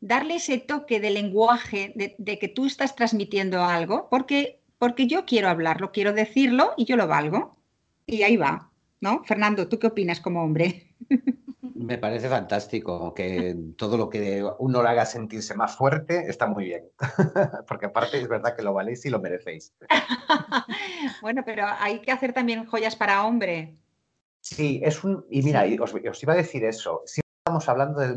darle 0.00 0.36
ese 0.36 0.58
toque 0.58 1.00
de 1.00 1.10
lenguaje, 1.10 1.92
de, 1.96 2.14
de, 2.18 2.38
que 2.38 2.48
tú 2.48 2.66
estás 2.66 2.94
transmitiendo 2.94 3.64
algo, 3.64 4.08
porque, 4.08 4.60
porque 4.78 5.08
yo 5.08 5.26
quiero 5.26 5.48
hablarlo, 5.48 5.90
quiero 5.90 6.12
decirlo 6.12 6.74
y 6.76 6.84
yo 6.84 6.96
lo 6.96 7.08
valgo. 7.08 7.56
Y 8.06 8.22
ahí 8.22 8.36
va, 8.36 8.70
¿no? 9.00 9.24
Fernando, 9.24 9.68
¿tú 9.68 9.78
qué 9.78 9.88
opinas 9.88 10.20
como 10.20 10.42
hombre? 10.42 10.89
Me 11.74 11.98
parece 11.98 12.28
fantástico 12.28 13.14
que 13.14 13.56
todo 13.76 13.96
lo 13.96 14.10
que 14.10 14.44
uno 14.58 14.82
le 14.82 14.88
haga 14.88 15.06
sentirse 15.06 15.54
más 15.54 15.76
fuerte 15.76 16.28
está 16.28 16.46
muy 16.46 16.64
bien, 16.64 16.84
porque 17.66 17.86
aparte 17.86 18.18
es 18.18 18.28
verdad 18.28 18.54
que 18.54 18.62
lo 18.62 18.74
valéis 18.74 19.04
y 19.06 19.10
lo 19.10 19.20
merecéis. 19.20 19.72
bueno, 21.22 21.42
pero 21.44 21.64
hay 21.78 22.00
que 22.00 22.12
hacer 22.12 22.32
también 22.32 22.66
joyas 22.66 22.96
para 22.96 23.24
hombre. 23.24 23.76
Sí, 24.40 24.80
es 24.84 25.02
un... 25.04 25.24
Y 25.30 25.42
mira, 25.42 25.64
os, 25.80 25.94
os, 25.94 26.22
iba 26.22 26.32
a 26.32 26.36
decir 26.36 26.64
eso, 26.64 27.02
si 27.06 27.20
estamos 27.44 27.68
hablando 27.68 28.00
del 28.00 28.16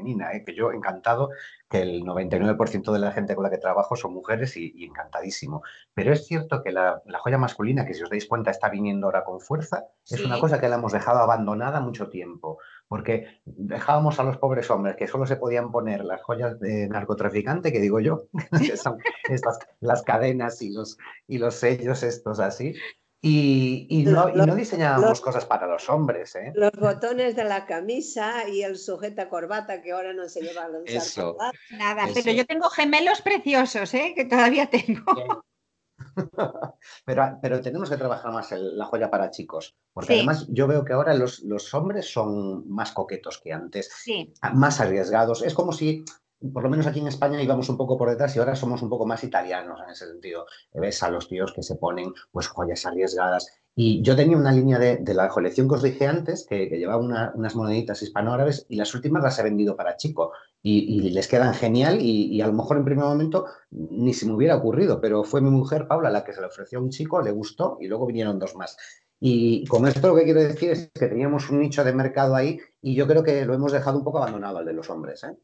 femenina, 0.00 0.32
¿eh? 0.32 0.42
que 0.44 0.54
yo 0.54 0.72
encantado 0.72 1.30
que 1.68 1.82
el 1.82 2.02
99% 2.02 2.92
de 2.92 2.98
la 2.98 3.12
gente 3.12 3.34
con 3.34 3.44
la 3.44 3.50
que 3.50 3.58
trabajo 3.58 3.94
son 3.94 4.12
mujeres 4.12 4.56
y, 4.56 4.72
y 4.74 4.84
encantadísimo. 4.84 5.62
Pero 5.94 6.12
es 6.12 6.26
cierto 6.26 6.62
que 6.62 6.72
la, 6.72 7.00
la, 7.04 7.18
joya 7.18 7.38
masculina, 7.38 7.86
que 7.86 7.94
si 7.94 8.02
os 8.02 8.10
dais 8.10 8.26
cuenta 8.26 8.50
está 8.50 8.68
viniendo 8.68 9.06
ahora 9.06 9.24
con 9.24 9.40
fuerza, 9.40 9.84
sí. 10.02 10.16
es 10.16 10.24
una 10.24 10.40
cosa 10.40 10.60
que 10.60 10.68
la 10.68 10.76
hemos 10.76 10.92
dejado 10.92 11.20
abandonada 11.20 11.80
mucho 11.80 12.08
tiempo, 12.08 12.58
porque 12.88 13.40
dejábamos 13.44 14.18
a 14.18 14.24
los 14.24 14.38
pobres 14.38 14.70
hombres 14.70 14.96
que 14.96 15.06
solo 15.06 15.26
se 15.26 15.36
podían 15.36 15.70
poner 15.70 16.04
las 16.04 16.22
joyas 16.22 16.58
de 16.58 16.88
narcotraficante, 16.88 17.72
que 17.72 17.80
digo 17.80 18.00
yo, 18.00 18.24
que 18.58 18.76
son 18.76 18.98
estas, 19.28 19.58
las 19.80 20.02
cadenas 20.02 20.60
y 20.62 20.72
los, 20.72 20.98
y 21.28 21.38
los 21.38 21.54
sellos 21.54 22.02
estos 22.02 22.40
así, 22.40 22.74
y, 23.22 23.86
y, 23.90 24.04
no, 24.04 24.28
los, 24.28 24.46
y, 24.46 24.48
no, 24.48 24.54
diseñábamos 24.54 25.10
los, 25.10 25.20
cosas 25.20 25.44
para 25.44 25.66
los 25.66 25.90
hombres. 25.90 26.34
¿eh? 26.36 26.52
Los 26.54 26.72
botones 26.72 27.36
de 27.36 27.44
la 27.44 27.66
camisa 27.66 28.48
y 28.48 28.62
el 28.62 28.78
sujeta 28.78 29.28
corbata 29.28 29.82
que 29.82 29.92
ahora 29.92 30.14
no 30.14 30.26
se 30.28 30.40
lleva 30.40 30.64
a 30.64 30.68
usar 30.68 30.82
Eso. 30.86 31.34
corbata. 31.34 31.58
Nada, 31.72 32.04
Eso. 32.04 32.14
pero 32.14 32.32
yo 32.32 32.46
tengo 32.46 32.70
gemelos 32.70 33.20
preciosos, 33.20 33.92
¿eh? 33.92 34.14
que 34.16 34.24
todavía 34.24 34.70
tengo. 34.70 35.44
pero, 37.04 37.38
pero, 37.42 37.60
tenemos 37.60 37.90
que 37.90 37.98
trabajar 37.98 38.32
más 38.32 38.52
la 38.52 38.86
joya 38.86 39.10
para 39.10 39.30
chicos, 39.30 39.76
porque 39.92 40.14
sí. 40.14 40.18
además 40.20 40.46
yo 40.48 40.66
veo 40.66 40.82
que 40.82 40.94
ahora 40.94 41.12
los, 41.12 41.40
los, 41.40 41.74
hombres 41.74 42.10
son 42.10 42.66
más 42.70 42.92
coquetos 42.92 43.38
que 43.38 43.52
antes, 43.52 43.90
sí. 43.94 44.32
más 44.54 44.80
arriesgados. 44.80 45.42
Es 45.42 45.52
como 45.52 45.72
si 45.72 46.04
por 46.52 46.62
lo 46.62 46.70
menos 46.70 46.86
aquí 46.86 47.00
en 47.00 47.08
España 47.08 47.42
íbamos 47.42 47.68
un 47.68 47.76
poco 47.76 47.98
por 47.98 48.08
detrás 48.08 48.34
y 48.34 48.38
ahora 48.38 48.56
somos 48.56 48.82
un 48.82 48.88
poco 48.88 49.06
más 49.06 49.22
italianos 49.24 49.80
en 49.84 49.90
ese 49.90 50.06
sentido. 50.06 50.46
Ves 50.72 51.02
a 51.02 51.10
los 51.10 51.28
tíos 51.28 51.52
que 51.52 51.62
se 51.62 51.76
ponen 51.76 52.12
pues 52.32 52.48
joyas 52.48 52.86
arriesgadas 52.86 53.48
Y 53.74 54.02
yo 54.02 54.16
tenía 54.16 54.36
una 54.36 54.52
línea 54.52 54.78
de, 54.78 55.14
la 55.14 55.28
colección 55.28 55.68
que 55.68 55.74
os 55.74 55.82
dije 55.82 56.06
antes, 56.06 56.46
que, 56.48 56.66
llevaba 56.66 57.30
unas 57.34 57.54
moneditas 57.54 58.02
hispanoárabes 58.02 58.66
y 58.68 58.76
las 58.76 58.94
últimas 58.94 59.22
las 59.22 59.38
he 59.38 59.42
vendido 59.42 59.76
para 59.76 59.96
chico. 59.96 60.32
Y, 60.62 61.10
les 61.10 61.28
quedan 61.28 61.54
genial 61.54 61.98
y, 62.00 62.40
a 62.40 62.46
lo 62.46 62.52
mejor 62.54 62.76
en 62.78 62.84
primer 62.84 63.04
momento 63.04 63.46
ni 63.70 64.14
se 64.14 64.26
me 64.26 64.32
hubiera 64.32 64.56
ocurrido, 64.56 65.00
pero 65.00 65.24
fue 65.24 65.40
mi 65.40 65.50
mujer 65.50 65.86
Paula 65.86 66.10
la 66.10 66.24
que 66.24 66.32
se 66.32 66.40
le 66.40 66.46
ofreció 66.46 66.78
a 66.78 66.82
un 66.82 66.90
chico, 66.90 67.22
le 67.22 67.30
gustó 67.30 67.78
y 67.80 67.86
luego 67.88 68.06
vinieron 68.06 68.38
dos 68.38 68.56
más. 68.56 68.76
Y 69.22 69.66
con 69.66 69.86
esto 69.86 70.08
lo 70.08 70.16
que 70.16 70.24
quiero 70.24 70.40
decir 70.40 70.70
es 70.70 70.90
que 70.94 71.06
teníamos 71.06 71.50
un 71.50 71.60
nicho 71.60 71.84
de 71.84 71.92
mercado 71.92 72.34
ahí 72.34 72.58
y 72.80 72.94
yo 72.94 73.06
creo 73.06 73.22
que 73.22 73.44
lo 73.44 73.52
hemos 73.52 73.72
dejado 73.72 73.98
un 73.98 74.04
poco 74.04 74.18
abandonado 74.18 74.58
al 74.58 74.64
de 74.64 74.72
los 74.72 74.88
hombres. 74.88 75.22
¿eh? 75.24 75.36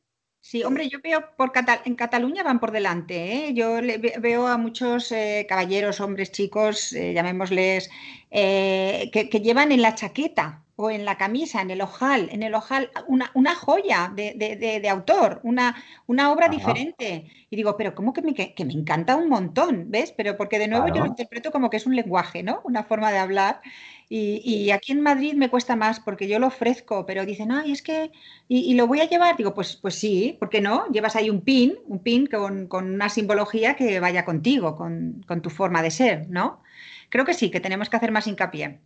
Sí, 0.49 0.62
hombre, 0.62 0.88
yo 0.88 1.01
veo 1.03 1.20
por 1.36 1.51
en 1.86 1.97
Cataluña 1.97 2.44
van 2.44 2.61
por 2.61 2.70
delante. 2.70 3.49
¿eh? 3.49 3.53
Yo 3.53 3.80
veo 4.20 4.47
a 4.47 4.57
muchos 4.57 5.11
eh, 5.11 5.44
caballeros, 5.49 6.01
hombres, 6.01 6.30
chicos, 6.30 6.92
eh, 6.92 7.12
llamémosles, 7.12 7.90
que, 8.30 9.40
llevan 9.42 9.72
en 9.72 9.82
la 9.82 9.97
chaqueta 9.97 10.64
o 10.76 10.90
en 10.90 11.06
la 11.06 11.16
camisa, 11.16 11.62
en 11.62 11.70
el 11.70 11.80
ojal, 11.80 12.28
en 12.30 12.42
el 12.42 12.54
ojal, 12.54 12.90
una, 13.08 13.54
joya 13.54 14.12
de, 14.14 14.88
autor, 14.90 15.40
una, 15.42 15.82
una 16.06 16.30
obra 16.30 16.48
diferente. 16.48 17.26
Y 17.48 17.56
digo, 17.56 17.78
pero 17.78 17.94
¿cómo 17.94 18.12
que 18.12 18.20
me, 18.20 18.34
que 18.34 18.64
me, 18.64 18.74
encanta 18.74 19.16
un 19.16 19.30
montón? 19.30 19.90
¿Ves? 19.90 20.12
Pero 20.14 20.36
porque 20.36 20.58
de 20.58 20.68
nuevo 20.68 20.88
yo 20.88 21.00
lo 21.00 21.06
interpreto 21.06 21.50
como 21.50 21.70
que 21.70 21.78
es 21.78 21.86
un 21.86 21.96
lenguaje, 21.96 22.42
¿no? 22.42 22.60
Una 22.64 22.84
forma 22.84 23.10
de 23.10 23.18
hablar. 23.18 23.62
Y, 24.08 24.70
aquí 24.70 24.92
en 24.92 25.00
Madrid 25.00 25.34
me 25.34 25.48
cuesta 25.50 25.74
más 25.74 25.98
porque 25.98 26.28
yo 26.28 26.38
lo 26.38 26.48
ofrezco, 26.48 27.06
pero 27.06 27.24
dicen, 27.24 27.50
ay, 27.50 27.72
es 27.72 27.82
que, 27.82 28.12
y, 28.46 28.74
lo 28.74 28.86
voy 28.86 29.00
a 29.00 29.08
llevar. 29.08 29.36
Digo, 29.36 29.54
pues, 29.54 29.76
pues 29.76 29.94
sí, 29.94 30.36
¿por 30.38 30.50
qué 30.50 30.60
no? 30.60 30.86
Llevas 30.92 31.16
ahí 31.16 31.30
un 31.30 31.40
pin, 31.40 31.78
un 31.86 32.00
pin 32.00 32.26
con, 32.26 32.68
una 32.70 33.08
simbología 33.08 33.76
que 33.76 33.98
vaya 33.98 34.26
contigo, 34.26 34.76
con, 34.76 35.24
tu 35.42 35.48
forma 35.50 35.82
de 35.82 35.90
ser, 35.90 36.28
¿no? 36.28 36.62
Creo 37.08 37.24
que 37.24 37.34
sí, 37.34 37.50
que 37.50 37.60
tenemos 37.60 37.88
que 37.88 37.96
hacer 37.96 38.12
más 38.12 38.26
hincapié. 38.26 38.80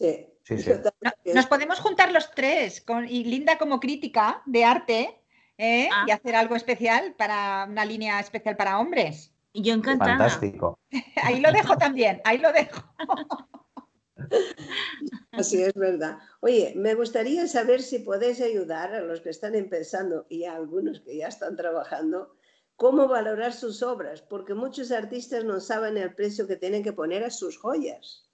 Sí. 0.00 0.31
Sí, 0.44 0.56
nos 1.34 1.46
podemos 1.46 1.78
juntar 1.78 2.10
los 2.10 2.30
tres 2.32 2.80
con, 2.80 3.08
y 3.08 3.24
Linda 3.24 3.58
como 3.58 3.78
crítica 3.78 4.42
de 4.46 4.64
arte 4.64 5.20
¿eh? 5.56 5.88
ah. 5.92 6.04
y 6.08 6.10
hacer 6.10 6.34
algo 6.34 6.56
especial 6.56 7.14
para 7.16 7.66
una 7.68 7.84
línea 7.84 8.18
especial 8.18 8.56
para 8.56 8.78
hombres. 8.78 9.32
Yo 9.54 9.74
encantada. 9.74 10.18
Fantástico. 10.18 10.78
ahí 11.22 11.40
lo 11.40 11.52
dejo 11.52 11.76
también, 11.76 12.20
ahí 12.24 12.38
lo 12.38 12.52
dejo. 12.52 12.82
Así 15.32 15.62
es 15.62 15.74
verdad. 15.74 16.18
Oye, 16.40 16.72
me 16.76 16.94
gustaría 16.94 17.46
saber 17.46 17.82
si 17.82 18.00
podéis 18.00 18.40
ayudar 18.40 18.94
a 18.94 19.00
los 19.00 19.20
que 19.20 19.30
están 19.30 19.54
empezando 19.54 20.26
y 20.28 20.44
a 20.44 20.54
algunos 20.54 21.00
que 21.00 21.16
ya 21.16 21.28
están 21.28 21.56
trabajando, 21.56 22.34
cómo 22.76 23.08
valorar 23.08 23.52
sus 23.52 23.82
obras, 23.82 24.22
porque 24.22 24.54
muchos 24.54 24.90
artistas 24.92 25.44
no 25.44 25.60
saben 25.60 25.96
el 25.96 26.14
precio 26.14 26.46
que 26.46 26.56
tienen 26.56 26.82
que 26.82 26.92
poner 26.92 27.24
a 27.24 27.30
sus 27.30 27.58
joyas. 27.58 28.28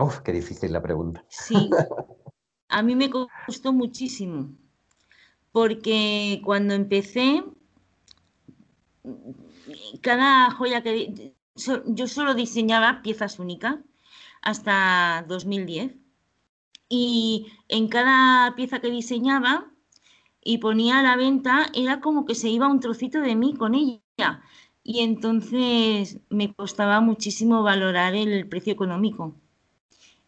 Uf, 0.00 0.20
qué 0.20 0.32
difícil 0.32 0.72
la 0.72 0.82
pregunta. 0.82 1.24
Sí, 1.28 1.70
a 2.68 2.82
mí 2.82 2.96
me 2.96 3.10
costó 3.10 3.72
muchísimo, 3.72 4.50
porque 5.52 6.40
cuando 6.44 6.74
empecé, 6.74 7.44
cada 10.00 10.50
joya 10.50 10.82
que 10.82 11.34
yo 11.86 12.06
solo 12.06 12.34
diseñaba 12.34 13.02
piezas 13.02 13.38
únicas 13.38 13.76
hasta 14.42 15.24
2010 15.28 15.94
y 16.88 17.46
en 17.68 17.88
cada 17.88 18.54
pieza 18.54 18.80
que 18.80 18.90
diseñaba 18.90 19.70
y 20.42 20.58
ponía 20.58 20.98
a 20.98 21.02
la 21.02 21.16
venta 21.16 21.66
era 21.74 22.00
como 22.00 22.24
que 22.24 22.34
se 22.34 22.48
iba 22.48 22.68
un 22.68 22.80
trocito 22.80 23.20
de 23.20 23.36
mí 23.36 23.54
con 23.54 23.74
ella 23.74 24.42
y 24.82 25.00
entonces 25.00 26.18
me 26.30 26.52
costaba 26.54 27.00
muchísimo 27.00 27.62
valorar 27.62 28.14
el 28.14 28.48
precio 28.48 28.72
económico. 28.72 29.39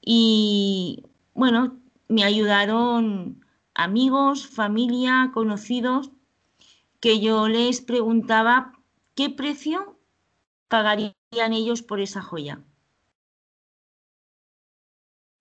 Y 0.05 1.05
bueno, 1.35 1.79
me 2.09 2.25
ayudaron 2.25 3.45
amigos, 3.75 4.47
familia, 4.47 5.31
conocidos, 5.33 6.11
que 7.01 7.21
yo 7.21 7.49
les 7.49 7.81
preguntaba 7.81 8.79
qué 9.15 9.31
precio 9.31 9.97
pagarían 10.69 11.15
ellos 11.53 11.83
por 11.83 12.01
esa 12.01 12.23
joya. 12.23 12.61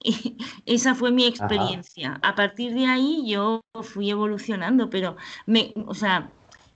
Y 0.03 0.37
esa 0.65 0.95
fue 0.95 1.11
mi 1.11 1.25
experiencia. 1.25 2.19
A 2.23 2.35
partir 2.35 2.73
de 2.73 2.85
ahí 2.85 3.23
yo 3.27 3.61
fui 3.81 4.09
evolucionando, 4.09 4.89
pero 4.89 5.17
me, 5.45 5.73
o 5.87 5.93
sea, 5.93 6.31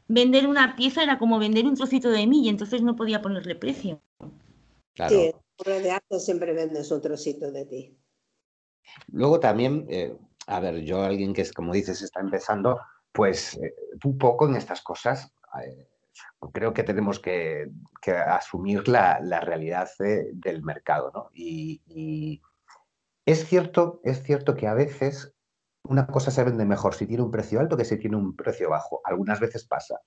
vender 0.08 0.48
una 0.48 0.76
pieza 0.76 1.04
era 1.04 1.18
como 1.18 1.40
vender 1.40 1.66
un 1.66 1.76
trocito 1.76 2.10
de 2.10 2.28
mí 2.28 2.46
y 2.46 2.50
entonces 2.50 2.82
no 2.82 2.96
podía 2.96 3.22
ponerle 3.22 3.56
precio. 3.56 4.02
Claro. 4.94 5.16
Sí, 5.16 5.32
arte 5.92 6.20
siempre 6.20 6.54
vendes 6.54 6.92
un 6.92 7.02
trocito 7.02 7.52
de 7.52 7.66
ti. 7.66 7.98
Luego 9.08 9.40
también, 9.40 9.86
eh, 9.90 10.16
a 10.48 10.60
ver, 10.60 10.82
yo 10.82 11.04
alguien 11.04 11.34
que 11.34 11.42
es, 11.42 11.52
como 11.52 11.74
dices, 11.74 12.02
está 12.02 12.20
empezando, 12.20 12.80
pues 13.12 13.56
eh, 13.56 13.76
un 14.04 14.18
poco 14.18 14.48
en 14.48 14.56
estas 14.56 14.82
cosas, 14.82 15.34
eh, 15.64 15.88
creo 16.54 16.74
que 16.74 16.84
tenemos 16.84 17.20
que, 17.20 17.72
asumir 18.28 18.88
la, 18.88 19.20
realidad 19.42 19.90
del 19.98 20.62
mercado, 20.64 21.12
¿no? 21.14 21.30
Y, 21.34 22.42
es 23.26 23.46
cierto, 23.48 24.02
es 24.04 24.22
cierto 24.22 24.56
que 24.56 24.68
a 24.68 24.76
veces 24.76 25.34
una 25.84 26.06
cosa 26.06 26.30
se 26.30 26.44
vende 26.44 26.66
mejor 26.66 26.94
si 26.94 27.08
tiene 27.08 27.24
un 27.24 27.32
precio 27.32 27.60
alto 27.60 27.76
que 27.76 27.86
si 27.86 27.98
tiene 27.98 28.18
un 28.18 28.36
precio 28.36 28.70
bajo. 28.70 29.02
Algunas 29.04 29.40
veces 29.40 29.66
pasa, 29.66 30.00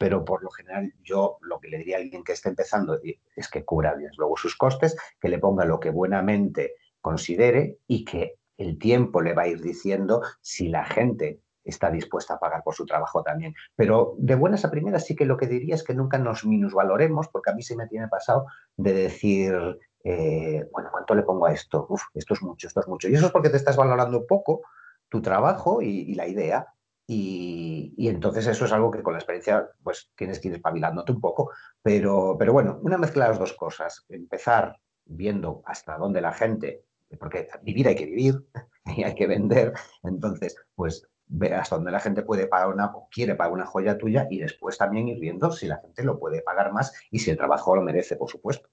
pero 0.00 0.24
por 0.24 0.42
lo 0.42 0.48
general 0.48 0.94
yo 1.04 1.36
lo 1.42 1.60
que 1.60 1.68
le 1.68 1.76
diría 1.76 1.98
a 1.98 2.00
alguien 2.00 2.24
que 2.24 2.32
esté 2.32 2.48
empezando 2.48 2.98
es 3.36 3.50
que 3.50 3.66
cubra 3.66 3.94
bien 3.94 4.10
luego 4.16 4.34
sus 4.38 4.56
costes, 4.56 4.96
que 5.20 5.28
le 5.28 5.38
ponga 5.38 5.66
lo 5.66 5.78
que 5.78 5.90
buenamente 5.90 6.72
considere 7.02 7.76
y 7.86 8.06
que 8.06 8.36
el 8.56 8.78
tiempo 8.78 9.20
le 9.20 9.34
va 9.34 9.42
a 9.42 9.48
ir 9.48 9.60
diciendo 9.60 10.22
si 10.40 10.70
la 10.70 10.86
gente 10.86 11.42
está 11.64 11.90
dispuesta 11.90 12.34
a 12.34 12.40
pagar 12.40 12.62
por 12.64 12.74
su 12.74 12.86
trabajo 12.86 13.22
también. 13.22 13.54
Pero 13.76 14.14
de 14.16 14.36
buenas 14.36 14.64
a 14.64 14.70
primeras 14.70 15.04
sí 15.04 15.14
que 15.14 15.26
lo 15.26 15.36
que 15.36 15.46
diría 15.46 15.74
es 15.74 15.84
que 15.84 15.94
nunca 15.94 16.16
nos 16.16 16.46
minusvaloremos, 16.46 17.28
porque 17.28 17.50
a 17.50 17.54
mí 17.54 17.62
se 17.62 17.76
me 17.76 17.86
tiene 17.86 18.08
pasado 18.08 18.46
de 18.78 18.94
decir, 18.94 19.54
eh, 20.02 20.64
bueno, 20.72 20.88
¿cuánto 20.90 21.14
le 21.14 21.24
pongo 21.24 21.44
a 21.44 21.52
esto? 21.52 21.84
Uf, 21.90 22.04
esto 22.14 22.32
es 22.32 22.42
mucho, 22.42 22.68
esto 22.68 22.80
es 22.80 22.88
mucho. 22.88 23.06
Y 23.06 23.16
eso 23.16 23.26
es 23.26 23.32
porque 23.32 23.50
te 23.50 23.58
estás 23.58 23.76
valorando 23.76 24.26
poco 24.26 24.62
tu 25.10 25.20
trabajo 25.20 25.82
y, 25.82 26.14
la 26.14 26.26
idea. 26.26 26.68
Y, 27.12 28.08
entonces 28.08 28.46
eso 28.46 28.66
es 28.66 28.72
algo 28.72 28.92
que 28.92 29.02
con 29.02 29.14
la 29.14 29.18
experiencia 29.18 29.68
pues 29.82 30.12
tienes 30.14 30.38
que 30.38 30.46
ir 30.46 30.54
espabilándote 30.54 31.10
un 31.10 31.20
poco. 31.20 31.50
Pero, 31.82 32.36
pero 32.38 32.52
bueno, 32.52 32.78
una 32.82 32.98
mezcla 32.98 33.24
de 33.24 33.30
las 33.30 33.40
dos 33.40 33.54
cosas. 33.54 34.04
Empezar 34.08 34.76
viendo 35.06 35.60
hasta 35.66 35.98
dónde 35.98 36.20
la 36.20 36.32
gente, 36.32 36.84
porque 37.18 37.48
vivir 37.62 37.88
hay 37.88 37.96
que 37.96 38.06
vivir 38.06 38.46
y 38.96 39.02
hay 39.02 39.16
que 39.16 39.26
vender. 39.26 39.72
Entonces, 40.04 40.54
pues 40.76 41.08
ver 41.26 41.54
hasta 41.54 41.74
dónde 41.74 41.90
la 41.90 41.98
gente 41.98 42.22
puede 42.22 42.46
pagar 42.46 42.68
una 42.68 42.86
o 42.86 43.08
quiere 43.10 43.34
pagar 43.34 43.54
una 43.54 43.66
joya 43.66 43.98
tuya 43.98 44.28
y 44.30 44.38
después 44.38 44.78
también 44.78 45.08
ir 45.08 45.18
viendo 45.18 45.50
si 45.50 45.66
la 45.66 45.78
gente 45.78 46.04
lo 46.04 46.16
puede 46.18 46.42
pagar 46.42 46.72
más 46.72 46.92
y 47.10 47.18
si 47.18 47.30
el 47.30 47.36
trabajo 47.36 47.74
lo 47.74 47.82
merece, 47.82 48.14
por 48.14 48.30
supuesto. 48.30 48.68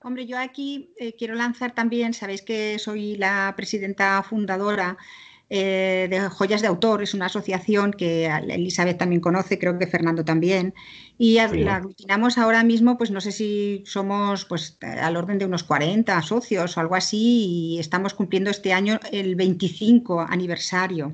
Hombre, 0.00 0.26
yo 0.26 0.38
aquí 0.38 0.94
eh, 0.96 1.14
quiero 1.16 1.34
lanzar 1.34 1.74
también, 1.74 2.14
sabéis 2.14 2.42
que 2.42 2.78
soy 2.78 3.16
la 3.16 3.52
presidenta 3.56 4.22
fundadora 4.22 4.96
eh, 5.54 6.06
de 6.08 6.30
Joyas 6.30 6.62
de 6.62 6.68
Autor, 6.68 7.02
es 7.02 7.12
una 7.12 7.26
asociación 7.26 7.92
que 7.92 8.24
Elizabeth 8.26 8.96
también 8.96 9.20
conoce, 9.20 9.58
creo 9.58 9.78
que 9.78 9.86
Fernando 9.86 10.24
también, 10.24 10.72
y 11.18 11.34
la 11.34 11.76
aglutinamos 11.76 12.38
ahora 12.38 12.64
mismo, 12.64 12.96
pues 12.96 13.10
no 13.10 13.20
sé 13.20 13.32
si 13.32 13.82
somos 13.84 14.46
pues 14.46 14.78
al 14.80 15.14
orden 15.14 15.38
de 15.38 15.44
unos 15.44 15.62
40 15.62 16.22
socios 16.22 16.76
o 16.76 16.80
algo 16.80 16.94
así, 16.94 17.74
y 17.74 17.78
estamos 17.78 18.14
cumpliendo 18.14 18.50
este 18.50 18.72
año 18.72 18.98
el 19.10 19.36
25 19.36 20.20
aniversario. 20.20 21.12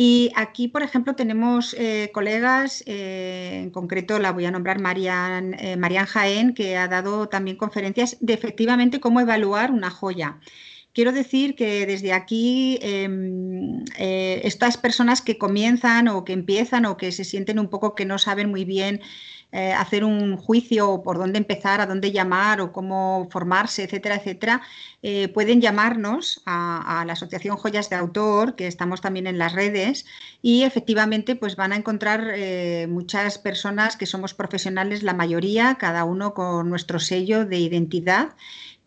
Y 0.00 0.30
aquí, 0.36 0.68
por 0.68 0.84
ejemplo, 0.84 1.16
tenemos 1.16 1.74
eh, 1.74 2.12
colegas, 2.14 2.84
eh, 2.86 3.62
en 3.64 3.70
concreto 3.70 4.20
la 4.20 4.30
voy 4.30 4.44
a 4.46 4.52
nombrar 4.52 4.78
Marian, 4.78 5.54
eh, 5.58 5.76
Marian 5.76 6.06
Jaén, 6.06 6.54
que 6.54 6.76
ha 6.76 6.86
dado 6.86 7.28
también 7.28 7.56
conferencias 7.56 8.16
de 8.20 8.34
efectivamente 8.34 9.00
cómo 9.00 9.18
evaluar 9.18 9.72
una 9.72 9.90
joya. 9.90 10.38
Quiero 10.92 11.12
decir 11.12 11.54
que 11.54 11.86
desde 11.86 12.12
aquí 12.12 12.78
em, 12.82 13.84
estas 13.96 14.76
personas 14.76 15.22
que 15.22 15.38
comienzan 15.38 16.08
o 16.08 16.24
que 16.24 16.32
empiezan 16.32 16.86
o 16.86 16.96
que 16.96 17.12
se 17.12 17.24
sienten 17.24 17.58
un 17.58 17.68
poco 17.68 17.94
que 17.94 18.04
no 18.04 18.18
saben 18.18 18.50
muy 18.50 18.64
bien 18.64 19.00
eh, 19.50 19.72
hacer 19.72 20.04
un 20.04 20.36
juicio 20.36 20.90
o 20.90 21.02
por 21.02 21.16
dónde 21.16 21.38
empezar, 21.38 21.80
a 21.80 21.86
dónde 21.86 22.12
llamar 22.12 22.60
o 22.60 22.70
cómo 22.70 23.28
formarse, 23.30 23.82
etcétera, 23.84 24.16
etcétera, 24.16 24.60
eh, 25.02 25.28
pueden 25.28 25.62
llamarnos 25.62 26.42
a, 26.44 27.02
la 27.06 27.14
Asociación 27.14 27.56
Joyas 27.56 27.88
de 27.88 27.96
Autor, 27.96 28.56
que 28.56 28.66
estamos 28.66 29.00
también 29.00 29.26
en 29.26 29.38
las 29.38 29.54
redes, 29.54 30.04
y 30.42 30.64
efectivamente 30.64 31.34
pues 31.34 31.56
van 31.56 31.72
a 31.72 31.76
encontrar 31.76 32.30
eh, 32.34 32.88
muchas 32.90 33.38
personas 33.38 33.96
que 33.96 34.04
somos 34.04 34.34
profesionales, 34.34 35.02
la 35.02 35.14
mayoría, 35.14 35.76
cada 35.76 36.04
uno 36.04 36.34
con 36.34 36.68
nuestro 36.68 36.98
sello 36.98 37.46
de 37.46 37.58
identidad 37.58 38.34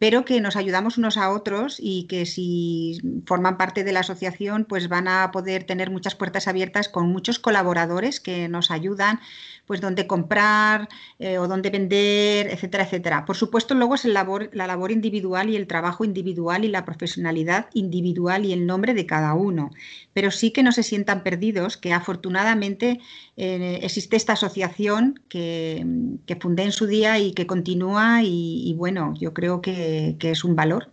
pero 0.01 0.25
que 0.25 0.41
nos 0.41 0.55
ayudamos 0.55 0.97
unos 0.97 1.15
a 1.15 1.29
otros 1.29 1.77
y 1.79 2.07
que 2.07 2.25
si 2.25 2.99
forman 3.27 3.55
parte 3.55 3.83
de 3.83 3.93
la 3.93 3.99
asociación, 3.99 4.65
pues 4.65 4.89
van 4.89 5.07
a 5.07 5.29
poder 5.31 5.63
tener 5.63 5.91
muchas 5.91 6.15
puertas 6.15 6.47
abiertas 6.47 6.89
con 6.89 7.11
muchos 7.11 7.37
colaboradores 7.37 8.19
que 8.19 8.49
nos 8.49 8.71
ayudan, 8.71 9.19
pues 9.67 9.79
dónde 9.79 10.07
comprar 10.07 10.89
eh, 11.19 11.37
o 11.37 11.47
dónde 11.47 11.69
vender, 11.69 12.47
etcétera, 12.47 12.85
etcétera. 12.85 13.25
Por 13.25 13.37
supuesto, 13.37 13.75
luego 13.75 13.93
es 13.93 14.05
la 14.05 14.25
labor 14.51 14.91
individual 14.91 15.51
y 15.51 15.55
el 15.55 15.67
trabajo 15.67 16.03
individual 16.03 16.65
y 16.65 16.69
la 16.69 16.83
profesionalidad 16.83 17.67
individual 17.75 18.43
y 18.45 18.53
el 18.53 18.65
nombre 18.65 18.95
de 18.95 19.05
cada 19.05 19.35
uno. 19.35 19.69
Pero 20.13 20.31
sí 20.31 20.49
que 20.49 20.63
no 20.63 20.71
se 20.71 20.81
sientan 20.81 21.21
perdidos, 21.21 21.77
que 21.77 21.93
afortunadamente 21.93 22.99
eh, 23.37 23.79
existe 23.81 24.17
esta 24.17 24.33
asociación 24.33 25.21
que, 25.29 25.85
que, 26.25 26.35
fundé 26.35 26.63
en 26.63 26.71
su 26.71 26.85
día 26.85 27.17
y 27.19 27.31
que 27.33 27.47
continúa 27.47 28.21
y, 28.23 28.73
bueno, 28.77 29.13
yo 29.19 29.33
creo 29.33 29.61
que, 29.61 29.90
es 30.19 30.43
un 30.43 30.55
valor. 30.55 30.91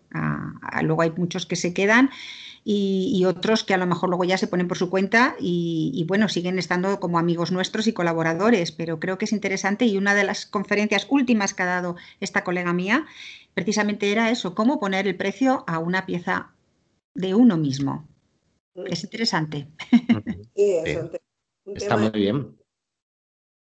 luego 0.82 1.02
hay 1.02 1.10
muchos 1.10 1.46
que 1.46 1.56
se 1.56 1.74
quedan 1.74 2.10
y, 2.70 3.24
otros 3.24 3.64
que 3.64 3.72
a 3.72 3.78
lo 3.78 3.86
mejor 3.86 4.10
luego 4.10 4.24
ya 4.24 4.36
se 4.36 4.46
ponen 4.46 4.68
por 4.68 4.76
su 4.76 4.90
cuenta 4.90 5.36
y, 5.40 6.04
bueno, 6.06 6.28
siguen 6.28 6.58
estando 6.58 7.00
como 7.00 7.18
amigos 7.18 7.50
nuestros 7.50 7.86
y 7.86 7.94
colaboradores, 7.94 8.72
pero 8.72 9.00
creo 9.00 9.16
que 9.16 9.24
es 9.24 9.32
interesante 9.32 9.86
y 9.86 9.96
una 9.96 10.14
de 10.14 10.24
las 10.24 10.44
conferencias 10.44 11.06
últimas 11.08 11.54
que 11.54 11.62
ha 11.62 11.66
dado 11.66 11.96
esta 12.20 12.44
colega 12.44 12.74
mía 12.74 13.06
precisamente 13.54 14.12
era 14.12 14.30
eso, 14.30 14.54
cómo 14.54 14.78
poner 14.80 15.08
el 15.08 15.16
precio 15.16 15.64
a 15.66 15.78
una 15.78 16.04
pieza 16.04 16.52
de 17.14 17.34
uno 17.34 17.56
mismo. 17.56 18.06
Es 18.86 19.02
interesante. 19.02 19.68
Sí, 20.54 20.76
Está 21.74 21.96
muy 21.96 22.10
bien. 22.10 22.56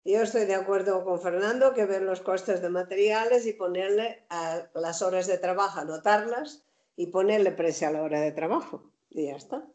Yo 0.06 0.22
estoy 0.22 0.45
de 0.45 0.53
acuerdo 0.53 1.03
con 1.03 1.20
Fernando 1.20 1.74
que 1.74 1.86
ver 1.86 2.03
los 2.03 2.22
costes 2.22 2.62
de 2.62 2.70
materiales 2.70 3.47
y 3.47 3.53
ponerle 3.53 4.24
a 4.30 4.70
las 4.76 5.01
horas 5.01 5.26
de 5.26 5.39
trabajo, 5.39 5.80
anotarlas 5.80 6.64
y 6.95 7.08
ponerle 7.08 7.51
precio 7.51 7.88
a 7.88 7.91
la 7.91 8.03
hora 8.03 8.22
de 8.22 8.32
trabajo. 8.32 8.91
Y 9.10 9.26
ya 9.26 9.36
está. 9.36 9.66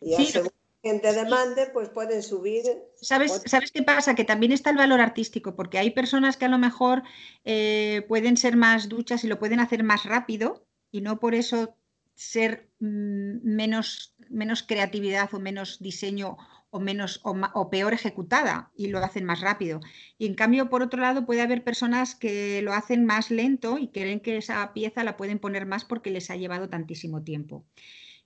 Y 0.00 0.16
sí, 0.16 0.26
según 0.26 0.50
la 0.82 0.90
gente 0.90 1.12
demande, 1.12 1.70
pues 1.72 1.88
pueden 1.88 2.20
subir. 2.24 2.64
¿Sabes, 2.96 3.42
¿Sabes 3.46 3.70
qué 3.70 3.84
pasa? 3.84 4.16
Que 4.16 4.24
también 4.24 4.50
está 4.50 4.70
el 4.70 4.76
valor 4.76 5.00
artístico, 5.00 5.54
porque 5.54 5.78
hay 5.78 5.92
personas 5.92 6.36
que 6.36 6.46
a 6.46 6.48
lo 6.48 6.58
mejor 6.58 7.04
eh, 7.44 8.04
pueden 8.08 8.36
ser 8.36 8.56
más 8.56 8.88
duchas 8.88 9.22
y 9.22 9.28
lo 9.28 9.38
pueden 9.38 9.60
hacer 9.60 9.84
más 9.84 10.04
rápido 10.04 10.66
y 10.90 11.00
no 11.00 11.20
por 11.20 11.36
eso 11.36 11.76
ser 12.16 12.70
mm, 12.80 13.38
menos, 13.44 14.16
menos 14.28 14.64
creatividad 14.64 15.32
o 15.32 15.38
menos 15.38 15.78
diseño 15.78 16.36
o 16.72 16.80
menos 16.80 17.20
o, 17.22 17.70
peor 17.70 17.92
ejecutada 17.92 18.72
y 18.74 18.88
lo 18.88 18.98
hacen 18.98 19.26
más 19.26 19.40
rápido. 19.42 19.80
Y 20.18 20.26
en 20.26 20.34
cambio, 20.34 20.70
por 20.70 20.82
otro 20.82 21.02
lado, 21.02 21.26
puede 21.26 21.42
haber 21.42 21.62
personas 21.62 22.14
que 22.14 22.62
lo 22.62 22.72
hacen 22.72 23.04
más 23.04 23.30
lento 23.30 23.78
y 23.78 23.88
creen 23.88 24.20
que 24.20 24.38
esa 24.38 24.72
pieza 24.72 25.04
la 25.04 25.18
pueden 25.18 25.38
poner 25.38 25.66
más 25.66 25.84
porque 25.84 26.10
les 26.10 26.30
ha 26.30 26.36
llevado 26.36 26.70
tantísimo 26.70 27.22
tiempo. 27.22 27.66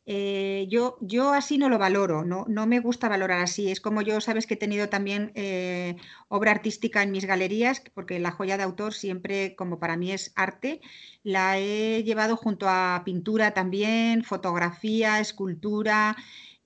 Eh, 0.09 0.69
yo, 0.71 0.97
yo 1.01 1.33
así 1.33 1.59
no 1.59 1.69
lo 1.69 1.79
valoro, 1.79 2.25
no, 2.25 2.45
no, 2.49 2.69
me 2.69 2.79
gusta 2.79 3.09
valorar 3.09 3.41
así. 3.41 3.69
Es 3.73 3.81
como 3.81 4.01
yo, 4.03 4.21
sabes 4.21 4.47
que 4.47 4.55
he 4.55 4.57
tenido 4.57 4.89
también 4.89 5.33
eh, 5.35 5.97
obra 6.29 6.53
artística 6.53 7.03
en 7.03 7.11
mis 7.11 7.25
galerías, 7.25 7.83
porque 7.95 8.21
la 8.21 8.31
joya 8.31 8.57
de 8.57 8.63
autor 8.63 8.95
siempre, 8.95 9.57
como 9.57 9.81
para 9.81 9.97
mí 9.97 10.13
es 10.13 10.33
arte, 10.37 10.81
la 11.25 11.59
he 11.59 12.05
llevado 12.05 12.37
junto 12.37 12.69
a 12.69 13.03
pintura 13.05 13.55
también, 13.55 14.23
fotografía, 14.23 15.19
escultura, 15.19 16.17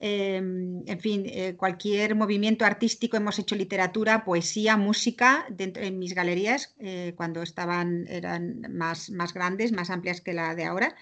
Em, 0.03 0.83
en 0.87 0.99
fin, 0.99 1.25
eh, 1.27 1.55
cualquier 1.57 2.15
movimiento 2.15 2.65
artístico, 2.65 3.19
hemos 3.19 3.39
hecho 3.39 3.55
literatura, 3.55 4.25
poesía, 4.25 4.79
música 4.79 5.45
dentro, 5.51 5.83
en 5.83 5.99
mis 5.99 6.15
galerías 6.15 6.75
eh, 6.79 7.13
cuando 7.17 7.43
estaban, 7.43 8.07
eran 8.09 8.63
más, 8.71 9.11
más 9.11 9.35
grandes, 9.35 9.73
más 9.73 9.91
amplias 9.91 10.23
que 10.23 10.33
la 10.33 10.55
de 10.55 10.65
ahora. 10.65 10.97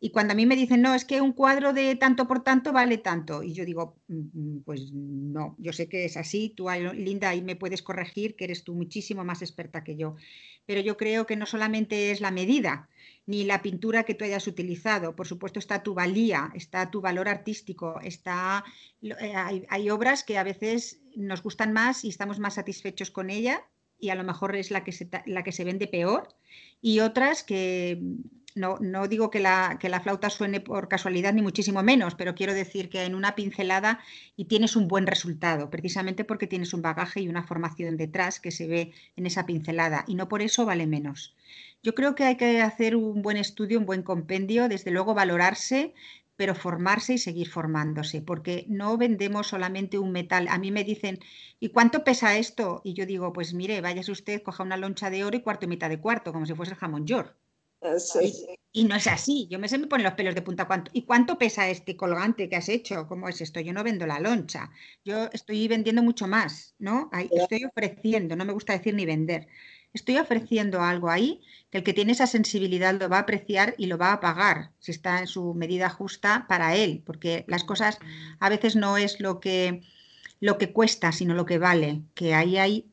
Y 0.00 0.10
cuando 0.10 0.32
a 0.32 0.36
mí 0.36 0.46
me 0.46 0.56
dicen, 0.56 0.80
no, 0.80 0.94
es 0.94 1.04
que 1.04 1.20
un 1.20 1.32
cuadro 1.32 1.72
de 1.74 1.96
tanto 1.96 2.26
por 2.26 2.42
tanto 2.42 2.72
vale 2.72 2.98
tanto. 2.98 3.42
Y 3.42 3.52
yo 3.52 3.64
digo, 3.66 3.96
mm, 4.08 4.14
mm, 4.32 4.62
pues 4.64 4.92
no, 4.92 5.54
yo 5.58 5.72
sé 5.74 5.88
que 5.88 6.04
es 6.06 6.16
así, 6.16 6.54
tú, 6.56 6.68
Linda, 6.94 7.30
ahí 7.30 7.42
me 7.42 7.56
puedes 7.56 7.82
corregir, 7.82 8.34
que 8.36 8.44
eres 8.44 8.64
tú 8.64 8.74
muchísimo 8.74 9.24
más 9.24 9.42
experta 9.42 9.84
que 9.84 9.96
yo. 9.96 10.16
Pero 10.66 10.80
yo 10.80 10.96
creo 10.96 11.26
que 11.26 11.36
no 11.36 11.46
solamente 11.46 12.10
es 12.12 12.20
la 12.20 12.30
medida, 12.30 12.88
ni 13.28 13.44
la 13.44 13.60
pintura 13.60 14.04
que 14.04 14.14
tú 14.14 14.24
hayas 14.24 14.46
utilizado. 14.46 15.14
Por 15.14 15.26
supuesto 15.26 15.58
está 15.58 15.82
tu 15.82 15.92
valía, 15.92 16.50
está 16.54 16.90
tu 16.90 17.02
valor 17.02 17.28
artístico, 17.28 18.00
está, 18.02 18.64
eh, 19.02 19.66
hay, 19.68 19.90
obras 19.90 20.24
que 20.24 20.38
a 20.38 20.42
veces 20.42 21.02
nos 21.14 21.42
gustan 21.42 21.74
más 21.74 22.06
y 22.06 22.08
estamos 22.08 22.38
más 22.38 22.54
satisfechos 22.54 23.10
con 23.10 23.28
ella 23.28 23.62
y 24.00 24.08
a 24.08 24.14
lo 24.14 24.24
mejor 24.24 24.56
es 24.56 24.70
la 24.70 24.82
que 24.82 24.92
se, 24.92 25.10
la 25.26 25.44
que 25.44 25.52
se 25.52 25.64
vende 25.64 25.86
peor 25.86 26.28
y 26.80 27.00
otras 27.00 27.42
que 27.42 28.00
no, 28.54 28.78
no 28.80 29.08
digo 29.08 29.30
que 29.30 29.40
la, 29.40 29.76
que 29.78 29.90
la, 29.90 30.00
flauta 30.00 30.30
suene 30.30 30.60
por 30.60 30.88
casualidad 30.88 31.34
ni 31.34 31.42
muchísimo 31.42 31.82
menos, 31.82 32.14
pero 32.14 32.34
quiero 32.34 32.54
decir 32.54 32.88
que 32.88 33.04
en 33.04 33.14
una 33.14 33.34
pincelada 33.34 34.00
y 34.36 34.46
tienes 34.46 34.74
un 34.74 34.88
buen 34.88 35.06
resultado, 35.06 35.68
precisamente 35.68 36.24
porque 36.24 36.46
tienes 36.46 36.72
un 36.72 36.80
bagaje 36.80 37.20
y 37.20 37.28
una 37.28 37.42
formación 37.42 37.98
detrás 37.98 38.40
que 38.40 38.50
se 38.50 38.66
ve 38.66 38.92
en 39.16 39.26
esa 39.26 39.44
pincelada 39.44 40.04
y 40.08 40.14
no 40.14 40.28
por 40.28 40.40
eso 40.40 40.64
vale 40.64 40.86
menos. 40.86 41.34
Yo 41.82 41.94
creo 41.94 42.14
que 42.14 42.24
hay 42.24 42.36
que 42.36 42.60
hacer 42.60 42.96
un 42.96 43.22
buen 43.22 43.36
estudio, 43.36 43.78
un 43.78 43.86
buen 43.86 44.02
compendio, 44.02 44.68
desde 44.68 44.90
luego 44.90 45.14
valorarse, 45.14 45.94
pero 46.36 46.54
formarse 46.54 47.14
y 47.14 47.18
seguir 47.18 47.48
formándose, 47.48 48.20
porque 48.22 48.64
no 48.68 48.96
vendemos 48.96 49.48
solamente 49.48 49.98
un 49.98 50.12
metal. 50.12 50.48
A 50.48 50.58
mí 50.58 50.70
me 50.70 50.84
dicen, 50.84 51.18
¿y 51.60 51.70
cuánto 51.70 52.04
pesa 52.04 52.36
esto? 52.36 52.80
Y 52.84 52.94
yo 52.94 53.06
digo, 53.06 53.32
pues 53.32 53.54
mire, 53.54 53.80
váyase 53.80 54.12
usted, 54.12 54.42
coja 54.42 54.62
una 54.62 54.76
loncha 54.76 55.10
de 55.10 55.24
oro 55.24 55.36
y 55.36 55.40
cuarto 55.40 55.66
y 55.66 55.68
mitad 55.68 55.88
de 55.88 56.00
cuarto, 56.00 56.32
como 56.32 56.46
si 56.46 56.54
fuese 56.54 56.72
el 56.72 56.78
jamón 56.78 57.06
york. 57.06 57.36
Ah, 57.80 57.96
y, 58.72 58.84
no 58.84 58.96
es 58.96 59.06
así, 59.06 59.46
yo 59.50 59.58
me 59.58 59.68
se 59.68 59.78
me 59.78 59.86
ponen 59.86 60.04
los 60.04 60.14
pelos 60.14 60.34
de 60.34 60.42
punta. 60.42 60.66
¿cuánto, 60.66 60.90
¿Y 60.94 61.02
cuánto 61.02 61.38
pesa 61.38 61.68
este 61.68 61.96
colgante 61.96 62.48
que 62.48 62.56
has 62.56 62.68
hecho? 62.68 63.06
¿Cómo 63.06 63.28
es 63.28 63.40
esto? 63.40 63.60
Yo 63.60 63.72
no 63.72 63.84
vendo 63.84 64.06
la 64.06 64.20
loncha, 64.20 64.70
yo 65.04 65.28
estoy 65.32 65.66
vendiendo 65.68 66.02
mucho 66.02 66.26
más, 66.26 66.74
¿no? 66.78 67.10
estoy 67.30 67.64
ofreciendo, 67.64 68.36
no 68.36 68.44
me 68.44 68.52
gusta 68.52 68.72
decir 68.72 68.94
ni 68.94 69.06
vender 69.06 69.48
estoy 69.92 70.18
ofreciendo 70.18 70.82
algo 70.82 71.10
ahí 71.10 71.40
que 71.70 71.78
el 71.78 71.84
que 71.84 71.92
tiene 71.92 72.12
esa 72.12 72.26
sensibilidad 72.26 72.98
lo 72.98 73.08
va 73.08 73.18
a 73.18 73.20
apreciar 73.20 73.74
y 73.78 73.86
lo 73.86 73.98
va 73.98 74.12
a 74.12 74.20
pagar 74.20 74.72
si 74.78 74.90
está 74.92 75.20
en 75.20 75.26
su 75.26 75.54
medida 75.54 75.90
justa 75.90 76.46
para 76.48 76.74
él, 76.76 77.02
porque 77.04 77.44
las 77.48 77.64
cosas 77.64 77.98
a 78.40 78.48
veces 78.48 78.76
no 78.76 78.96
es 78.96 79.20
lo 79.20 79.40
que, 79.40 79.82
lo 80.40 80.58
que 80.58 80.72
cuesta, 80.72 81.12
sino 81.12 81.34
lo 81.34 81.46
que 81.46 81.58
vale, 81.58 82.02
que 82.14 82.34
ahí 82.34 82.56
hay 82.58 82.86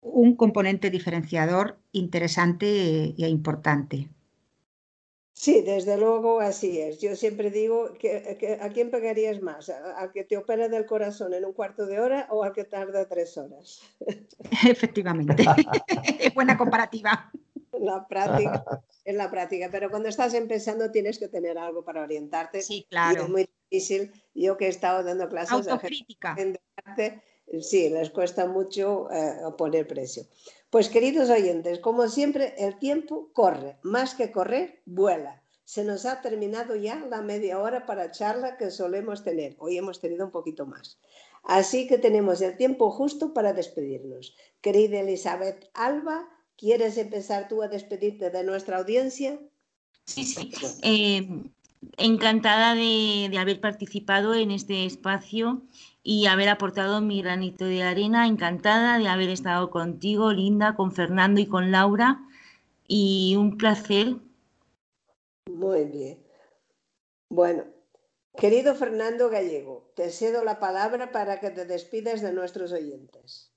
un 0.00 0.34
componente 0.34 0.90
diferenciador 0.90 1.78
interesante 1.92 3.14
e 3.16 3.28
importante. 3.28 4.08
Sí, 5.40 5.62
desde 5.62 5.96
luego 5.96 6.40
así 6.40 6.82
es. 6.82 6.98
Yo 6.98 7.16
siempre 7.16 7.50
digo 7.50 7.94
que, 7.94 8.58
a 8.60 8.68
quién 8.68 8.90
pegarías 8.90 9.40
más, 9.40 9.70
al 9.70 10.12
que 10.12 10.22
te 10.22 10.36
opera 10.36 10.68
del 10.68 10.84
corazón 10.84 11.32
en 11.32 11.46
un 11.46 11.54
cuarto 11.54 11.86
de 11.86 11.98
hora 11.98 12.26
o 12.28 12.44
al 12.44 12.52
que 12.52 12.64
tarda 12.64 13.08
tres 13.08 13.38
horas. 13.38 13.80
Efectivamente, 14.68 15.42
es 16.18 16.34
buena 16.34 16.58
comparativa. 16.58 17.32
La 17.72 18.06
práctica, 18.06 18.82
es 19.02 19.14
la 19.14 19.30
práctica, 19.30 19.70
pero 19.72 19.88
cuando 19.88 20.10
estás 20.10 20.34
empezando 20.34 20.90
tienes 20.90 21.18
que 21.18 21.28
tener 21.28 21.56
algo 21.56 21.82
para 21.82 22.02
orientarte. 22.02 22.60
Sí, 22.60 22.86
claro. 22.90 23.22
es 23.22 23.28
muy 23.30 23.48
difícil. 23.70 24.12
Yo 24.34 24.58
que 24.58 24.66
he 24.66 24.68
estado 24.68 25.02
dando 25.02 25.26
clases 25.30 25.52
Autocrítica. 25.52 26.34
de 26.34 26.60
arte, 26.84 27.22
sí, 27.62 27.88
les 27.88 28.10
cuesta 28.10 28.44
mucho 28.44 29.10
eh, 29.10 29.38
poner 29.56 29.86
precio. 29.86 30.24
Pues 30.70 30.88
queridos 30.88 31.30
oyentes, 31.30 31.80
como 31.80 32.06
siempre, 32.08 32.54
el 32.56 32.78
tiempo 32.78 33.30
corre, 33.32 33.78
más 33.82 34.14
que 34.14 34.30
correr, 34.30 34.82
vuela. 34.86 35.42
Se 35.64 35.82
nos 35.84 36.06
ha 36.06 36.20
terminado 36.20 36.76
ya 36.76 37.04
la 37.10 37.22
media 37.22 37.58
hora 37.58 37.86
para 37.86 38.12
charla 38.12 38.56
que 38.56 38.70
solemos 38.70 39.24
tener. 39.24 39.56
Hoy 39.58 39.78
hemos 39.78 40.00
tenido 40.00 40.24
un 40.24 40.30
poquito 40.30 40.66
más. 40.66 41.00
Así 41.42 41.88
que 41.88 41.98
tenemos 41.98 42.40
el 42.40 42.56
tiempo 42.56 42.92
justo 42.92 43.34
para 43.34 43.52
despedirnos. 43.52 44.36
Querida 44.60 45.00
Elizabeth 45.00 45.68
Alba, 45.74 46.28
¿quieres 46.56 46.98
empezar 46.98 47.48
tú 47.48 47.62
a 47.62 47.68
despedirte 47.68 48.30
de 48.30 48.44
nuestra 48.44 48.78
audiencia? 48.78 49.40
Sí, 50.04 50.24
sí. 50.24 50.52
Eh, 50.82 51.28
encantada 51.96 52.76
de 52.76 53.36
haber 53.38 53.60
participado 53.60 54.34
en 54.34 54.52
este 54.52 54.86
espacio 54.86 55.62
y 56.02 56.26
haber 56.26 56.48
aportado 56.48 57.00
mi 57.00 57.22
granito 57.22 57.64
de 57.64 57.82
arena. 57.82 58.26
Encantada 58.26 58.98
de 58.98 59.08
haber 59.08 59.30
estado 59.30 59.70
contigo, 59.70 60.32
Linda, 60.32 60.74
con 60.74 60.92
Fernando 60.92 61.40
y 61.40 61.46
con 61.46 61.70
Laura. 61.70 62.20
Y 62.86 63.36
un 63.36 63.56
placer. 63.56 64.16
Muy 65.50 65.84
bien. 65.84 66.18
Bueno, 67.28 67.64
querido 68.36 68.74
Fernando 68.74 69.30
Gallego, 69.30 69.92
te 69.94 70.10
cedo 70.10 70.42
la 70.42 70.58
palabra 70.58 71.12
para 71.12 71.38
que 71.38 71.50
te 71.50 71.64
despides 71.64 72.22
de 72.22 72.32
nuestros 72.32 72.72
oyentes. 72.72 73.52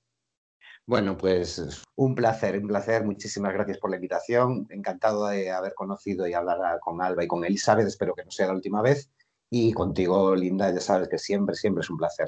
Bueno, 0.86 1.16
pues 1.16 1.82
un 1.96 2.14
placer, 2.14 2.58
un 2.58 2.68
placer. 2.68 3.04
Muchísimas 3.04 3.54
gracias 3.54 3.78
por 3.78 3.90
la 3.90 3.96
invitación. 3.96 4.66
Encantado 4.68 5.26
de 5.28 5.50
haber 5.50 5.74
conocido 5.74 6.28
y 6.28 6.34
hablar 6.34 6.78
con 6.80 7.00
Alba 7.00 7.24
y 7.24 7.26
con 7.26 7.44
Elizabeth. 7.44 7.86
Espero 7.86 8.14
que 8.14 8.24
no 8.24 8.30
sea 8.30 8.48
la 8.48 8.52
última 8.52 8.82
vez. 8.82 9.10
Y 9.56 9.72
contigo, 9.72 10.34
Linda, 10.34 10.74
ya 10.74 10.80
sabes 10.80 11.08
que 11.08 11.16
siempre, 11.16 11.54
siempre 11.54 11.82
es 11.82 11.88
un 11.88 11.96
placer. 11.96 12.26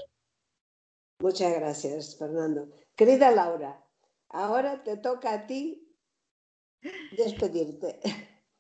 Muchas 1.20 1.52
gracias, 1.54 2.16
Fernando. 2.16 2.68
Querida 2.94 3.32
Laura, 3.32 3.84
ahora 4.28 4.84
te 4.84 4.96
toca 4.96 5.32
a 5.32 5.46
ti 5.48 5.92
despedirte. 7.16 7.98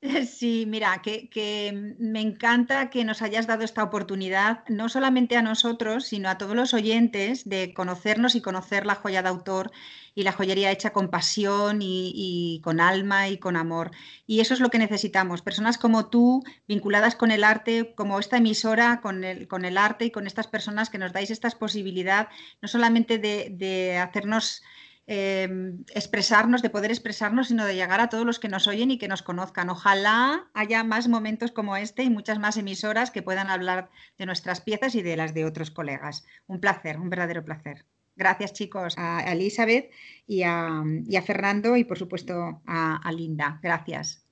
Sí, 0.26 0.64
mira, 0.66 1.02
que, 1.02 1.94
me 1.98 2.20
encanta 2.20 2.90
que 2.90 3.04
nos 3.04 3.22
hayas 3.22 3.46
dado 3.46 3.64
esta 3.64 3.82
oportunidad, 3.82 4.64
no 4.68 4.88
solamente 4.88 5.36
a 5.36 5.42
nosotros, 5.42 6.06
sino 6.06 6.28
a 6.28 6.38
todos 6.38 6.54
los 6.54 6.74
oyentes, 6.74 7.48
de 7.48 7.74
conocernos 7.74 8.34
y 8.34 8.40
conocer 8.40 8.86
la 8.86 8.94
joya 8.94 9.22
de 9.22 9.28
autor 9.28 9.72
y 10.14 10.22
la 10.22 10.32
joyería 10.32 10.70
hecha 10.70 10.92
con 10.92 11.08
pasión 11.08 11.80
y, 11.82 12.60
con 12.64 12.80
alma 12.80 13.28
y 13.28 13.38
con 13.38 13.56
amor. 13.56 13.90
Y 14.26 14.40
eso 14.40 14.54
es 14.54 14.60
lo 14.60 14.70
que 14.70 14.78
necesitamos, 14.78 15.42
personas 15.42 15.78
como 15.78 16.08
tú, 16.08 16.42
vinculadas 16.66 17.16
con 17.16 17.30
el 17.30 17.44
arte, 17.44 17.94
como 17.94 18.18
esta 18.18 18.38
emisora, 18.38 19.00
con 19.00 19.24
el, 19.24 19.48
con 19.48 19.64
el 19.64 19.76
arte 19.76 20.06
y 20.06 20.10
con 20.10 20.26
estas 20.26 20.46
personas 20.46 20.90
que 20.90 20.98
nos 20.98 21.12
dais 21.12 21.30
esta 21.30 21.50
posibilidad, 21.50 22.28
no 22.62 22.68
solamente 22.68 23.18
de 23.18 23.98
hacernos 23.98 24.62
Em, 25.08 25.84
expresarnos, 25.94 26.62
de 26.62 26.70
poder 26.70 26.90
expresarnos, 26.90 27.46
sino 27.46 27.64
de 27.64 27.76
llegar 27.76 28.00
a 28.00 28.08
todos 28.08 28.26
los 28.26 28.40
que 28.40 28.48
nos 28.48 28.66
oyen 28.66 28.90
y 28.90 28.98
que 28.98 29.06
nos 29.06 29.22
conozcan. 29.22 29.70
Ojalá 29.70 30.50
haya 30.52 30.82
más 30.82 31.06
momentos 31.06 31.52
como 31.52 31.76
este 31.76 32.02
y 32.02 32.10
muchas 32.10 32.40
más 32.40 32.56
emisoras 32.56 33.12
que 33.12 33.22
puedan 33.22 33.48
hablar 33.48 33.88
de 34.18 34.26
nuestras 34.26 34.60
piezas 34.60 34.96
y 34.96 35.02
de 35.02 35.16
las 35.16 35.32
de 35.32 35.44
otros 35.44 35.70
colegas. 35.70 36.24
Un 36.48 36.58
placer, 36.58 36.98
un 36.98 37.08
verdadero 37.08 37.44
placer. 37.44 37.86
Gracias 38.16 38.52
chicos, 38.52 38.94
a 38.98 39.20
Elizabeth 39.30 39.92
y 40.26 40.42
a, 40.42 40.82
Fernando 41.24 41.76
y 41.76 41.84
por 41.84 41.98
supuesto 41.98 42.62
a, 42.66 42.96
a 42.96 43.12
Linda. 43.12 43.60
Gracias. 43.62 44.26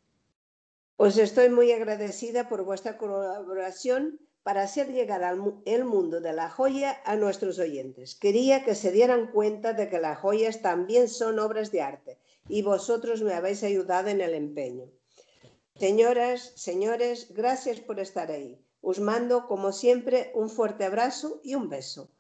Os 0.97 1.19
estoy 1.19 1.51
muy 1.51 1.71
agradecida 1.71 2.49
por 2.49 2.65
vuestra 2.65 2.97
colaboración 2.97 4.19
para 4.45 4.63
hacer 4.63 4.93
llegar 4.93 5.23
el 5.65 5.85
mundo 5.85 6.21
de 6.21 6.33
la 6.35 6.51
joya 6.51 7.01
a 7.05 7.17
nuestros 7.17 7.59
oyentes. 7.59 8.15
Quería 8.15 8.63
que 8.63 8.75
se 8.75 8.93
dieran 8.93 9.33
cuenta 9.33 9.73
de 9.73 9.89
que 9.89 9.99
las 9.99 10.19
joyas 10.19 10.61
también 10.61 11.09
son 11.09 11.39
obras 11.39 11.73
de 11.73 11.81
arte 11.81 12.19
y 12.47 12.63
vosotros 12.63 13.23
me 13.23 13.33
habéis 13.33 13.65
ayudado 13.65 14.09
en 14.09 14.21
el 14.21 14.35
empeño. 14.35 14.85
Señoras, 15.77 16.53
señores, 16.55 17.33
gracias 17.35 17.81
por 17.81 17.99
estar 17.99 18.31
ahí. 18.31 18.61
Os 18.83 19.01
mando, 19.01 19.47
como 19.49 19.73
siempre, 19.73 20.31
un 20.35 20.51
fuerte 20.51 20.85
abrazo 20.85 21.41
y 21.43 21.55
un 21.55 21.71
beso. 21.71 22.11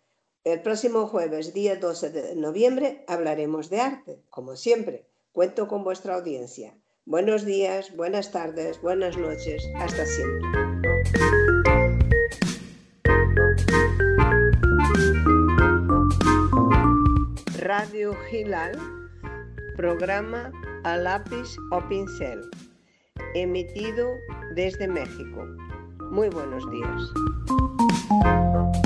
El 0.44 0.62
próximo 0.62 1.06
jueves, 1.06 1.52
día 1.52 1.76
12 1.76 2.10
de 2.10 2.36
noviembre, 2.36 3.04
hablaremos 3.06 3.68
de 3.68 3.80
arte, 3.80 4.22
como 4.30 4.56
siempre. 4.56 5.06
Cuento 5.32 5.68
con 5.68 5.84
vuestra 5.84 6.14
audiencia. 6.14 6.74
Buenos 7.04 7.44
días, 7.44 7.94
buenas 7.94 8.32
tardes, 8.32 8.80
buenas 8.80 9.18
noches. 9.18 9.62
Hasta 9.76 10.06
siempre. 10.06 11.43
Radio 17.64 18.12
Gilal, 18.28 18.72
programa 19.74 20.52
a 20.84 20.98
lápiz 20.98 21.56
o 21.72 21.80
pincel, 21.88 22.42
emitido 23.34 24.06
desde 24.54 24.86
México. 24.86 25.46
Muy 26.10 26.28
buenos 26.28 26.62
días. 26.70 28.83